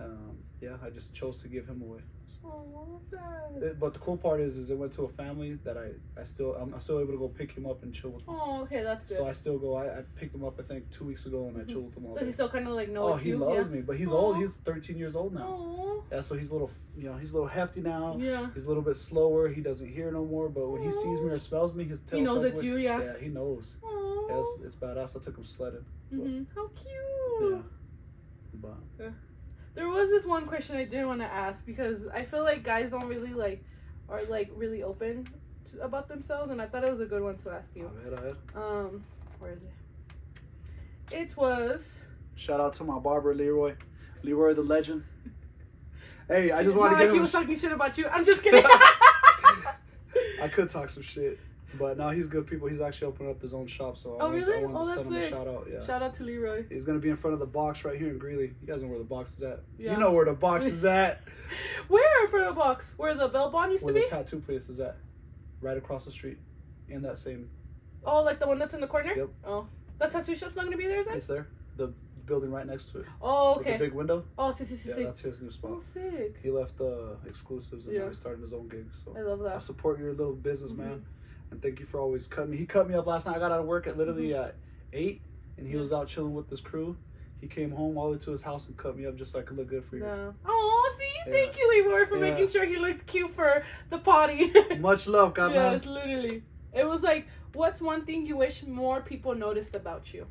[0.00, 0.76] um, yeah.
[0.82, 2.00] I just chose to give him away.
[2.44, 3.62] Oh, sad.
[3.62, 6.24] It- but the cool part is, is it went to a family that I, I
[6.24, 8.22] still, I'm still able to go pick him up and chill with.
[8.22, 8.34] Him.
[8.34, 9.16] Oh, okay, that's good.
[9.18, 9.74] So I still go.
[9.76, 12.06] I, I picked him up, I think, two weeks ago, and I chilled with him
[12.06, 12.26] all Does day.
[12.26, 13.36] he still kind of like know oh, he you?
[13.38, 13.74] loves yeah.
[13.76, 14.14] me, but he's Aw.
[14.16, 14.36] old.
[14.38, 15.46] He's 13 years old now.
[15.48, 16.04] Oh.
[16.10, 18.16] Yeah, so he's a little, you know, he's a little hefty now.
[18.18, 18.48] Yeah.
[18.54, 19.48] He's a little bit slower.
[19.48, 20.48] He doesn't hear no more.
[20.48, 23.00] But when he sees me or smells me, his tail He knows it's you, yeah.
[23.00, 23.76] Yeah, he knows.
[23.82, 24.56] Yeah, Oh.
[24.62, 25.16] it's, it's badass.
[25.16, 25.84] I took him sledding.
[26.10, 27.52] hmm How cute.
[27.52, 27.58] Yeah.
[28.54, 29.12] But
[29.74, 32.90] There was this one question I didn't want to ask because I feel like guys
[32.90, 33.64] don't really like
[34.08, 35.28] are like really open
[35.70, 37.86] to, about themselves, and I thought it was a good one to ask you.
[37.86, 38.36] a ver, a ver.
[38.60, 39.04] Um,
[39.38, 39.70] where is it?
[41.12, 42.02] It was.
[42.34, 43.74] Shout out to my barber Leroy,
[44.22, 45.04] Leroy the legend.
[46.28, 48.06] Hey, I just want to give he was talking shit about you.
[48.06, 48.64] I'm just kidding.
[50.40, 51.40] I could talk some shit,
[51.78, 52.68] but now he's good people.
[52.68, 54.64] He's actually opening up his own shop, so I Oh, wanted, really?
[54.64, 55.30] I Oh, to that's send him a sick.
[55.30, 55.68] shout out.
[55.70, 55.84] Yeah.
[55.84, 56.64] Shout out to Leroy.
[56.68, 58.54] He's gonna be in front of the box right here in Greeley.
[58.60, 59.60] You guys know where the box is at.
[59.78, 59.92] Yeah.
[59.92, 61.20] You know where the box is at.
[61.88, 62.92] Where in front of the box?
[62.96, 64.96] Where the bell bond used where to the tattoo place is at.
[65.60, 66.38] Right across the street.
[66.88, 67.50] In that same
[68.04, 69.12] oh, like the one that's in the corner.
[69.14, 69.28] Yep.
[69.44, 69.66] Oh,
[69.98, 71.16] that tattoo shop's not gonna be there then.
[71.16, 71.46] it's there.
[71.76, 71.92] The
[72.26, 73.06] building right next to it.
[73.20, 73.78] Oh, With the okay.
[73.84, 74.24] big window.
[74.38, 75.04] Oh, see, see, see, Yeah, see.
[75.04, 75.70] that's his new spot.
[75.74, 76.36] Oh, sick.
[76.42, 78.02] He left uh, exclusives and Yeah.
[78.02, 78.86] now he's starting his own gig.
[79.04, 79.62] So I love I that.
[79.62, 81.04] support your little business, man.
[81.50, 81.54] Mm-hmm.
[81.54, 82.56] And thank you for always cutting me.
[82.56, 83.36] He cut me up last night.
[83.36, 84.54] I got out of work at literally at
[84.92, 85.22] eight,
[85.56, 85.76] and he Mm-hmm.
[85.76, 85.80] Yeah.
[85.82, 86.96] was out chilling with his crew.
[87.40, 89.38] He came home all the way to his house and cut me up just so
[89.38, 90.02] I could look good for you.
[90.02, 90.34] No.
[90.46, 91.32] Oh, see, Yeah.
[91.32, 92.30] thank you, Leroy, for Yeah.
[92.32, 94.52] making sure he looked cute for the potty.
[94.78, 96.42] Much love, God yes, literally.
[96.74, 100.26] It was like, what's one thing you wish more people noticed about you?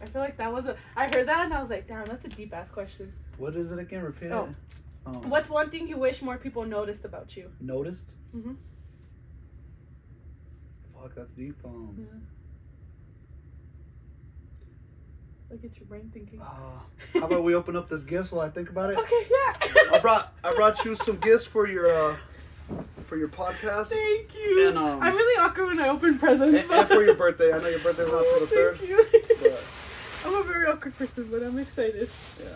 [0.00, 0.76] I feel like that was a.
[0.96, 3.12] I heard that and I was like, damn, that's a deep ass question.
[3.36, 4.02] What is it again?
[4.02, 4.44] Repeat Oh.
[4.44, 4.54] it.
[5.16, 7.50] Um, What's one thing you wish more people noticed about you?
[7.60, 8.14] Noticed?
[8.34, 8.56] Mhm.
[11.00, 11.56] Fuck, that's deep.
[11.64, 12.06] Um,
[15.50, 16.40] Look at your brain thinking.
[16.42, 16.44] uh,
[17.20, 18.98] how about we open up this gift while I think about it?
[18.98, 19.94] Okay, yeah.
[19.94, 22.16] I brought I brought you some gifts for your uh,
[23.06, 24.68] for your podcast Thank you.
[24.68, 26.54] And, um, I'm really awkward when I open presents.
[26.64, 27.52] and, and for your birthday.
[27.52, 28.90] I know your birthday's not till the third, thank
[29.40, 29.54] you.
[30.26, 32.10] I'm a very awkward person, but I'm excited.
[32.42, 32.48] yeah.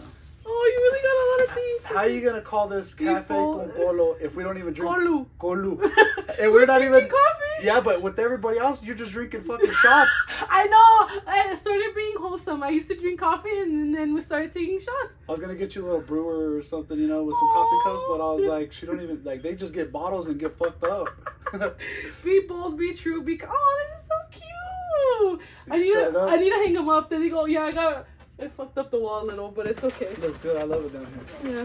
[0.45, 1.85] Oh, you really got a lot of things.
[1.85, 5.27] How are you gonna call this cafe con polo if we don't even drink Kolu.
[5.39, 5.81] Kolu?
[6.41, 7.65] And we're not drinking even coffee.
[7.67, 10.11] Yeah, but with everybody else, you're just drinking fucking shots.
[10.49, 11.23] I know.
[11.31, 12.63] I started being wholesome.
[12.63, 15.13] I used to drink coffee, and then we started taking shots.
[15.29, 17.77] I was gonna get you a little brewer or something, you know, with some coffee
[17.85, 20.57] cups, but I was like, she don't even like they just get bottles and get
[20.59, 21.09] fucked up.
[22.25, 23.23] Be bold, be true.
[23.23, 23.39] Be.
[23.47, 25.41] Oh, this is so cute.
[25.71, 25.93] I need.
[25.93, 26.19] To.
[26.19, 27.11] I need to hang them up.
[27.11, 27.45] Then they go.
[27.45, 28.07] Yeah, I got.
[28.39, 30.07] It fucked up the wall a little, but it's okay.
[30.07, 30.57] It Looks good.
[30.57, 31.07] I love it down
[31.43, 31.55] here.
[31.59, 31.65] Yeah.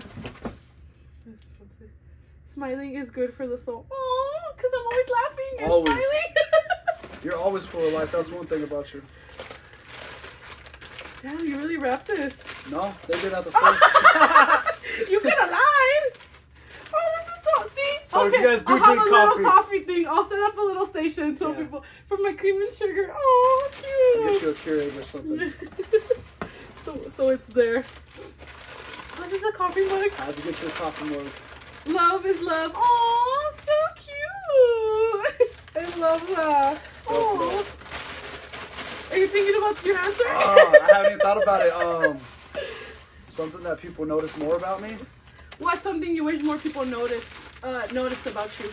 [1.26, 1.90] This is what's it.
[2.46, 3.86] Smiling is good for the soul.
[3.92, 5.88] Oh, because I'm always laughing and Always.
[5.88, 6.34] smiling.
[7.24, 8.12] You're always full of life.
[8.12, 9.02] That's one thing about you.
[11.24, 12.44] Damn, you really wrapped this.
[12.72, 13.52] No, they did at the
[15.00, 15.10] same.
[15.12, 16.14] you could have lied.
[16.94, 17.68] Oh, this is so.
[17.70, 20.08] See, So okay, you guys do I'll have a coffee- little coffee thing.
[20.08, 21.58] I'll set up a little station so Yeah.
[21.58, 23.12] people for my cream and sugar.
[23.18, 24.42] Oh, cute.
[24.68, 25.54] you a or something.
[26.88, 27.84] so, so it's there.
[29.20, 30.10] This is a coffee mug.
[30.20, 31.28] I had to get you a coffee mug.
[31.94, 32.72] Love is love.
[32.76, 33.74] Oh, so
[34.06, 35.52] cute.
[35.76, 36.82] I love that.
[37.04, 37.66] So Oh.
[39.12, 40.24] Are you thinking about your answer?
[40.28, 41.74] Oh, I haven't even thought about it.
[41.74, 42.20] Um,
[43.28, 44.96] something that people notice more about me.
[45.60, 47.30] What's something you wish more people notice
[47.64, 48.70] uh noticed about you?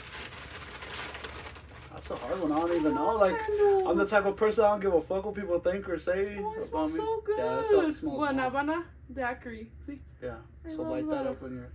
[2.06, 2.52] That's a hard one.
[2.52, 3.16] I don't even know.
[3.16, 3.86] Like, know.
[3.88, 6.36] I'm the type of person I don't give a fuck what people think or say
[6.38, 6.98] Oh, it about smells me.
[6.98, 7.38] so good.
[7.38, 8.00] Yeah, it smells.
[8.02, 9.70] Guanabana daiquiri.
[9.86, 10.00] See?
[10.22, 10.34] Yeah.
[10.66, 11.30] I So love light that that.
[11.30, 11.68] up when you're.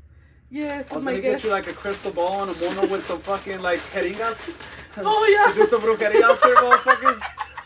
[0.51, 3.19] Yes, I was gonna get you like a crystal ball and a mono with some
[3.19, 4.65] fucking like jeringas.
[5.01, 5.53] Oh, yeah.
[5.55, 7.21] do some brujeria for motherfuckers.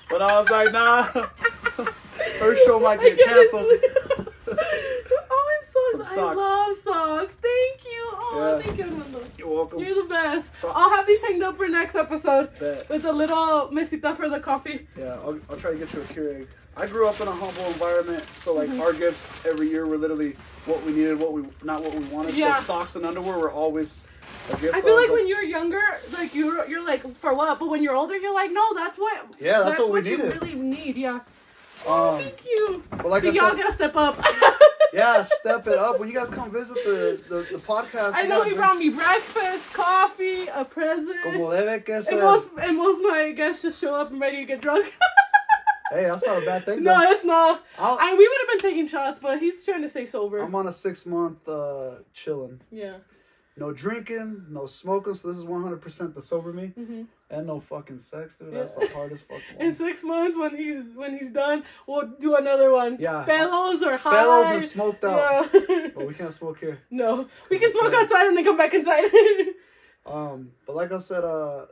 [0.10, 1.04] But I was like, nah.
[2.40, 3.66] Her show might get can canceled.
[5.96, 6.18] Oh, socks.
[6.18, 7.34] I love socks.
[7.36, 8.10] Thank you.
[8.14, 8.62] Oh, Yeah.
[8.64, 9.24] thank you, Armando.
[9.38, 9.80] You're welcome.
[9.80, 10.52] You're the best.
[10.60, 12.90] So- I'll have these hanged up for next episode Bet.
[12.90, 14.88] with a little mesita for the coffee.
[14.98, 16.48] Yeah, I'll, I'll try to get you a Keurig.
[16.76, 18.82] I grew up in a humble environment, so like Mhm.
[18.82, 22.34] our gifts every year were literally what we needed, what we not what we wanted.
[22.34, 22.56] Yeah.
[22.58, 24.04] So socks and underwear were always
[24.52, 24.74] a gift.
[24.74, 27.84] I feel was like when you're younger, like you're you're like for what, but when
[27.84, 29.24] you're older, you're like no, that's what.
[29.40, 30.98] Yeah, that's what we you really need.
[30.98, 31.20] Yeah.
[31.86, 32.84] Oh, Um, thank you.
[32.90, 34.18] but like so I y'all said, gotta step up.
[34.94, 38.14] yeah, step it up when you guys come visit the the, the podcast.
[38.14, 41.18] I know he brought me breakfast, coffee, a present.
[41.24, 44.38] Como debe que And most and most of my guests just show up and ready
[44.38, 44.94] to get drunk.
[45.92, 46.82] Hey, that's not a bad thing.
[46.82, 47.12] no, though.
[47.12, 47.64] it's not.
[47.78, 50.40] I'll, I we would have been taking shots, but he's trying to stay sober.
[50.40, 52.62] I'm on a six month uh, chilling.
[52.72, 52.98] yeah.
[53.56, 55.14] No drinking, no smoking.
[55.14, 58.52] So this is 100% the sober me, hmm and no fucking sex, dude.
[58.54, 58.60] Yeah.
[58.60, 59.66] That's the hardest fucking One.
[59.68, 62.98] In six months, when he's when he's done, we'll do another one.
[63.00, 63.24] Yeah.
[63.26, 64.12] Bellows or high.
[64.12, 65.88] Bellows and smoked out, Yeah.
[65.96, 66.80] but we can't smoke here.
[66.90, 69.06] no, we can smoke outside and then come back inside.
[70.06, 71.68] Um, but like I said, uh,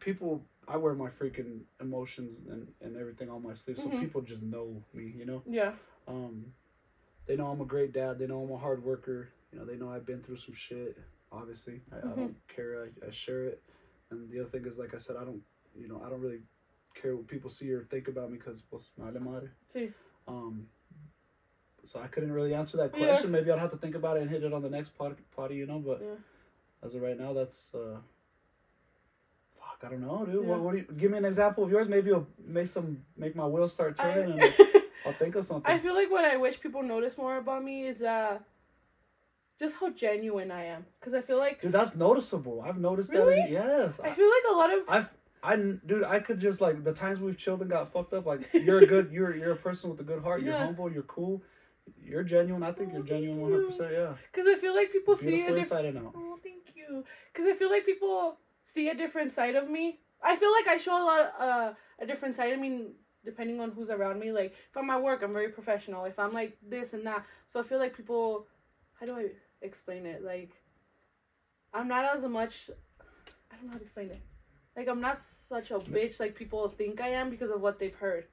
[0.00, 4.00] people, I wear my freaking emotions and, and everything on my sleeve, so Mhm.
[4.00, 5.42] people just know me, you know.
[5.46, 5.72] yeah.
[6.08, 6.54] Um,
[7.26, 8.18] they know I'm a great dad.
[8.18, 9.28] They know I'm a hard worker.
[9.54, 10.98] You know, they know I've been through some shit.
[11.30, 12.16] Obviously, I, I Mhm.
[12.16, 12.84] don't care.
[12.84, 13.62] I, I share it.
[14.10, 15.42] And the other thing is, like I said, I don't,
[15.78, 16.42] you know, I don't really
[16.94, 19.48] care what people see or think about me because, pues, me vale madre.
[19.68, 19.92] See.
[20.26, 20.66] Um,
[21.84, 23.06] so I couldn't really answer that Yeah.
[23.06, 23.30] question.
[23.30, 25.54] Maybe I'd have to think about it and hit it on the next pod, potty,
[25.54, 25.78] you know.
[25.78, 26.16] But Yeah.
[26.82, 28.00] as of right now, that's uh,
[29.56, 29.84] fuck.
[29.84, 30.34] I don't know, dude.
[30.34, 30.40] Yeah.
[30.50, 31.88] What, what do you give me an example of yours?
[31.88, 35.70] Maybe you'll make some make my wheels start turning, and I, I'll think of something.
[35.72, 38.38] I feel like what I wish people notice more about me is uh,
[39.58, 40.86] just how genuine I am.
[41.00, 42.60] Cause I feel like Dude, that's noticeable.
[42.60, 43.36] I've noticed Really?
[43.36, 43.46] that.
[43.48, 45.08] In, yes, I feel like a lot of I've,
[45.42, 48.26] I, dude, I could just like the times we've chilled and got fucked up.
[48.26, 50.42] Like you're a good, you're you're a person with a good heart.
[50.42, 50.90] You're humble.
[50.90, 51.42] You're cool.
[52.02, 52.62] You're genuine.
[52.62, 53.92] I think Oh, you're genuine, one hundred percent.
[53.92, 54.14] Yeah.
[54.32, 55.98] Cause I feel like people see a different.
[56.16, 57.04] Oh, thank you.
[57.34, 60.00] Cause I feel like people see a different side of me.
[60.22, 62.52] I feel like I show a lot of, uh, a different side.
[62.54, 64.32] I mean, depending on who's around me.
[64.32, 66.06] Like if I'm at work, I'm very professional.
[66.06, 68.46] If I'm like this and that, so I feel like people.
[69.00, 69.26] How do I
[69.64, 70.22] explain it?
[70.24, 70.50] Like,
[71.72, 72.70] I'm not as much.
[73.50, 74.20] I don't know how to explain it.
[74.76, 77.94] Like I'm not such a bitch like people think I am because of what they've
[77.94, 78.26] heard.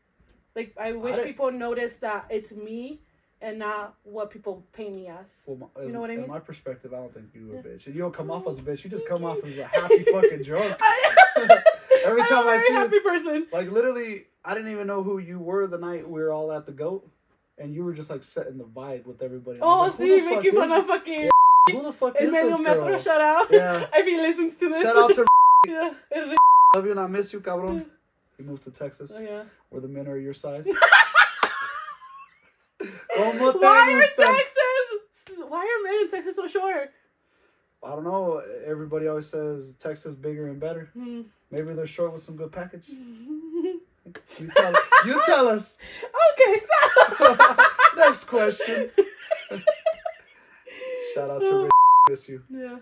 [0.56, 3.02] Like I wish don't- people notice that it's me
[3.42, 5.32] and not what people paint me as.
[5.46, 6.24] Well, my, You know what I mean?
[6.26, 7.86] in my perspective, I don't think you're a bitch.
[7.88, 8.84] And you don't come off as a bitch.
[8.84, 10.76] You just come off as a happy fucking drunk.
[10.80, 11.18] I,
[12.06, 13.48] Every I'm time a I very see you- happy person.
[13.52, 16.66] Like literally, I didn't even know who you were the night we were all at
[16.66, 17.08] the goat,
[17.62, 19.60] and you were just like setting the vibe with everybody.
[19.62, 21.30] Oh, like, see, making fun of fucking
[21.72, 22.88] Who the fuck is this Metro.
[22.88, 23.00] girl?
[23.00, 23.48] Shout out.
[23.52, 23.86] Yeah.
[23.94, 24.82] if he listens to this.
[24.82, 25.26] Shout out to
[25.68, 25.94] yeah.
[26.76, 27.86] Love you and I miss you, cabrón.
[28.38, 29.44] He moved to Texas, Oh, yeah.
[29.70, 30.68] where the men are your size.
[32.80, 34.26] Why are?
[34.26, 35.38] Texas?
[35.48, 36.92] Why are men in Texas so short?
[37.84, 38.42] I don't know.
[38.66, 40.90] Everybody always says Texas bigger and better.
[40.94, 41.22] Hmm.
[41.52, 42.86] Maybe they're short with some good package.
[44.40, 44.74] You tell,
[45.06, 45.78] you tell us.
[46.34, 47.38] okay, so.
[47.98, 48.90] Next question.
[51.14, 51.72] Shout out to Rick.
[52.10, 52.44] Miss you.
[52.50, 52.78] yeah.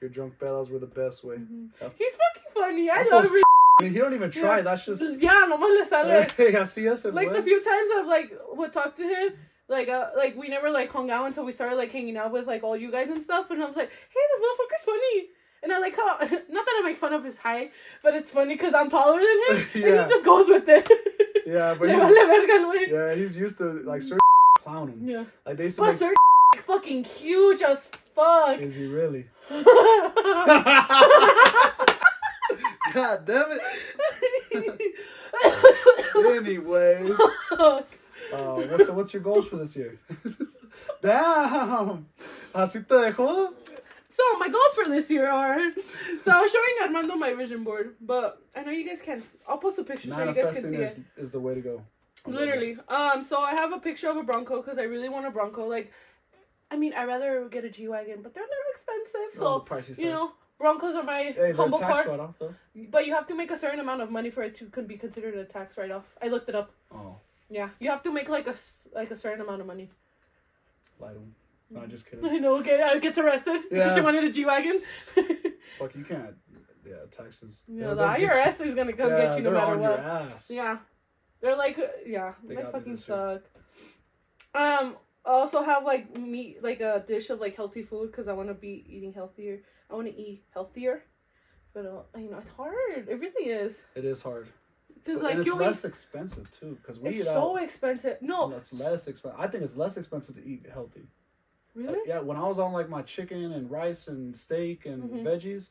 [0.00, 1.36] Your drunk bellows were the best way.
[1.36, 2.88] He's fucking funny.
[2.90, 3.42] I That love him.
[3.80, 4.62] I mean, he don't even try.
[4.62, 5.02] That's just.
[5.18, 6.26] Yeah, nomás le sale.
[6.36, 9.32] Hey, I see us like the few times I've like would talk to him,
[9.68, 12.46] like uh, like we never like hung out until we started like hanging out with
[12.46, 15.28] like all you guys and stuff, and I was like, hey, this motherfucker's funny.
[15.62, 18.54] And I like how not that I make fun of his height, but it's funny
[18.54, 20.02] because I'm taller than him, and Yeah.
[20.04, 20.88] he just goes with it.
[21.46, 22.88] Yeah, but he's, vale verga el güey.
[22.88, 24.18] yeah, he's used to like sir
[24.58, 25.00] clowning.
[25.08, 25.24] Yeah.
[25.44, 25.98] Like they used to But make.
[25.98, 26.14] sir,
[26.54, 28.58] like, fucking huge as fuck.
[28.60, 29.26] Is he really?
[32.92, 33.60] God damn it.
[36.16, 37.10] Anyways,
[37.50, 37.82] uh,
[38.32, 39.98] what's so what's your goals for this year?
[41.02, 42.06] Damn,
[42.54, 43.52] así te dejó.
[44.16, 45.58] So my goals for this year are
[46.20, 49.24] so I was showing Armando my vision board, but I know you guys can't.
[49.48, 51.04] I'll post a picture so you guys can see is, it.
[51.16, 51.82] is the way to go.
[52.26, 52.76] I love Literally.
[52.88, 53.24] Um.
[53.24, 55.66] So I have a picture of a Bronco because I really want a Bronco.
[55.66, 55.90] Like,
[56.70, 59.28] I mean, I rather get a G wagon, but they're a little expensive.
[59.38, 62.04] So Oh, pricey you know, Broncos are my Hey, humble car.
[62.38, 62.54] though.
[62.90, 64.96] But you have to make a certain amount of money for it to can be
[64.98, 66.04] considered a tax write off.
[66.22, 66.72] I looked it up.
[66.92, 67.16] Oh,
[67.48, 68.54] Yeah, you have to make like a
[68.94, 69.88] like a certain amount of money.
[70.98, 71.34] lie to him.
[71.70, 72.24] No, just kidding.
[72.26, 72.60] I know.
[72.62, 74.80] Get uh, gets arrested because she wanted a G wagon.
[75.78, 76.34] Fuck, you can't.
[76.84, 77.62] Yeah, Texas.
[77.68, 80.42] yeah, the IRS is gonna come yeah, get you no matter what.
[80.48, 80.78] Yeah.
[81.40, 82.96] They're like, uh, yeah, They they fucking year.
[82.96, 83.42] suck.
[84.54, 88.32] Um, I also have like meat, like a dish of like healthy food because I
[88.32, 89.62] want to be eating healthier.
[89.90, 91.04] I want to eat healthier,
[91.72, 93.08] but uh, you know it's hard.
[93.08, 94.48] It really is It is hard.
[95.02, 97.62] because like and it's less eat, expensive too, because we it's eat so out.
[97.62, 98.16] expensive.
[98.20, 99.38] No, No, it's less expensive.
[99.40, 101.02] I think it's less expensive to eat healthy.
[101.74, 101.88] Really.
[101.98, 105.22] Like, yeah, when I was on like my chicken and rice and steak and Mhm.
[105.24, 105.70] veggies,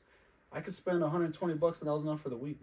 [0.52, 2.62] I could spend 120 bucks and that was enough for the week.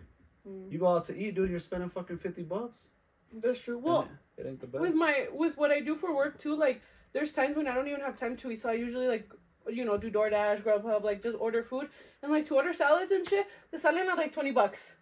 [0.49, 2.89] Mm, You go out to eat, dude, you're spending fucking 50 bucks.
[3.33, 3.79] That's true.
[3.79, 4.81] Well, it, it ain't the best.
[4.83, 6.81] with my with what I do for work too, like
[7.13, 9.29] there's times when I don't even have time to eat, so I usually like
[9.69, 11.89] you know do DoorDash, Grubhub, like just order food
[12.23, 13.47] and like to order salads and shit.
[13.73, 14.93] The salad at like twenty bucks,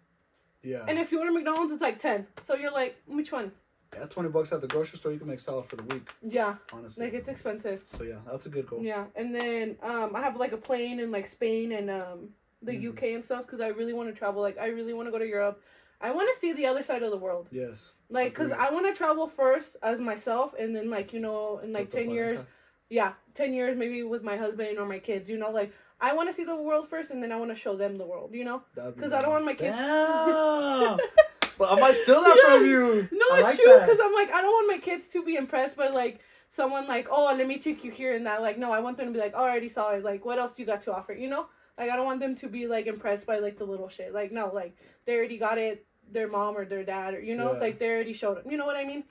[0.63, 0.83] yeah.
[0.87, 2.25] and if you order McDonald's, it's like ten.
[2.41, 3.51] So you're like, which one?
[3.99, 6.55] Yeah, 20 bucks at the grocery store, you can make salad for the week, Yeah,
[6.73, 7.05] honestly.
[7.05, 7.83] like it's expensive.
[7.87, 8.81] so yeah, that's a good goal.
[8.83, 12.29] Yeah, and then um I have like a plane in like Spain and um
[12.61, 12.89] the Mhm.
[12.89, 14.41] UK and stuff because I really want to travel.
[14.41, 15.61] Like I really want to go to Europe.
[16.01, 17.47] I want to see the other side of the world.
[17.51, 17.77] Yes.
[18.09, 21.73] Like, cause I want to travel first as myself, and then like you know, in
[21.73, 22.45] like With ten years,
[22.89, 25.29] yeah, ten years maybe with my husband or my kids.
[25.29, 27.55] You know, like I want to see the world first, and then I want to
[27.55, 28.33] show them the world.
[28.33, 29.79] You know, That'd I don't want my kids-!
[31.57, 32.57] but I might steal that Yeah.
[32.57, 33.07] from you.
[33.11, 33.79] no, I it's like true.
[33.79, 37.07] Cause I'm like I don't want my kids to be impressed by like someone like
[37.11, 38.41] oh let me take you here and that.
[38.41, 40.03] Like no, I want them to be like oh, I already saw it.
[40.03, 41.13] Like what else do you got to offer?
[41.13, 41.47] You know,
[41.77, 44.13] like I don't want them to be like impressed by like the little shit.
[44.13, 44.75] Like no, like
[45.05, 45.85] they already got it.
[46.11, 47.59] Their mom or their dad or you know Yeah.
[47.59, 48.51] like they already showed them.
[48.51, 49.03] You know what I mean?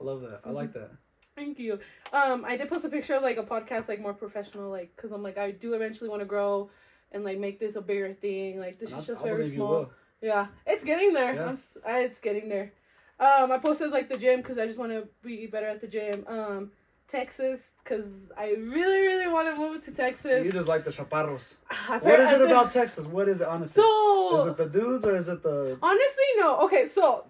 [0.00, 0.40] I love that.
[0.44, 0.90] I like that.
[1.36, 1.78] Thank you.
[2.12, 5.12] Um, I did post a picture of like a podcast, like more professional, like because
[5.12, 6.68] I'm like I do eventually want to grow
[7.12, 8.58] and like make this a bigger thing.
[8.58, 9.90] Like this And is I- just I very small.
[10.26, 11.34] Yeah, it's getting there.
[11.34, 11.48] Yeah.
[11.48, 11.58] I'm,
[12.04, 12.72] it's getting there.
[13.18, 15.86] Um, I posted like the gym because I just want to be better at the
[15.86, 16.24] gym.
[16.26, 16.72] Um,
[17.08, 20.44] Texas because I really really want to move to Texas.
[20.44, 21.54] You just like the chaparros.
[22.00, 23.06] What is it about Texas?
[23.06, 23.80] What is it, honestly?
[23.80, 25.78] So is it the dudes or is it the.
[25.80, 26.58] Honestly, no.
[26.64, 27.24] Okay, so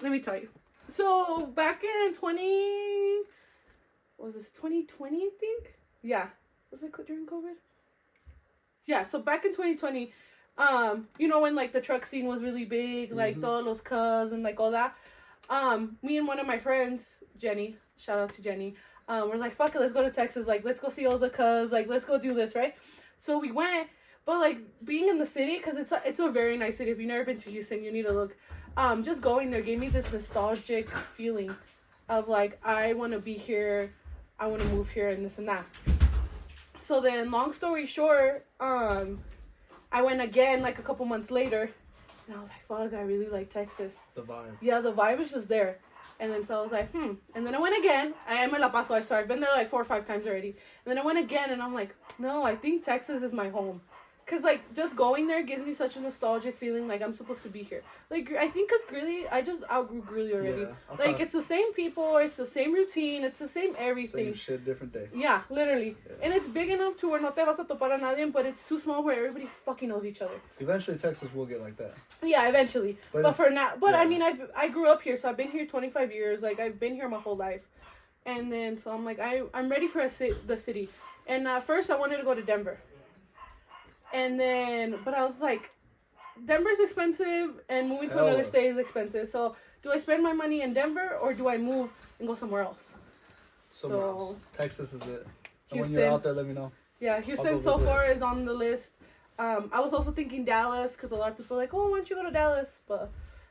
[0.00, 0.48] let me tell you.
[0.86, 3.22] So back in twenty,
[4.18, 5.22] was this twenty twenty?
[5.24, 5.74] I think.
[6.02, 6.28] Yeah,
[6.70, 7.56] was it during COVID?
[8.86, 9.04] Yeah.
[9.04, 10.12] So back in twenty twenty,
[10.58, 13.42] um, you know when like the truck scene was really big, like Mhm.
[13.42, 14.94] todos los cuz and like all that.
[15.48, 18.74] Um, me and one of my friends, Jenny, shout out to Jenny.
[19.08, 20.46] Um, we're like, fuck it, let's go to Texas.
[20.46, 21.72] Like, let's go see all the cuz.
[21.72, 22.74] Like, let's go do this, right?
[23.16, 23.88] So we went,
[24.26, 26.90] but like being in the city, because it's a, it's a very nice city.
[26.90, 28.36] If you've never been to Houston, you need to look.
[28.76, 31.56] Um, just going there gave me this nostalgic feeling
[32.10, 33.90] of like I want to be here,
[34.38, 35.64] I want to move here, and this and that.
[36.80, 39.20] So then, long story short, um,
[39.90, 41.70] I went again like a couple months later,
[42.26, 44.56] and I was like, "Fuck, I really like Texas." The vibe.
[44.60, 45.78] Yeah, the vibe is just there.
[46.20, 47.14] And then so I was like, hmm.
[47.34, 48.14] And then I went again.
[48.28, 49.16] I am in La Paso, so.
[49.16, 50.50] I've been there like four or five times already.
[50.84, 53.80] And then I went again, and I'm like, no, I think Texas is my home.
[54.28, 57.48] Cause like just going there gives me such a nostalgic feeling, like I'm supposed to
[57.48, 57.82] be here.
[58.10, 60.62] Like I think cause Greeley, I just outgrew Greeley already.
[60.62, 64.26] Yeah, Like it's the same people, it's the same routine, it's the same everything.
[64.26, 65.08] Same shit, different day.
[65.14, 65.96] Yeah, literally.
[66.06, 66.24] Yeah.
[66.24, 68.64] And it's big enough to where no te vas a topar a nadie, but it's
[68.68, 70.38] too small where everybody fucking knows each other.
[70.60, 71.94] Eventually, Texas will get like that.
[72.22, 72.98] Yeah, eventually.
[73.12, 75.50] But, But, for now, but I mean, I I grew up here, so I've been
[75.50, 76.42] here 25 years.
[76.42, 77.64] Like I've been here my whole life,
[78.26, 80.90] and then so I'm like I I'm ready for a ci- the city.
[81.26, 82.78] And uh, first I wanted to go to Denver,
[84.12, 85.70] and then but I was like,
[86.44, 88.28] Denver's expensive, and moving to Hell.
[88.28, 89.28] another state is expensive.
[89.28, 92.62] So do I spend my money in Denver or do I move and go somewhere
[92.62, 92.94] else?
[93.70, 94.36] somewhere So- else.
[94.56, 95.26] Texas is it.
[95.70, 95.94] And when Houston.
[95.98, 96.72] you're out there, let me know.
[97.00, 98.92] Yeah, Houston so far is on the list.
[99.38, 101.98] Um, I was also thinking Dallas because a lot of people are like, oh, why
[101.98, 102.80] don't you go to Dallas?
[102.88, 103.10] But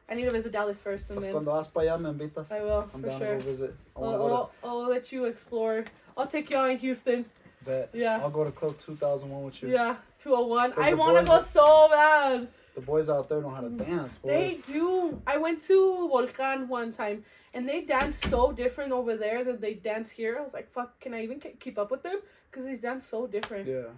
[0.10, 2.52] I need to visit Dallas first, and Pues then cuando vas para allá, me invitas.
[2.52, 3.38] I will I'm for down sure.
[3.38, 3.76] to go visit.
[3.96, 5.86] I I'll, I'll, I'll let you explore.
[6.18, 7.26] I'll take you out in Houston.
[7.68, 7.90] Bet.
[7.94, 8.20] Yeah.
[8.22, 9.70] I'll go to Club 2001 with you.
[9.70, 10.74] Yeah, 201.
[10.78, 12.48] I want to go so bad.
[12.76, 14.30] The boys out there know how to dance, boy.
[14.30, 15.22] They do.
[15.26, 19.74] I went to Volcan one time and they dance so different over there than they
[19.74, 20.38] dance here.
[20.38, 22.20] I was like, fuck, can I even keep up with them?
[22.50, 23.68] Because they dance so different.
[23.68, 23.90] Yeah.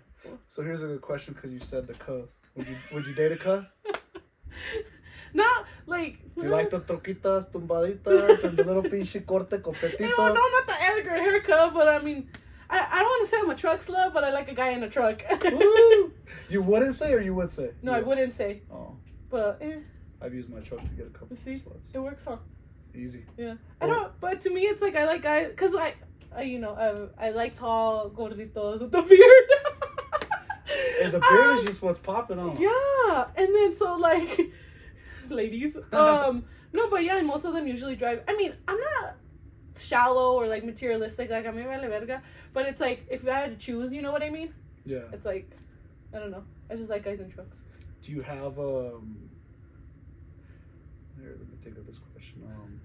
[0.48, 2.22] So here's a good question because you said the cuh.
[2.56, 3.64] Would you would you date a cuh?
[5.34, 6.18] Not like.
[6.36, 9.52] Do you like the troquitas, tumbaditas, and the little pinche corte
[10.00, 12.30] No, no, not the Edgar haircut, but I mean,
[12.70, 14.70] I, I don't want to say I'm a truck slut, but I like a guy
[14.70, 15.24] in a truck.
[16.50, 17.72] You wouldn't say or you would say?
[17.82, 18.96] no, I wouldn't say, Oh,
[19.30, 19.78] but eh,
[20.22, 21.56] I've used my truck to get a couple You see?
[21.64, 21.86] sluts.
[21.94, 22.38] it works, huh?
[22.96, 23.24] Easy.
[23.38, 24.12] Yeah, I don't.
[24.20, 25.94] But to me, it's like I like guys because I,
[26.36, 26.74] I, you know,
[27.20, 29.50] I, I like tall gorditos with the beard.
[31.04, 32.58] And the beard Um, is just what's popping on.
[32.60, 34.52] Yeah, and then so like,
[35.30, 38.24] ladies, um, no, but yeah, and most of them usually drive.
[38.28, 39.16] I mean, I'm not
[39.78, 42.22] shallow or like materialistic, like a mí me vale verga,
[42.54, 44.54] but it's like if I had to choose, you know what I mean?
[44.86, 45.00] Yeah.
[45.14, 45.50] It's like,
[46.14, 46.44] I don't know.
[46.70, 47.58] I just like guys in trucks.
[48.04, 49.30] Do you have um?
[51.20, 52.44] Here, let me think of this question.
[52.46, 52.80] Um,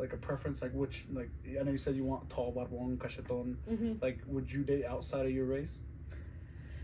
[0.00, 3.56] like a preference, like which, like I know you said you want tall, barbón, cacheton.
[3.68, 5.78] hmm Like, would you date outside of your race?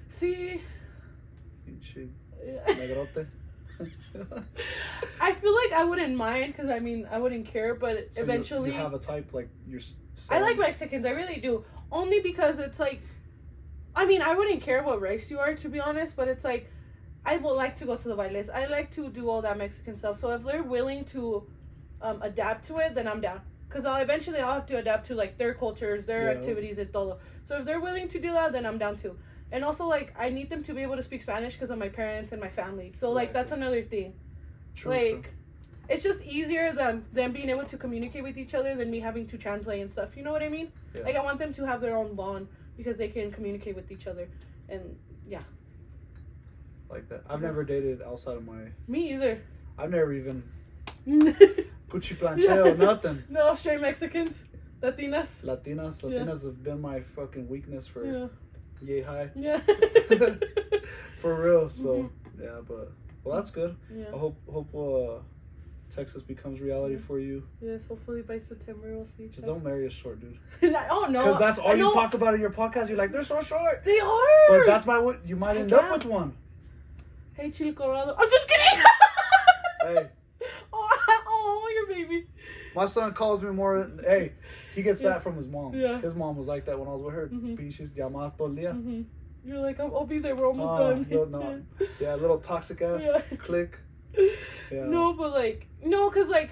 [0.09, 0.61] See,
[2.69, 3.27] negrote.
[5.21, 8.71] I feel like I wouldn't mind because I mean I wouldn't care, but So eventually
[8.71, 9.81] you, have a type like you're.
[10.31, 11.07] I like Mexicans.
[11.07, 11.65] I really do.
[11.93, 13.03] Only because it's like,
[13.95, 16.17] I mean, I wouldn't care what race you are, to be honest.
[16.17, 16.71] But it's like,
[17.25, 18.49] I would like to go to the bailes.
[18.49, 20.19] I like to do all that Mexican stuff.
[20.19, 21.47] So if they're willing to
[22.01, 23.43] um, adapt to it, then I'm down.
[23.69, 26.31] Because I'll eventually I'll have to adapt to like their cultures, their Yeah.
[26.39, 27.19] activities, and todo.
[27.45, 29.17] So if they're willing to do that, then I'm down too.
[29.51, 31.89] And also like I need them to be able to speak Spanish because of my
[31.89, 32.93] parents and my family.
[32.95, 34.15] So like that's another thing.
[34.75, 35.33] True, like true.
[35.93, 39.27] It's just easier than them being able to communicate with each other than me having
[39.27, 40.17] to translate and stuff.
[40.17, 40.73] You know what I mean?
[40.95, 41.03] Yeah.
[41.03, 44.07] Like I want them to have their own bond because they can communicate with each
[44.07, 44.27] other.
[44.69, 44.97] And
[45.29, 45.41] yeah.
[46.91, 47.23] like that.
[47.29, 48.63] I've never dated outside of my.
[48.89, 49.43] me either.
[49.79, 50.43] I've never even
[51.07, 51.33] no,
[51.91, 53.23] Gucci plancheo, nothing.
[53.29, 54.45] No, straight Mexicans,
[54.83, 55.43] Latinas.
[55.43, 56.21] Latinas, Yeah.
[56.21, 58.27] Latinas have been my fucking weakness for Yeah,
[58.83, 59.31] yay high.
[59.35, 59.59] yeah,
[61.19, 61.71] For real.
[61.71, 62.11] So Mhm.
[62.43, 62.93] yeah, but
[63.25, 63.77] well, that's good.
[63.91, 64.11] I yeah.
[64.11, 65.23] hope hope uh,
[65.95, 67.43] Texas becomes reality for you.
[67.61, 69.29] Yes, hopefully by September we'll see.
[69.29, 70.39] Just don't marry a short dude.
[70.91, 72.89] oh no, Because that's all I you know- talk about in your podcast.
[72.89, 73.83] You're like, they're so short.
[73.85, 74.49] They are.
[74.49, 76.35] But that's my what you might I end up with one.
[77.35, 78.15] Hey, Chile Colorado.
[78.19, 78.85] I'm just kidding.
[79.85, 80.09] Hey,
[80.73, 80.89] oh,
[81.27, 82.29] oh, your baby.
[82.77, 83.91] my son calls me more.
[84.05, 84.33] Hey,
[84.77, 85.75] he gets that from his mom.
[85.75, 86.01] Yeah.
[86.01, 87.27] His mom was like that when I was with her.
[87.33, 87.57] Mhm.
[87.57, 88.71] Pinches llamadas todo el día.
[88.73, 89.03] hmm
[89.45, 90.37] You're like, I'll, I'll be there.
[90.37, 91.07] We're almost Oh, done.
[91.11, 91.63] no, no.
[92.01, 93.37] Yeah, little toxic ass Yeah.
[93.39, 93.77] click.
[94.17, 94.85] Yeah.
[94.87, 96.51] No, but like, no, cause like,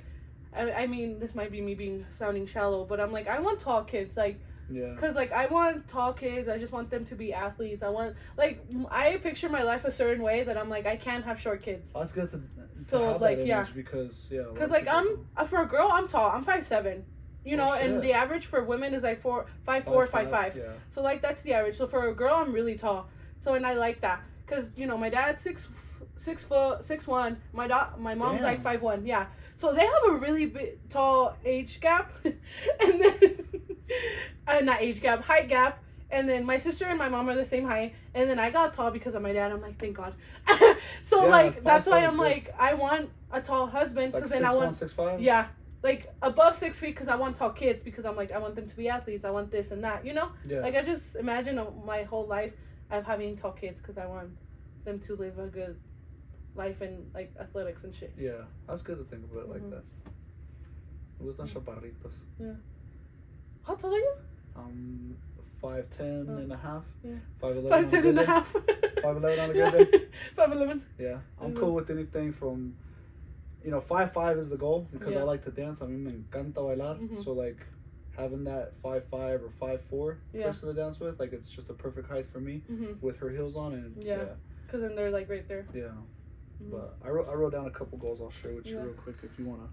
[0.54, 3.60] I, I mean, this might be me being sounding shallow, but I'm like, I want
[3.60, 4.38] tall kids, like,
[4.70, 4.94] Yeah.
[5.00, 6.48] cause like I want tall kids.
[6.48, 7.82] I just want them to be athletes.
[7.82, 8.56] I want like
[8.90, 11.90] I picture my life a certain way that I'm like I can't have short kids.
[11.92, 13.66] That's good to, to So, like, yeah.
[13.74, 14.42] because yeah.
[14.42, 16.30] a Cause like I'm uh, for a girl, I'm tall.
[16.30, 17.04] I'm five seven.
[17.44, 20.56] You know, Oh, and the average for women is like four, five four, five five.
[20.56, 20.74] Yeah.
[20.90, 21.76] So like that's the average.
[21.76, 23.08] So for a girl, I'm really tall.
[23.42, 25.66] So and I like that because you know my dad's six
[26.20, 27.38] six foot six one.
[27.52, 28.46] My dog, my mom's Damn.
[28.46, 29.04] like five one.
[29.04, 29.26] Yeah.
[29.56, 32.36] So they have a really big, tall age gap, and
[33.00, 33.44] then
[34.46, 35.82] uh, not age gap, height gap.
[36.12, 37.94] And then my sister and my mom are the same height.
[38.14, 39.52] And then I got tall because of my dad.
[39.52, 40.14] I'm like, thank God.
[41.02, 44.42] so Yeah, like that's why I'm like I want a tall husband Like because six
[44.42, 45.20] then I want six five.
[45.20, 45.46] yeah
[45.84, 48.68] like above six feet because I want tall kids because I'm like I want them
[48.68, 49.24] to be athletes.
[49.24, 50.04] I want this and that.
[50.04, 50.30] You know.
[50.46, 50.60] Yeah.
[50.60, 52.54] Like I just imagine my whole life
[52.90, 54.30] of having tall kids because I want
[54.84, 55.78] them to live a good
[56.54, 58.12] life and like athletics and shit.
[58.18, 58.42] yeah.
[58.66, 59.70] That's good to think about it like Mhm.
[59.70, 59.84] that.
[61.20, 62.14] Me gustan chaparritos.
[63.62, 64.14] How tall are you?
[64.56, 65.16] Um,
[65.60, 66.36] five ten Oh.
[66.38, 66.84] and a half.
[67.04, 67.16] Yeah.
[67.40, 67.70] Five eleven.
[67.70, 68.48] Five ten and a half.
[69.02, 70.08] Five eleven on a good day.
[70.34, 70.82] Five eleven.
[70.98, 71.58] Yeah, I'm Mhm.
[71.60, 72.74] cool with anything from,
[73.64, 75.82] you know, five five is the goal because I like to dance.
[75.82, 76.98] I mean, me encanta bailar.
[76.98, 77.22] Mhm.
[77.22, 77.66] So like,
[78.16, 80.46] having that five five or five four Yeah.
[80.46, 83.00] person to dance with, like it's just the perfect height for me Mhm.
[83.00, 84.16] with her heels on and Yeah.
[84.16, 84.34] yeah,
[84.68, 85.66] Cause then they're like right there.
[85.74, 85.92] yeah.
[86.62, 86.70] Mhm.
[86.70, 88.20] But I wrote I wrote down a couple goals.
[88.20, 88.84] I'll share with you Yeah.
[88.84, 89.68] real quick if you wanna.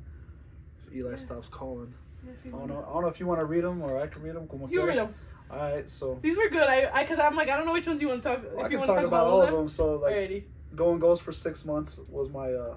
[0.93, 1.15] Eli Yeah.
[1.17, 1.93] stops calling.
[2.27, 2.85] I don't know.
[2.87, 4.47] I don't know if you want to read them or I can read them.
[4.47, 5.13] Como You read them.
[5.49, 6.67] All right, so These were good.
[6.67, 8.39] I, I, cause I'm like, I don't know which ones you want to talk.
[8.43, 9.69] If I you can talk talk about all of them.
[9.69, 10.43] So like, Alrighty.
[10.75, 12.75] going goals for six months was my uh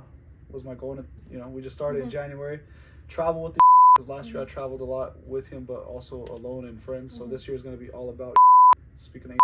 [0.51, 1.03] was my goal.
[1.31, 2.13] You know, we just started in Mhm.
[2.13, 2.61] January.
[3.09, 3.61] Travel with the
[3.97, 7.17] because last year I traveled a lot with him, but also alone and friends.
[7.17, 7.31] So Mhm.
[7.31, 8.37] this year is gonna be all about
[8.95, 9.37] speaking of.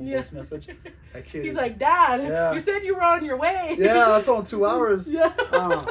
[0.00, 0.68] Voice message.
[1.12, 1.44] That kid.
[1.44, 2.52] He's is- like, Dad, Yeah.
[2.54, 3.76] you said you were on your way.
[3.78, 5.06] yeah, that's on two hours.
[5.18, 5.32] yeah.
[5.52, 5.84] Uh,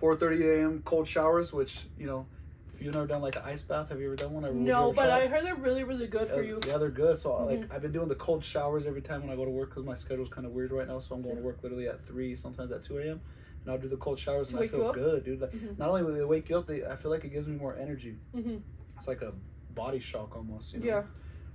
[0.00, 0.82] 4:30 a.m.
[0.84, 2.26] cold showers, which you know,
[2.74, 4.44] if you've never done like an ice bath, have you ever done one?
[4.44, 6.60] Or no, but I heard they're really, really good for you.
[6.66, 7.18] Yeah, they're good.
[7.18, 7.46] So Mhm.
[7.60, 9.84] like I've been doing the cold showers every time when I go to work because
[9.84, 11.00] my schedule's kind of weird right now.
[11.00, 13.20] So I'm going to work literally at three, sometimes at two a.m.
[13.62, 15.40] And I'll do the cold showers and I feel good, dude.
[15.40, 15.78] Like Mhm.
[15.78, 17.74] not only will they wake you up, they I feel like it gives me more
[17.76, 18.18] energy.
[18.32, 18.56] hmm
[18.96, 19.32] It's like a
[19.74, 20.74] body shock almost.
[20.74, 20.86] You know?
[20.86, 21.02] Yeah.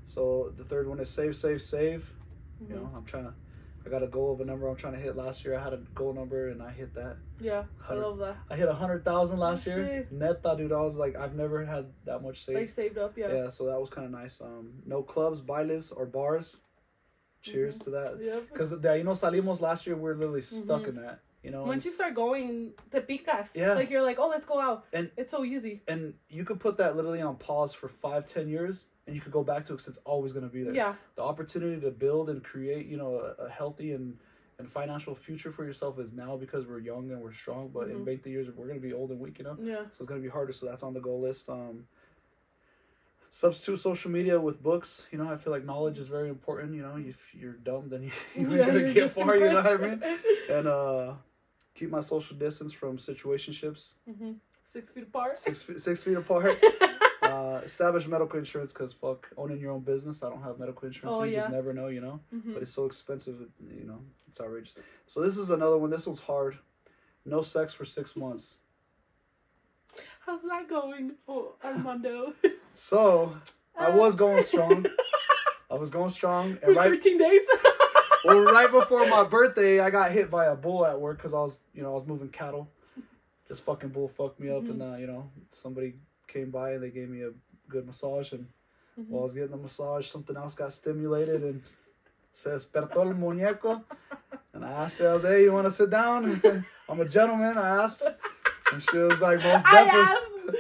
[0.10, 2.12] So the third one is save, save, save.
[2.64, 2.70] Mhm.
[2.70, 3.34] You know, I'm trying to.
[3.86, 5.55] I got a goal of a number I'm trying to hit last year.
[5.57, 7.16] I had a goal number and I hit that.
[7.39, 7.64] Yeah.
[7.88, 8.36] I love that.
[8.49, 9.86] I hit a hundred thousand last year.
[10.10, 10.12] shit.
[10.12, 10.72] Neta, dude.
[10.74, 12.60] I was like, I've never had that much saved.
[12.60, 13.18] Like saved up.
[13.18, 13.32] Yeah.
[13.34, 13.49] yeah.
[13.49, 14.41] so that was kind of nice.
[14.41, 16.57] Um, no clubs, bailes, or bars.
[17.41, 17.84] Cheers Mhm.
[17.86, 18.20] to that.
[18.22, 18.43] Yep.
[18.51, 20.89] Because the you know salimos last year, we are literally stuck Mhm.
[20.89, 21.20] in that.
[21.43, 23.55] You know, Once you start going, to picas.
[23.55, 23.74] Yeah.
[23.74, 24.86] Like you're like, oh, let's go out.
[24.91, 25.82] And- it's so easy.
[25.88, 29.32] and you could put that literally on pause for five, ten years, and you could
[29.34, 30.74] go back to it because it's always gonna be there.
[30.74, 30.93] Yeah.
[31.16, 34.18] The opportunity to build and create, you know, a, a healthy and
[34.60, 37.70] and financial future for yourself is now because we're young and we're strong.
[37.74, 38.05] But in Mhm.
[38.05, 39.39] make the years, we're gonna be old and weak.
[39.39, 39.57] You know.
[39.62, 39.84] Yeah.
[39.91, 40.53] so it's gonna be harder.
[40.53, 41.49] So that's on the goal list.
[41.49, 41.88] Um,
[43.32, 45.05] substitute social media with books.
[45.12, 46.74] You know, I feel like knowledge is very important.
[46.76, 49.36] You know, if you're dumb, then you, you ain't Yeah, gonna get far.
[49.38, 50.03] You know what I mean?
[50.49, 51.14] And uh,
[51.74, 54.34] keep my social distance from situationships, Mm-hmm.
[54.64, 55.39] Six feet apart.
[55.39, 56.64] six feet, six feet apart.
[57.30, 60.23] Uh, establish medical insurance because fuck owning your own business.
[60.23, 61.17] I don't have medical insurance.
[61.19, 61.88] Oh, you just never know.
[61.88, 62.53] You know, Mhm.
[62.53, 63.39] but it's so expensive.
[63.59, 64.75] You know, it's outrageous.
[65.07, 65.89] So this is another one.
[65.89, 66.57] This one's hard.
[67.25, 68.55] No sex for six months.
[70.25, 72.34] How's that going, oh, Armando?
[72.75, 73.36] So
[73.75, 74.86] I was going strong.
[75.69, 77.41] I was going strong, For right, 13 days.
[78.23, 81.39] well, right before my birthday, I got hit by a bull at work because I
[81.39, 82.69] was, you know, I was moving cattle.
[83.49, 85.95] This fucking bull fucked me up, and uh, you know, somebody
[86.30, 87.32] came by and they gave me a
[87.67, 88.47] good massage, and
[88.97, 89.09] Mhm.
[89.09, 91.61] while I was getting the massage, something else got stimulated, and
[92.34, 93.84] se despertó el muñeco,
[94.53, 96.41] and I asked her, I was, hey, you want to sit down?
[96.88, 98.03] I'm a gentleman, I asked,
[98.71, 100.59] and she was like, most I definitely.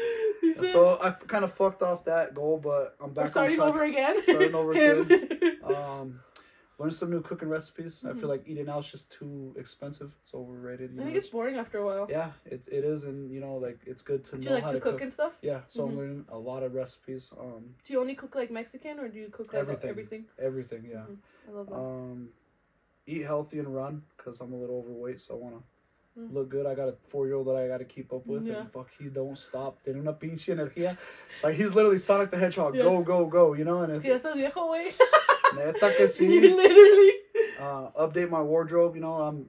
[0.53, 3.83] Said, So I kind of fucked off that goal, but I'm we're back starting over
[3.83, 4.21] again.
[4.23, 5.57] Starting over again.
[5.63, 6.19] Um,
[6.79, 8.03] learn some new cooking recipes.
[8.05, 8.19] I Mhm.
[8.19, 10.15] feel like eating out's just too expensive.
[10.23, 10.91] It's overrated.
[10.93, 11.05] You I know?
[11.07, 12.07] think it's boring after a while.
[12.09, 14.63] yeah, it, it is, and you know, like it's good to Do know you like
[14.63, 15.01] how to cook, cook.
[15.01, 15.37] and stuff?
[15.41, 15.89] Yeah, so Mhm.
[15.89, 17.31] I'm learning a lot of recipes.
[17.37, 19.89] Um, Do you only cook like Mexican or do you cook like Everything.
[19.89, 20.25] everything?
[20.39, 20.85] everything.
[20.85, 21.05] Yeah.
[21.05, 21.17] Mhm.
[21.47, 21.75] I love that.
[21.75, 22.29] Um,
[23.05, 25.63] eat healthy and run because I'm a little overweight, so I want to.
[26.19, 26.33] Mm.
[26.33, 26.65] Look good.
[26.65, 28.61] I got a four year old that I got to keep up with, Yeah.
[28.61, 29.81] and fuck, he don't stop.
[29.83, 30.97] Tiene una pinche energía.
[31.43, 32.75] Like he's literally Sonic the Hedgehog.
[32.75, 32.83] Yeah.
[32.83, 33.53] Go, go, go.
[33.53, 34.83] You know, and Es ya estás viejo, güey.
[35.55, 36.27] neta que sí.
[36.41, 37.13] Literally.
[37.59, 38.95] uh, update my wardrobe.
[38.95, 39.47] You know, I'm,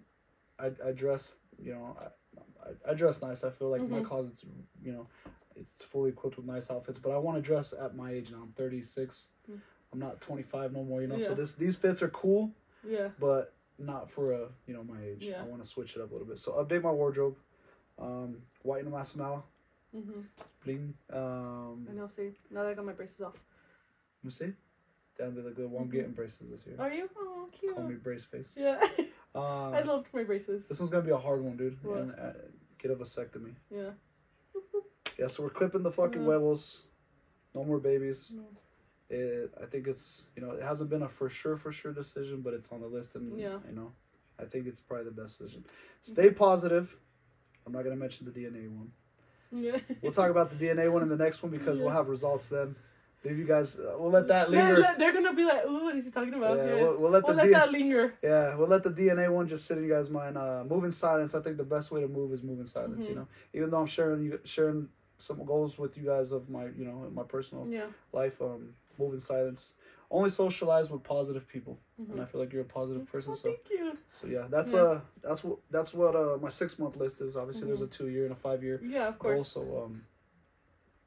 [0.58, 1.34] I, I dress.
[1.62, 3.42] You know, I, I, dress nice.
[3.44, 4.04] I feel like my Mhm.
[4.06, 4.44] closet's,
[4.82, 5.06] you know,
[5.56, 6.98] it's fully equipped with nice outfits.
[6.98, 8.38] But I want to dress at my age now.
[8.42, 9.28] I'm 36.
[9.50, 9.58] Mm.
[9.92, 11.02] I'm not 25 no more.
[11.02, 12.52] You know, so this these fits are cool,
[12.88, 13.08] Yeah.
[13.18, 15.18] but not for a you know my age.
[15.22, 15.40] Yeah.
[15.40, 16.38] I want to switch it up a little bit.
[16.38, 17.36] So update my wardrobe.
[17.98, 19.44] Um, whiten my smile.
[19.92, 20.20] hmm
[20.64, 20.94] Bling.
[21.12, 22.30] Um, I know, see.
[22.50, 23.34] Now that I got my braces off.
[23.34, 24.52] let me see.
[25.16, 25.82] That'll be the good one.
[25.84, 25.92] I'm Mhm.
[25.92, 26.76] getting braces this year.
[26.78, 27.08] Are you?
[27.16, 27.74] Oh, cute.
[27.74, 28.52] Call me brace face.
[28.56, 28.80] Yeah.
[29.32, 30.66] Uh, I loved my braces.
[30.66, 31.78] This one's gonna be a hard one, dude.
[31.84, 31.98] What?
[32.00, 32.32] And, uh,
[32.78, 33.54] get a vasectomy.
[33.70, 33.90] Yeah.
[35.16, 36.26] Yeah, so we're clipping the fucking Yeah.
[36.26, 36.82] huevos.
[37.54, 38.32] No more babies.
[38.34, 38.42] No.
[39.10, 42.42] It, I think it's you know it hasn't been a for sure for sure decision,
[42.42, 43.58] but it's on the list, and Yeah.
[43.68, 43.90] you know,
[44.38, 45.64] I think it's probably the best decision.
[46.02, 46.96] Stay positive.
[47.66, 48.92] I'm not gonna mention the DNA one.
[49.52, 49.78] Yeah.
[50.00, 52.76] We'll talk about the DNA one in the next one because we'll have results then.
[53.24, 53.78] Leave you guys.
[53.78, 54.94] Uh, we'll let that They're, linger.
[54.96, 56.56] they're gonna be like, ooh, what is he talking about?
[56.56, 58.14] Yeah, we'll, we'll let the We'll let D- that linger.
[58.22, 60.38] Yeah, we'll let the DNA one just sit in you guys' mind.
[60.38, 61.34] Uh, move in silence.
[61.34, 63.04] I think the best way to move is move in silence.
[63.06, 63.16] You Mhm.
[63.16, 64.88] know, even though I'm sharing you sharing
[65.18, 67.86] some goals with you guys of my you know my personal Yeah.
[68.12, 68.40] life.
[68.40, 69.74] Um, move in silence.
[70.12, 71.78] Only socialize with positive people,
[72.10, 73.32] and I feel like you're a positive person.
[73.32, 73.96] Oh, So thank you.
[74.10, 74.80] so yeah, that's Yeah.
[74.80, 77.36] uh that's what that's what uh my six month list is.
[77.36, 77.90] Obviously, there's a Mhm.
[77.98, 79.48] two year and a five year Yeah, of course.
[79.52, 80.04] So um,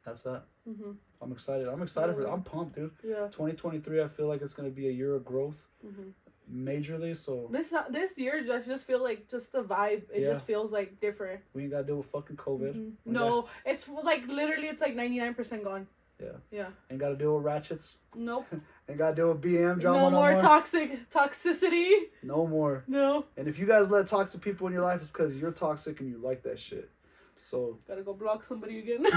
[0.06, 0.44] That's that.
[0.68, 0.98] Mhm.
[1.22, 1.68] I'm excited.
[1.70, 2.22] I'm excited for.
[2.24, 2.30] It.
[2.30, 2.92] I'm pumped, dude.
[3.04, 3.28] Yeah.
[3.32, 4.02] 2023.
[4.02, 6.12] I feel like it's gonna be a year of growth, Mhm.
[6.52, 7.16] majorly.
[7.16, 10.04] So This not this year just just feel like just the vibe.
[10.14, 10.32] It Yeah.
[10.34, 11.42] just feels like different.
[11.54, 12.74] we ain't gotta deal with fucking COVID.
[12.76, 12.92] Mhm.
[13.06, 15.88] We No, it's like literally it's like ninety nine percent gone.
[16.24, 16.30] Yeah.
[16.52, 16.68] Yeah.
[16.90, 17.98] Ain't gotta deal with ratchets.
[18.16, 18.46] Nope.
[18.90, 19.98] Ain't gotta deal with BM drama.
[20.00, 20.40] no No, more more.
[20.40, 21.90] toxic toxicity.
[22.22, 22.84] no more.
[22.88, 23.26] No.
[23.38, 26.10] And if you guys let toxic people in your life, it's because you're toxic and
[26.10, 26.90] you like that shit.
[27.38, 29.04] So Gotta go block somebody again.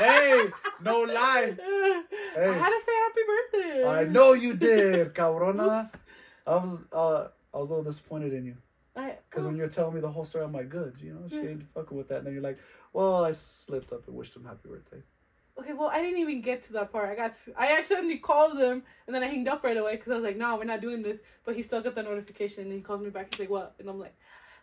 [0.00, 0.44] hey,
[0.82, 1.54] no lie.
[1.58, 3.84] I had to say happy birthday.
[3.86, 5.82] I know you did, cabrona.
[5.82, 5.92] Oops.
[6.46, 8.56] I was uh I was a little disappointed in you.
[9.30, 11.62] Because when you're telling me the whole story, I'm like, good, you know, she ain't
[11.72, 12.18] fucking with that.
[12.18, 12.58] And then you're like,
[12.92, 15.02] well, I slipped up and wished him happy birthday.
[15.58, 17.08] Okay, well, I didn't even get to that part.
[17.10, 20.14] I got, I accidentally called him, and then I hanged up right away because I
[20.16, 21.20] was like, no, we're not doing this.
[21.44, 23.32] But he still got the notification, and he calls me back.
[23.32, 23.74] He's like, what?
[23.78, 24.14] And I'm like,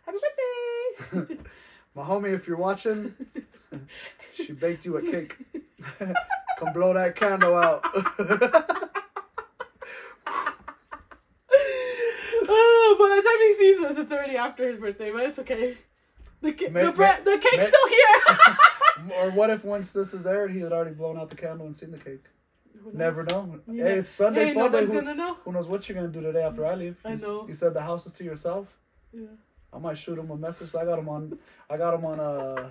[0.04, 0.18] happy
[1.10, 1.36] birthday.
[1.94, 3.14] My homie, if you're watching,
[4.34, 5.36] she baked you a cake.
[6.58, 7.84] Come blow that candle out.
[12.48, 15.76] oh, by the time he sees this, it's already after his birthday, but it's okay.
[16.42, 18.56] The, May- the, bre- the cake's may- still here.
[19.18, 21.76] Or what if once this is aired, he had already blown out the candle and
[21.76, 22.24] seen the cake?
[22.92, 23.60] Never know.
[23.70, 23.84] Yeah.
[23.84, 24.86] Hey, it's Sunday Hey, fun day.
[24.86, 25.34] Who, know.
[25.44, 26.96] who knows what you're gonna do today after I leave?
[27.04, 27.46] I You know.
[27.48, 28.68] You said the house is to yourself.
[29.12, 29.26] Yeah.
[29.72, 30.74] I might shoot him a message.
[30.74, 31.38] I got him on.
[31.68, 32.20] I got him on.
[32.20, 32.70] Uh,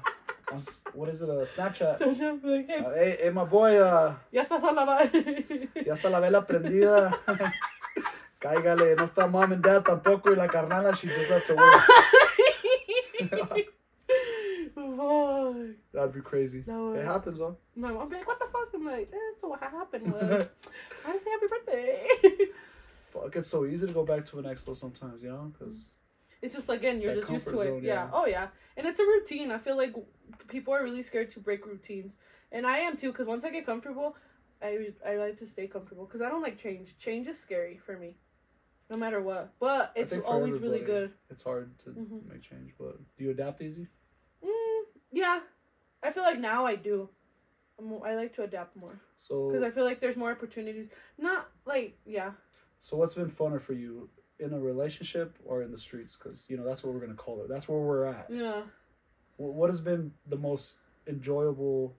[0.52, 0.62] on
[0.94, 1.30] what is it?
[1.30, 1.98] A Snapchat.
[2.18, 3.78] So like, hey, Uh, hey, hey, my boy.
[3.78, 4.86] Uh, ya está sola,
[5.86, 7.18] ya está la vela prendida.
[8.40, 8.96] Cáigale.
[8.96, 10.30] No está mom and dad tampoco.
[10.30, 11.56] Y la carnala, she just left to
[13.32, 13.68] work.
[16.06, 16.64] That'd be crazy.
[16.68, 17.58] No, It uh, happens though.
[17.76, 18.70] No, I'm like, what the fuck?
[18.76, 20.50] I'm like, eh, so what happened was,
[21.06, 22.08] I just say happy birthday.
[23.12, 25.52] Fuck, it's so easy to go back to an ex though sometimes, you know?
[25.58, 25.90] Because
[26.44, 27.68] it's just, again, you're just used to it.
[27.70, 27.94] zone, yeah.
[27.94, 28.10] yeah.
[28.14, 28.48] Oh, yeah.
[28.78, 29.52] And it's a routine.
[29.52, 29.96] I feel like
[30.48, 32.14] people are really scared to break routines.
[32.52, 34.16] And I am too, because once I get comfortable,
[34.62, 36.06] I, I like to stay comfortable.
[36.06, 36.98] Because I don't like change.
[37.00, 38.18] Change is scary for me,
[38.92, 39.54] no matter what.
[39.60, 41.14] But it's always really good.
[41.32, 42.30] It's hard to Mhm.
[42.30, 43.88] make change, but do you adapt easy?
[44.44, 45.40] Mm, yeah.
[46.06, 47.10] I feel like now I do.
[47.80, 49.00] I'm, I like to adapt more.
[49.18, 50.88] So Because I feel like there's more opportunities.
[51.18, 52.32] Not like, yeah.
[52.82, 56.16] so what's been funner for you in a relationship or in the streets?
[56.18, 57.50] Because you know that's what we're gonna call it.
[57.50, 58.28] That's where we're at.
[58.30, 58.62] Yeah.
[59.38, 60.78] Wh- What has been the most
[61.08, 61.96] enjoyable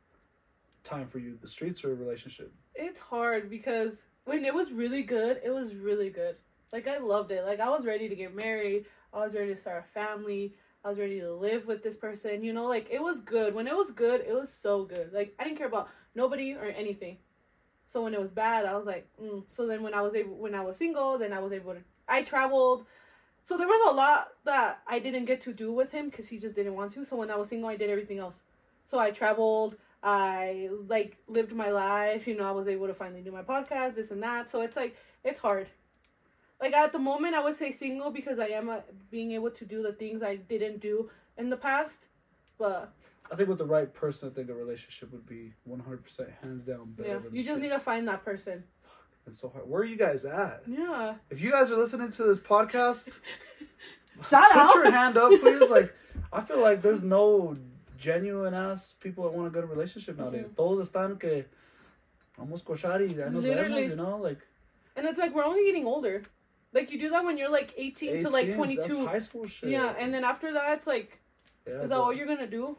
[0.84, 1.38] time for you?
[1.40, 2.52] The streets or a relationship?
[2.74, 6.36] It's hard because when it was really good, it was really good.
[6.72, 7.44] Like I loved it.
[7.44, 8.86] Like I was ready to get married.
[9.12, 10.54] I was ready to start a family.
[10.87, 12.45] I was ready to live with this person.
[12.45, 13.57] You know, like it was good.
[13.57, 15.12] When it was good, it was so good.
[15.12, 17.18] Like I didn't care about nobody or anything.
[17.89, 19.43] So when it was bad, I was like, mm.
[19.51, 21.80] so then when I was able, when I was single, then I was able to.
[22.09, 22.87] I traveled.
[23.43, 26.39] So there was a lot that I didn't get to do with him because he
[26.39, 27.05] just didn't want to.
[27.05, 28.43] So when I was single, I did everything else.
[28.87, 29.76] So I traveled.
[30.05, 32.28] I like lived my life.
[32.28, 34.51] You know, I was able to finally do my podcast, this and that.
[34.51, 35.66] So it's like it's hard.
[36.61, 38.78] Like at the moment, I would say single because I am uh,
[39.11, 42.07] being able to do the things I didn't do in the past.
[42.59, 42.92] But
[43.30, 46.30] I think with the right person, I think a relationship would be one hundred percent
[46.42, 47.09] hands down better.
[47.09, 48.64] yeah, than you just need to find that person.
[49.26, 49.68] It's so hard.
[49.68, 50.62] Where are you guys at?
[50.66, 51.16] Yeah.
[51.30, 53.18] If you guys are listening to this podcast,
[54.22, 54.74] Shout put out.
[54.76, 55.68] your hand up, please.
[55.68, 55.92] Like,
[56.32, 57.57] I feel like there's no
[57.98, 60.50] genuine ass people that want a good relationship nowadays.
[60.57, 61.44] Todos están que
[62.38, 64.38] vamos cochar y ya nos vemos, you know, like
[64.94, 66.22] And it's like we're only getting older.
[66.76, 68.80] Like you do that when you're like 18, to like 22.
[68.80, 69.70] That's high school shit.
[69.70, 71.18] Yeah, and then after that, it's like,
[71.66, 72.76] yeah, is that all you're gonna do?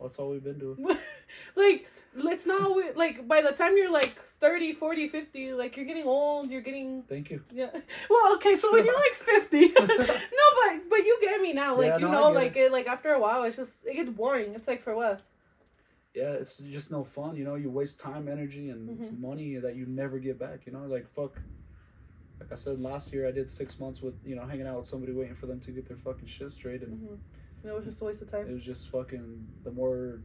[0.00, 0.78] That's all we've been doing.
[1.56, 6.04] like, let's not, like, by the time you're like 30, 40, 50, like, you're getting
[6.04, 7.42] old, you're getting, Thank you.
[7.52, 7.70] yeah.
[8.10, 11.76] Well, okay, so when you're like 50, no, but, but you get me now.
[11.76, 14.10] Like, Yeah, you no, know, like, it, like, after a while, it's just, it gets
[14.10, 14.54] boring.
[14.54, 15.22] It's like, for what?
[16.14, 17.36] Yeah, it's just no fun.
[17.36, 19.20] You know, you waste time, energy, and Mhm.
[19.20, 20.64] money that you never get back.
[20.66, 21.34] You know, like fuck.
[22.40, 24.88] Like I said last year, I did six months with you know hanging out with
[24.88, 27.14] somebody waiting for them to get their fucking shit straight, and hmm
[27.62, 28.48] And it was just a waste of time.
[28.48, 30.20] it was just fucking the more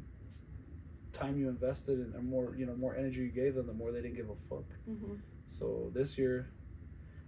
[1.13, 3.91] time you invested and the more you know more energy you gave them, the more
[3.91, 4.65] they didn't give a fuck.
[4.85, 5.15] hmm
[5.47, 6.49] So this year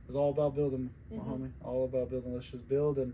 [0.07, 1.27] was all about building, my Mhm.
[1.27, 1.51] homie.
[1.63, 2.33] All about building.
[2.33, 3.13] Let's just build and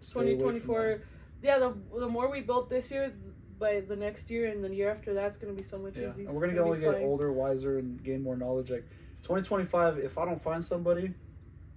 [0.00, 1.02] stay away 2024.
[1.42, 3.12] Yeah, the, the more we built this year,
[3.58, 5.96] by the next year and the year after that's gonna be so much.
[5.96, 6.24] Yeah, easy.
[6.26, 8.70] and we're gonna It's only get older, wiser, and gain more knowledge.
[8.70, 8.86] Like
[9.30, 11.12] 2025, if I don't find somebody,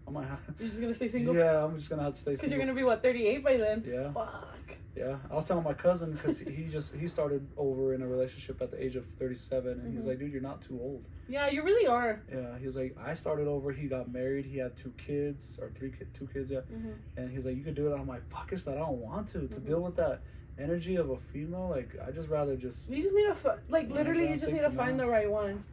[0.07, 0.39] I might have.
[0.59, 1.35] You're just gonna stay single?
[1.35, 2.57] Yeah, I'm just gonna have to stay Because single.
[2.59, 3.83] you're gonna be, what, 38 by then?
[3.87, 4.75] Yeah, Fuck.
[4.95, 5.15] yeah.
[5.31, 8.69] I was telling my cousin because he just he started over in a relationship at
[8.69, 10.09] the age of 37, and he was Mhm.
[10.09, 12.21] like, "Dude, you're not too old." Yeah, you really are.
[12.31, 13.71] Yeah, he was like, "I started over.
[13.71, 14.45] He got married.
[14.45, 16.51] He had two kids or three kid, two kids.
[16.51, 18.81] Yeah." hmm And he's like, "You could do it." I'm like, "Fuck, it's that I
[18.81, 19.65] don't want to to Mhm.
[19.65, 20.21] deal with that
[20.59, 22.89] energy of a female, like I just rather just.
[22.91, 24.29] You just need to like literally.
[24.29, 25.63] You just need to find the right one,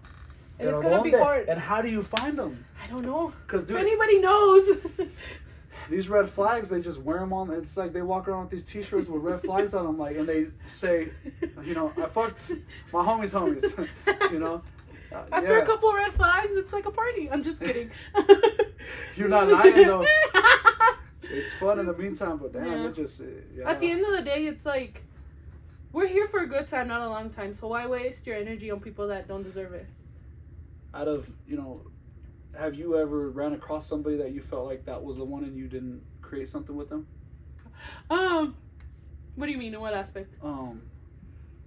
[0.59, 1.49] and it's gonna be hard.
[1.49, 2.65] And how do you find them?
[2.83, 3.33] I don't know.
[3.47, 4.79] Because If anybody knows,
[5.91, 7.51] these red flags, they just wear them on.
[7.51, 10.29] It's like they walk around with these T-shirts with red flags on them, like, and
[10.29, 11.11] they say,
[11.65, 12.53] you know, I fucked
[12.93, 14.63] my homies, homies, you know.
[15.13, 15.63] Uh, after yeah.
[15.63, 17.31] a couple red flags, it's like a party.
[17.31, 17.91] I'm just kidding.
[19.15, 20.05] You're not lying, though.
[21.23, 22.89] It's fun in the meantime, but damn, Yeah.
[22.89, 23.21] it just.
[23.21, 23.25] uh,
[23.57, 23.71] Yeah.
[23.71, 25.03] At the end of the day, it's like
[25.93, 27.55] we're here for a good time, not a long time.
[27.55, 29.87] So why waste your energy on people that don't deserve it?
[30.97, 31.83] Out of you know,
[32.59, 35.57] have you ever ran across somebody that you felt like that was the one and
[35.57, 37.07] you didn't create something with them?
[38.11, 38.57] Um,
[39.35, 39.75] what do you mean?
[39.75, 40.35] In what aspect?
[40.43, 40.83] Um,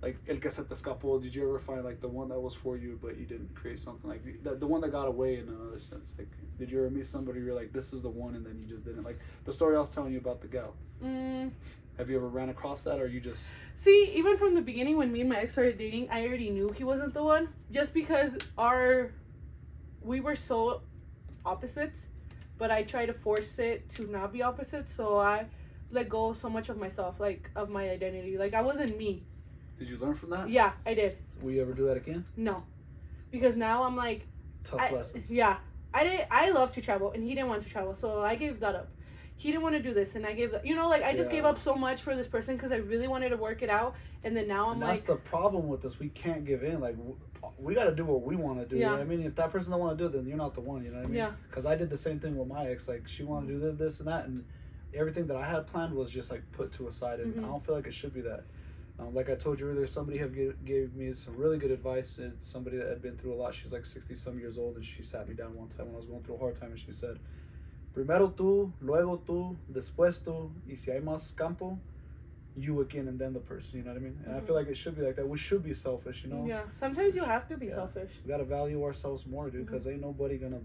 [0.02, 1.22] like El que se te escapó.
[1.22, 3.80] Did you ever find like the one that was for you, but you didn't create
[3.80, 6.16] something like the, the one that got away in another sense?
[6.18, 8.66] Like, did you ever meet somebody you're like, this is the one, and then you
[8.66, 10.74] just didn't like the story I was telling you about the gal?
[11.04, 11.52] Mm,
[12.00, 13.46] Have you ever ran across that, or you just
[13.76, 16.70] see, even from the beginning, when me and my ex started dating, I already knew
[16.70, 19.12] he wasn't the one, just because our
[20.02, 20.82] we were so
[21.46, 22.08] opposites.
[22.58, 25.48] But I tried to force it to not be opposites, so I
[25.92, 28.38] let go so much of myself, like of my identity.
[28.38, 29.24] Like I wasn't me.
[29.78, 30.50] did you learn from that?
[30.50, 31.18] Yeah, I did.
[31.42, 32.24] Will you ever do that again?
[32.38, 32.64] No,
[33.30, 34.26] because now I'm like.
[34.64, 35.30] Tough I- lessons.
[35.30, 35.58] Yeah,
[35.94, 36.28] I did.
[36.32, 38.88] I love to travel, and he didn't want to travel, so I gave that up.
[39.40, 40.54] He didn't want to do this, and I gave.
[40.66, 41.38] You know, like I just Yeah.
[41.38, 43.96] gave up so much for this person because I really wanted to work it out,
[44.22, 45.98] and then now I'm and like, that's the problem with this.
[45.98, 46.82] We can't give in.
[46.82, 46.98] Like
[47.58, 48.76] we got to do what we want to do.
[48.76, 48.98] You know Yeah.
[48.98, 49.24] what I mean?
[49.24, 50.84] If that person don't want to do it, then you're not the one.
[50.84, 51.16] You know what I mean?
[51.16, 51.32] Yeah.
[51.50, 52.90] Because I did the same thing with my ex.
[52.90, 54.44] Like she wanted to do this, this, and that, and
[54.94, 57.46] everything that I had planned was just like put to a side, and Mhm.
[57.46, 58.44] I don't feel like it should be that.
[59.00, 62.20] Um, like I told you earlier, somebody have gave, gave me some really good advice.
[62.20, 63.56] It's somebody that had been through a lot.
[63.56, 65.98] She's like sixty some years old, and she sat me down one time when I
[66.00, 67.18] was going through a hard time, and she said,
[68.00, 71.78] "Primero tú, luego tú, después tú, y si hay más campo,
[72.56, 74.18] you again, and then the person." You know what I mean?
[74.26, 74.60] And I feel Mhm.
[74.62, 75.28] like it should be like that.
[75.28, 76.46] We should be selfish, you know.
[76.48, 76.64] yeah.
[76.76, 77.76] Sometimes you have to be Yeah.
[77.76, 78.12] selfish.
[78.24, 80.62] We gotta value ourselves more, dude, because ain't nobody gonna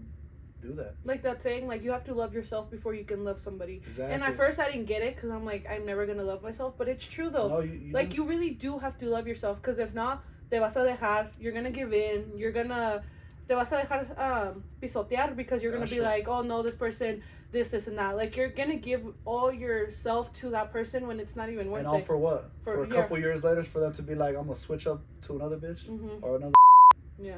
[0.61, 0.95] do that.
[1.03, 3.81] Like that saying, like you have to love yourself before you can love somebody.
[3.85, 4.13] Exactly.
[4.15, 6.75] And at first I didn't get it because I'm like I'm never gonna love myself,
[6.77, 7.49] but it's true though.
[7.49, 10.23] no, you, you like do- you really do have to love yourself because if not
[10.49, 13.03] te vas a dejar you're gonna give in you're gonna
[13.47, 17.21] te vas a dejar um, pisotear because you're gonna be like oh no this person
[17.51, 21.35] this this and that like you're gonna give all yourself to that person when it's
[21.35, 21.85] not even worth it.
[21.85, 22.51] and all it for what?
[22.63, 23.01] For- For, a yeah.
[23.01, 25.85] couple years later, for them to be like, I'm gonna switch up to another bitch
[25.85, 26.53] hmm or another.
[27.19, 27.37] Yeah.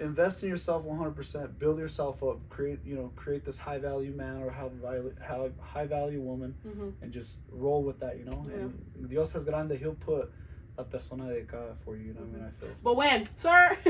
[0.00, 1.58] Invest in yourself 100%.
[1.58, 2.38] Build yourself up.
[2.48, 6.54] Create, you know, create this high value man or high value, high, high value woman,
[6.62, 8.18] hmm and just roll with that.
[8.18, 8.46] You know.
[8.54, 9.72] And Dios es grande.
[9.72, 10.32] He'll put
[10.78, 12.08] a persona dedicada for you.
[12.08, 12.44] You know what I mean?
[12.56, 12.68] I feel.
[12.82, 13.76] but when sir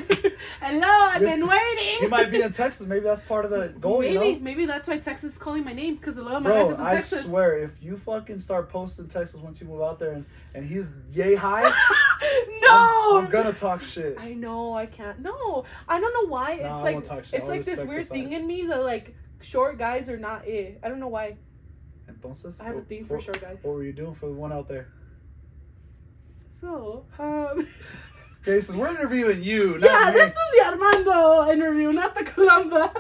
[0.61, 2.87] hello I've You're been st- waiting You might be in Texas.
[2.89, 4.01] Maybe that's part of the goal.
[4.01, 4.39] maybe You know.
[4.41, 6.73] maybe that's why Texas is calling my name because a lot of my Bro, life
[6.75, 9.81] is in I Texas I swear, if you fucking start posting Texas once you move
[9.81, 10.25] out there and,
[10.55, 11.63] and he's yay high,
[12.63, 14.17] no I'm, I'm gonna talk shit.
[14.19, 15.21] I know I can't.
[15.21, 16.55] No, I don't know why.
[16.55, 17.35] It's I like won't talk shit.
[17.35, 20.81] it's I'll like this weird thing in me that like short guys are not it.
[20.83, 21.37] I don't know why.
[22.11, 23.59] Entonces, I have a thing for what- short guys.
[23.63, 24.89] What were you doing for the one out there?
[26.63, 27.67] So, um,
[28.43, 29.79] Okay, so we're interviewing you.
[29.79, 30.19] Not yeah, me.
[30.19, 32.93] this is the Armando interview, not the Columba.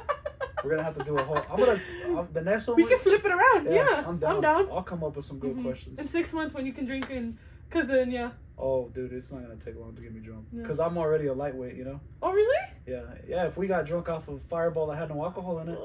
[0.62, 1.38] We're gonna have to do a whole.
[1.50, 1.80] I'm gonna.
[2.16, 2.76] I'm, the next one.
[2.76, 3.66] we can flip it around.
[3.72, 4.36] Yeah, I'm down.
[4.36, 4.68] I'm down.
[4.70, 5.62] I'll come up with some good Mhm.
[5.64, 5.98] questions.
[5.98, 7.36] In six months, when you can drink in,
[7.70, 8.30] cause then yeah.
[8.56, 10.46] Oh, dude, it's not gonna take long to get me drunk.
[10.52, 10.64] Yeah.
[10.64, 11.98] Cause I'm already a lightweight, you know.
[12.22, 12.68] Oh really?
[12.86, 13.46] Yeah, yeah.
[13.46, 15.78] If we got drunk off of Fireball that had no alcohol in it,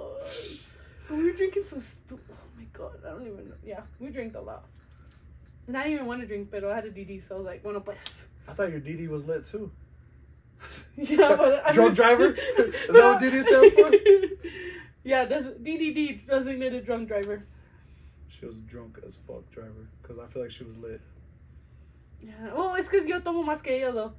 [1.10, 3.56] But we were drinking so stu- Oh my god, I don't even know.
[3.66, 4.66] Yeah, we drank a lot.
[5.68, 7.46] And I didn't even want to drink, but I had a DD, so I was
[7.46, 8.26] like, bueno pues.
[8.48, 9.72] I thought your DD was lit too.
[10.96, 12.32] Yeah, but I Drunk driver?
[12.58, 14.50] Is that what DD stands for?
[15.04, 17.44] Yeah, does DDD designated drunk driver.
[18.28, 19.88] She was drunk as fuck driver.
[20.04, 21.00] Cause I feel like she was lit.
[22.22, 22.54] Yeah.
[22.56, 24.14] Well, it's because yo tomo más que ella though.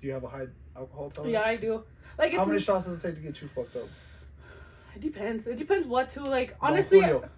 [0.00, 0.46] Do you have a high
[0.76, 1.32] alcohol tolerance?
[1.32, 1.82] Yeah, I do.
[2.18, 3.88] Like it's How many shots does it take to get you fucked up?
[4.94, 5.46] it depends.
[5.46, 7.28] It depends what to Like honestly, Julio,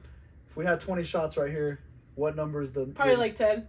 [0.51, 1.81] if we had 20 shots right here,
[2.19, 3.67] what number is the probably like ten.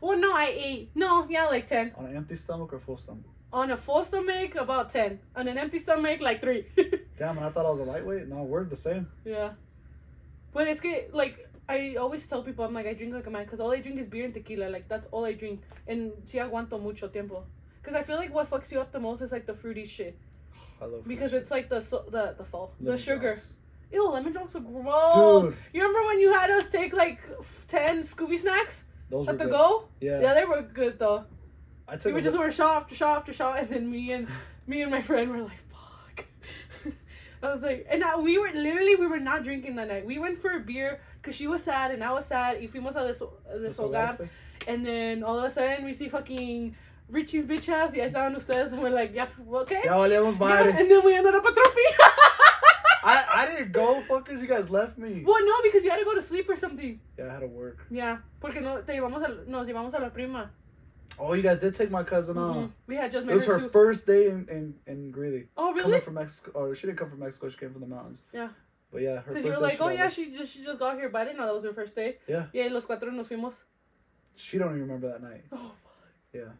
[0.00, 0.90] Well, no, I ate.
[0.94, 1.92] No, yeah, like ten.
[1.96, 3.24] on an empty stomach or full stomach?
[3.52, 5.18] On a full stomach, about ten.
[5.34, 6.66] On an empty stomach, like three.
[7.18, 8.28] Damn, and I thought I was a lightweight.
[8.28, 9.08] No, we're the same.
[9.24, 9.50] yeah.
[10.52, 11.10] But it's good.
[11.12, 13.80] Like I always tell people, I'm like I drink like a man because all I
[13.80, 14.68] drink is beer and tequila.
[14.70, 17.44] Like that's all I drink, and si aguanto mucho tiempo.
[17.82, 20.16] Because I feel like what fucks you up the most is like the fruity shit.
[20.82, 23.34] I love Because it's like the so- the the salt, Lemon the sugar.
[23.34, 23.52] drops.
[23.92, 25.44] Ew, lemon drops are gross.
[25.44, 27.20] Dude, You remember when you had us take like
[27.66, 29.50] ten Scooby snacks those at the good.
[29.52, 29.88] go?
[30.00, 31.24] Yeah, Yeah, they were good though.
[31.88, 34.28] I We took were just were shot after shot after shot, and then me and
[34.66, 36.26] me and my friend were like, "Fuck."
[37.42, 40.04] I was like, and I, we were literally we were not drinking that night.
[40.04, 42.58] We went for a beer because she was sad and I was sad.
[42.60, 43.24] Y fuimos a des-
[43.54, 44.28] a deshogar.
[44.66, 46.76] And then all of a sudden we see fucking
[47.08, 47.94] Richie's bitch ass.
[47.94, 48.72] Ya estaban ustedes.
[48.74, 49.28] And we're like, yeah,
[49.62, 49.80] okay.
[49.84, 50.70] Ya valíamos Yeah, madre.
[50.78, 51.80] and then we ended up at Trophy.
[53.34, 54.40] I, didn't go, fuckers.
[54.40, 55.22] You guys left me.
[55.24, 57.00] well, no, because you had to go to sleep or something.
[57.18, 57.86] Yeah, I had to work.
[57.90, 60.50] Yeah, porque no, te llevamos a, nos llevamos a la prima.
[61.18, 62.54] Oh, you guys did take my cousin on.
[62.54, 62.70] Mhm.
[62.86, 63.32] We had just met.
[63.32, 65.48] It was her her first day in, in, in Greeley.
[65.56, 65.82] Oh, really?
[65.82, 66.50] Coming from Mexico.
[66.54, 67.48] Or she didn't come from Mexico.
[67.48, 68.22] She came from the mountains.
[68.32, 68.48] Yeah.
[68.92, 70.10] But yeah, her Because you were like, oh got yeah, there.
[70.10, 72.18] she just she just got here, but I didn't know that was her first day.
[72.28, 72.46] Yeah.
[72.52, 73.56] Yeah, los cuatro nos fuimos.
[74.36, 75.44] She don't even remember that night.
[75.52, 76.08] Oh, Fuck.
[76.32, 76.52] Yeah.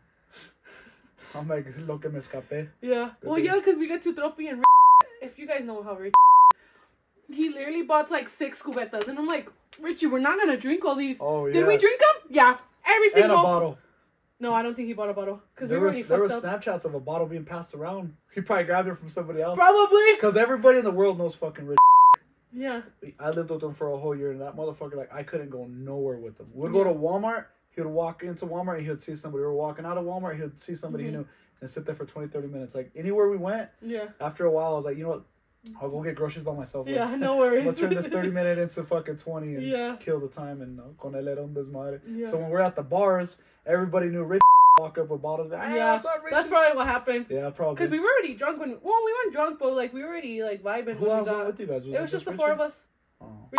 [1.35, 2.69] I'm like, lo que me escapé.
[2.81, 3.11] yeah.
[3.21, 3.45] Good Well, thing.
[3.45, 4.65] yeah, because we get to Tropi and
[5.23, 6.15] if you guys know how Rich,
[7.33, 9.49] he literally bought like six cubetas, and I'm like,
[9.81, 11.19] Richie, we're not gonna drink all these.
[11.21, 11.53] Oh, yeah.
[11.55, 12.31] Did we drink them?
[12.31, 12.57] Yeah,
[12.87, 13.31] every single.
[13.37, 13.79] And a bottle.
[14.41, 16.33] No, I don't think he bought a bottle because we There were was there was
[16.33, 16.45] up.
[16.45, 18.15] Snapchats of a bottle being passed around.
[18.35, 19.57] He probably grabbed it from somebody else.
[19.59, 20.15] Probably.
[20.15, 21.79] Because everybody in the world knows fucking Richie.
[22.53, 22.83] Yeah.
[23.19, 25.67] I lived with him for a whole year, and that motherfucker, like, I couldn't go
[25.67, 26.47] nowhere with him.
[26.55, 27.47] We'd go to Walmart.
[27.71, 29.41] He would walk into Walmart, and he would see somebody.
[29.43, 30.37] We were walking out of Walmart.
[30.37, 31.07] He would see somebody Mhm.
[31.09, 31.27] he knew
[31.61, 32.75] and sit there for 20, 30 minutes.
[32.77, 34.09] Like, anywhere we went, Yeah.
[34.21, 35.23] after a while, I was like, you know what?
[35.81, 36.87] I'll go get groceries by myself.
[36.87, 37.17] like, Yeah.
[37.17, 37.65] No worries.
[37.69, 39.97] gonna turn this 30 minute into fucking 20 and Yeah.
[40.01, 42.01] kill the time and uh, con era un desmadre.
[42.07, 42.29] Yeah.
[42.31, 44.43] So when we're at the bars, everybody knew Rich
[44.81, 45.51] walk up with bottles.
[45.53, 46.35] Hey, Yeah, what's up, Richie?
[46.37, 47.27] That's probably what happened.
[47.29, 47.77] yeah, probably.
[47.77, 48.71] Cause we were already drunk when.
[48.83, 51.27] Well, we weren't drunk, but like we were already like vibing Who when we else
[51.29, 51.47] got.
[51.47, 51.87] with you guys?
[51.87, 52.85] Was it was just the four of us.
[53.21, 53.51] Oh,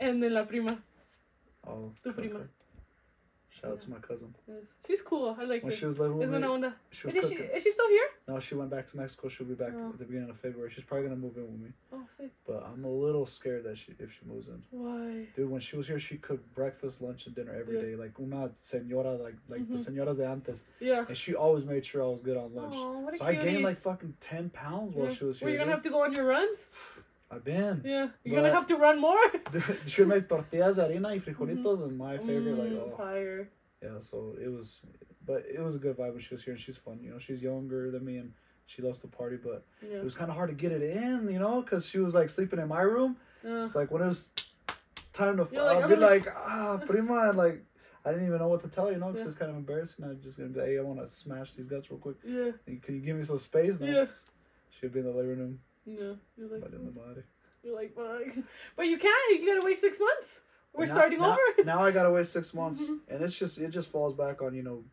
[0.00, 0.78] And then la prima.
[1.66, 2.38] oh Tu okay, prima.
[2.40, 2.48] okay.
[3.64, 4.34] Shout out to my cousin.
[4.46, 4.56] Yes.
[4.86, 5.34] She's cool.
[5.40, 5.78] I like When her.
[5.78, 6.72] she was little, Es buena onda.
[6.90, 8.08] she was Is she, is she still here?
[8.28, 9.28] No, she went back to Mexico.
[9.28, 9.88] She'll be back Oh.
[9.90, 10.70] at the beginning of February.
[10.70, 12.30] She's probably gonna move in with me, Oh, sick.
[12.46, 14.62] but I'm a little scared that she if she moves in.
[14.70, 15.26] Why?
[15.34, 17.82] Dude, when she was here, she cooked breakfast, lunch, and dinner every Yeah.
[17.82, 19.86] day, like una señora, like like the Mhm.
[19.86, 21.06] señoras de antes, Yeah.
[21.08, 22.74] and she always made sure I was good on lunch.
[22.76, 25.12] Oh, what a so I gained like fucking ten pounds while Yeah.
[25.14, 25.46] she was here.
[25.46, 25.76] Well, you're gonna dude.
[25.76, 26.70] have to go on your runs.
[27.34, 27.82] I've been.
[27.84, 28.08] Yeah.
[28.24, 29.18] You're gonna have to run more.
[29.86, 33.48] she make tortillas de harina y frijolitos, and my favorite, like Mm, oh fire.
[33.82, 33.98] yeah.
[34.00, 34.82] So it was,
[35.26, 37.00] but it was a good vibe when she was here, and she's fun.
[37.02, 38.32] You know, she's younger than me, and
[38.66, 39.98] she loves to party, but Yeah.
[39.98, 42.30] it was kind of hard to get it in, you know, because she was like
[42.30, 43.16] sleeping in my room.
[43.44, 43.64] Yeah.
[43.64, 44.32] It's like when it was
[45.12, 47.62] time to, like, I'm be gonna- like, ah, prima, and like,
[48.06, 49.28] I didn't even know what to tell you, know, because Yeah.
[49.28, 50.04] it's kind of embarrassing.
[50.04, 52.16] I'm just gonna be hey, I want to smash these guts real quick.
[52.24, 52.50] Yeah.
[52.82, 53.80] Can you give me some space?
[53.80, 54.04] No.
[54.04, 54.30] 'cause
[54.70, 56.14] she'd be in the living room, Yeah.
[56.36, 57.22] You're like, but in the body.
[57.62, 57.94] you're like.
[58.76, 59.40] But you can't.
[59.40, 60.40] You gotta wait six months.
[60.72, 61.64] We're Now- starting now, over.
[61.64, 63.00] now I gotta wait six months, Mhm.
[63.08, 64.84] and it's just it just falls back on you know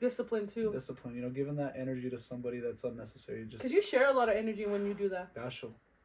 [0.00, 0.70] Discipline too.
[0.72, 1.16] discipline.
[1.16, 3.44] You know, giving that energy to somebody that's unnecessary.
[3.44, 5.34] Just Because you share a lot of energy when you do that.
[5.34, 5.64] gosh,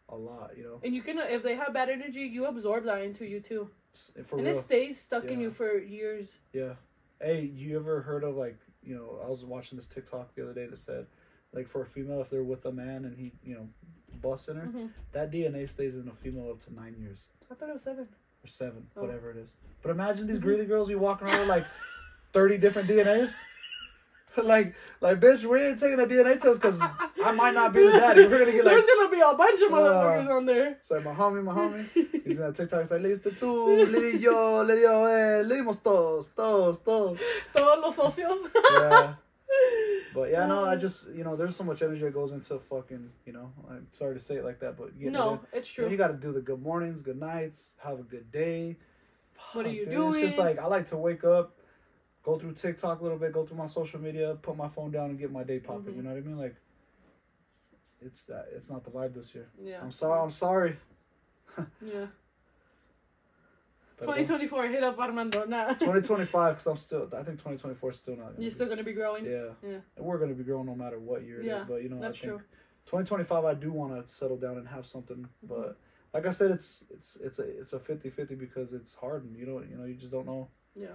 [0.10, 0.58] a lot.
[0.58, 3.40] You know, And you can, if they have bad energy, you absorb that into you
[3.40, 3.70] too.
[4.26, 4.56] For and real.
[4.58, 6.34] it stays stuck in you for years.
[6.54, 6.76] Yeah.
[7.22, 9.20] Hey, you ever heard of like you know?
[9.24, 11.06] I was watching this TikTok the other day that said,
[11.52, 13.70] like for a female, if they're with a man and he you know
[14.22, 17.20] busting her, hmm that DNA stays in a female up to nine years
[17.52, 18.08] I thought it was seven.
[18.44, 19.02] or seven, Oh.
[19.02, 19.54] whatever it is.
[19.82, 20.44] But imagine these Mhm.
[20.44, 21.66] greedy girls be walking around with like
[22.34, 23.34] thirty different DNAs.
[24.38, 27.92] like, like, bitch, we ain't taking a DNA test because I might not be the
[27.92, 28.26] daddy.
[28.28, 30.72] We're gonna get like, There's gonna be a bunch of Uh, motherfuckers on there.
[30.80, 31.86] it's like my homie, my homie.
[32.24, 32.84] He's in that TikTok.
[32.84, 36.80] It's like, le diste tú, le di yo, le dio él, le dimos todos, todos,
[36.84, 37.20] todos.
[37.54, 38.38] Todos los socios.
[38.80, 39.16] Yeah.
[40.20, 43.10] But yeah, no, I just you know, there's so much energy that goes into fucking,
[43.26, 45.84] you know, I'm sorry to say it like that, but you know, no, it's you,
[45.84, 45.92] know, true.
[45.94, 48.76] you got to do the good mornings, good nights, have a good day.
[49.54, 51.58] What are you dude, It's just like I like to wake up,
[52.22, 55.12] go through TikTok a little bit, go through my social media, put my phone down,
[55.12, 55.94] and get my day popping.
[55.94, 55.96] Mhm.
[55.96, 56.38] You know what I mean?
[56.38, 56.56] Like,
[58.02, 59.48] it's that it's not the vibe this year.
[59.64, 59.80] yeah.
[59.82, 60.22] I'm sorry.
[60.22, 60.78] I'm sorry.
[61.82, 62.08] Yeah.
[64.00, 65.46] But 2024, hit up Armando.
[65.46, 65.68] Nah.
[65.74, 67.04] 2025, because I'm still.
[67.14, 68.28] I think 2024 is still not.
[68.38, 69.26] You're be- still gonna be growing.
[69.26, 69.50] Yeah.
[69.62, 69.78] Yeah.
[69.98, 71.48] And we're gonna be growing no matter what year it is.
[71.48, 72.42] Yeah, But you know, That's I think true.
[72.86, 75.48] 2025 I do want to settle down and have something, Mm-hmm.
[75.48, 75.78] but
[76.14, 79.46] like I said, it's it's it's a it's a 50-50 because it's hard and you
[79.46, 80.48] don't you know you just don't know.
[80.76, 80.88] Yeah.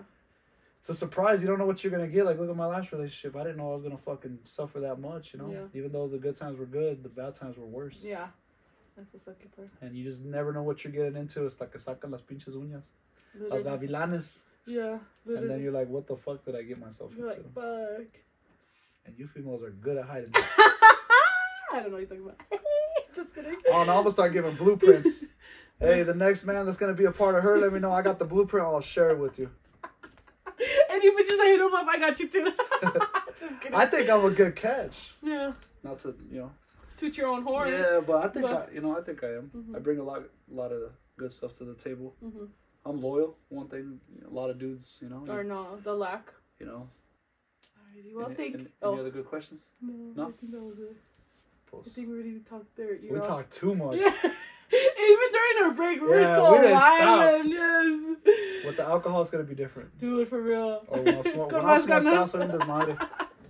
[0.81, 1.41] It's a surprise.
[1.41, 2.25] You don't know what you're gonna get.
[2.27, 3.37] Like look at my last relationship.
[3.37, 5.33] I didn't know I was gonna fucking suffer that much.
[5.35, 5.79] You know, Yeah.
[5.79, 8.01] even though the good times were good, the bad times were worse.
[8.03, 8.29] Yeah.
[8.97, 9.69] That's the sucky part.
[9.81, 11.45] And you just never know what you're getting into.
[11.47, 12.87] It's like que sacan las pinches uñas,
[13.51, 13.89] las Literally.
[13.89, 14.99] gavilanes, Yeah.
[15.27, 17.43] and then you're like, what the fuck did I get myself You're into?
[17.43, 18.21] like, fuck.
[19.07, 20.31] And you females are good at hiding.
[20.35, 22.41] I don't know what you're talking about.
[23.15, 23.57] Just kidding.
[23.69, 25.25] oh, and I'm gonna start giving blueprints.
[25.81, 27.91] Hey, the next man that's gonna be a part of her, let me know.
[27.91, 28.65] I got the blueprint.
[28.65, 29.51] I'll share it with you.
[30.89, 32.53] Any bitches I hit him up, I got you too.
[33.39, 33.75] Just kidding.
[33.77, 35.15] I think I'm a good catch.
[35.21, 35.53] yeah.
[35.83, 36.51] Not to you know.
[36.97, 37.69] Toot your own horn.
[37.69, 39.51] Yeah, but I think But- I, you know I think I am.
[39.55, 39.77] Mhm.
[39.77, 42.15] I bring a lot, a lot of good stuff to the table.
[42.21, 42.47] hmm
[42.87, 43.39] I'm loyal.
[43.49, 45.25] One thing, a lot of dudes, you know.
[45.29, 46.33] Or no, the lack.
[46.61, 46.89] You know.
[47.79, 48.55] Alrighty, well, any, thank.
[48.55, 49.69] any, oh, any other good questions?
[49.81, 50.29] no, No?
[50.29, 50.95] I think that was it.
[50.95, 51.95] I Post.
[51.95, 52.99] think we already talked there.
[53.11, 53.97] We talk too much.
[54.01, 54.13] Yeah.
[55.11, 56.99] Even during our break, we were Yeah, still we didn't alive.
[56.99, 57.47] stop.
[57.47, 58.17] Yes.
[58.67, 59.99] With the alcohol, it's gonna be different.
[59.99, 60.85] Dude, for real.
[60.89, 62.97] Or when smoke, Con when más smoke out, salen desmadre.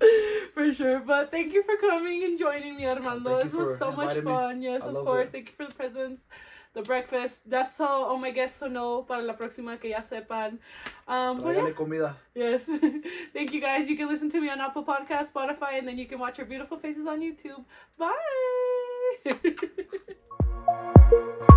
[0.55, 1.01] for sure.
[1.01, 3.43] But thank you for coming and joining me, Armando.
[3.43, 4.31] This was so much inviting me.
[4.33, 4.63] fun.
[4.63, 5.29] Yes, I of course.
[5.29, 5.33] it.
[5.33, 6.23] Thank you for the presents,
[6.73, 7.49] the breakfast.
[7.49, 10.59] That's all, all my guests to know para la próxima que ya sepan.
[11.07, 11.71] Um, yeah.
[11.71, 12.17] Comida.
[12.35, 12.65] Yes.
[13.33, 13.89] Thank you guys.
[13.89, 16.45] You can listen to me on Apple Podcast, Spotify, and then you can watch our
[16.45, 17.65] beautiful faces on YouTube.
[17.99, 18.15] Bye.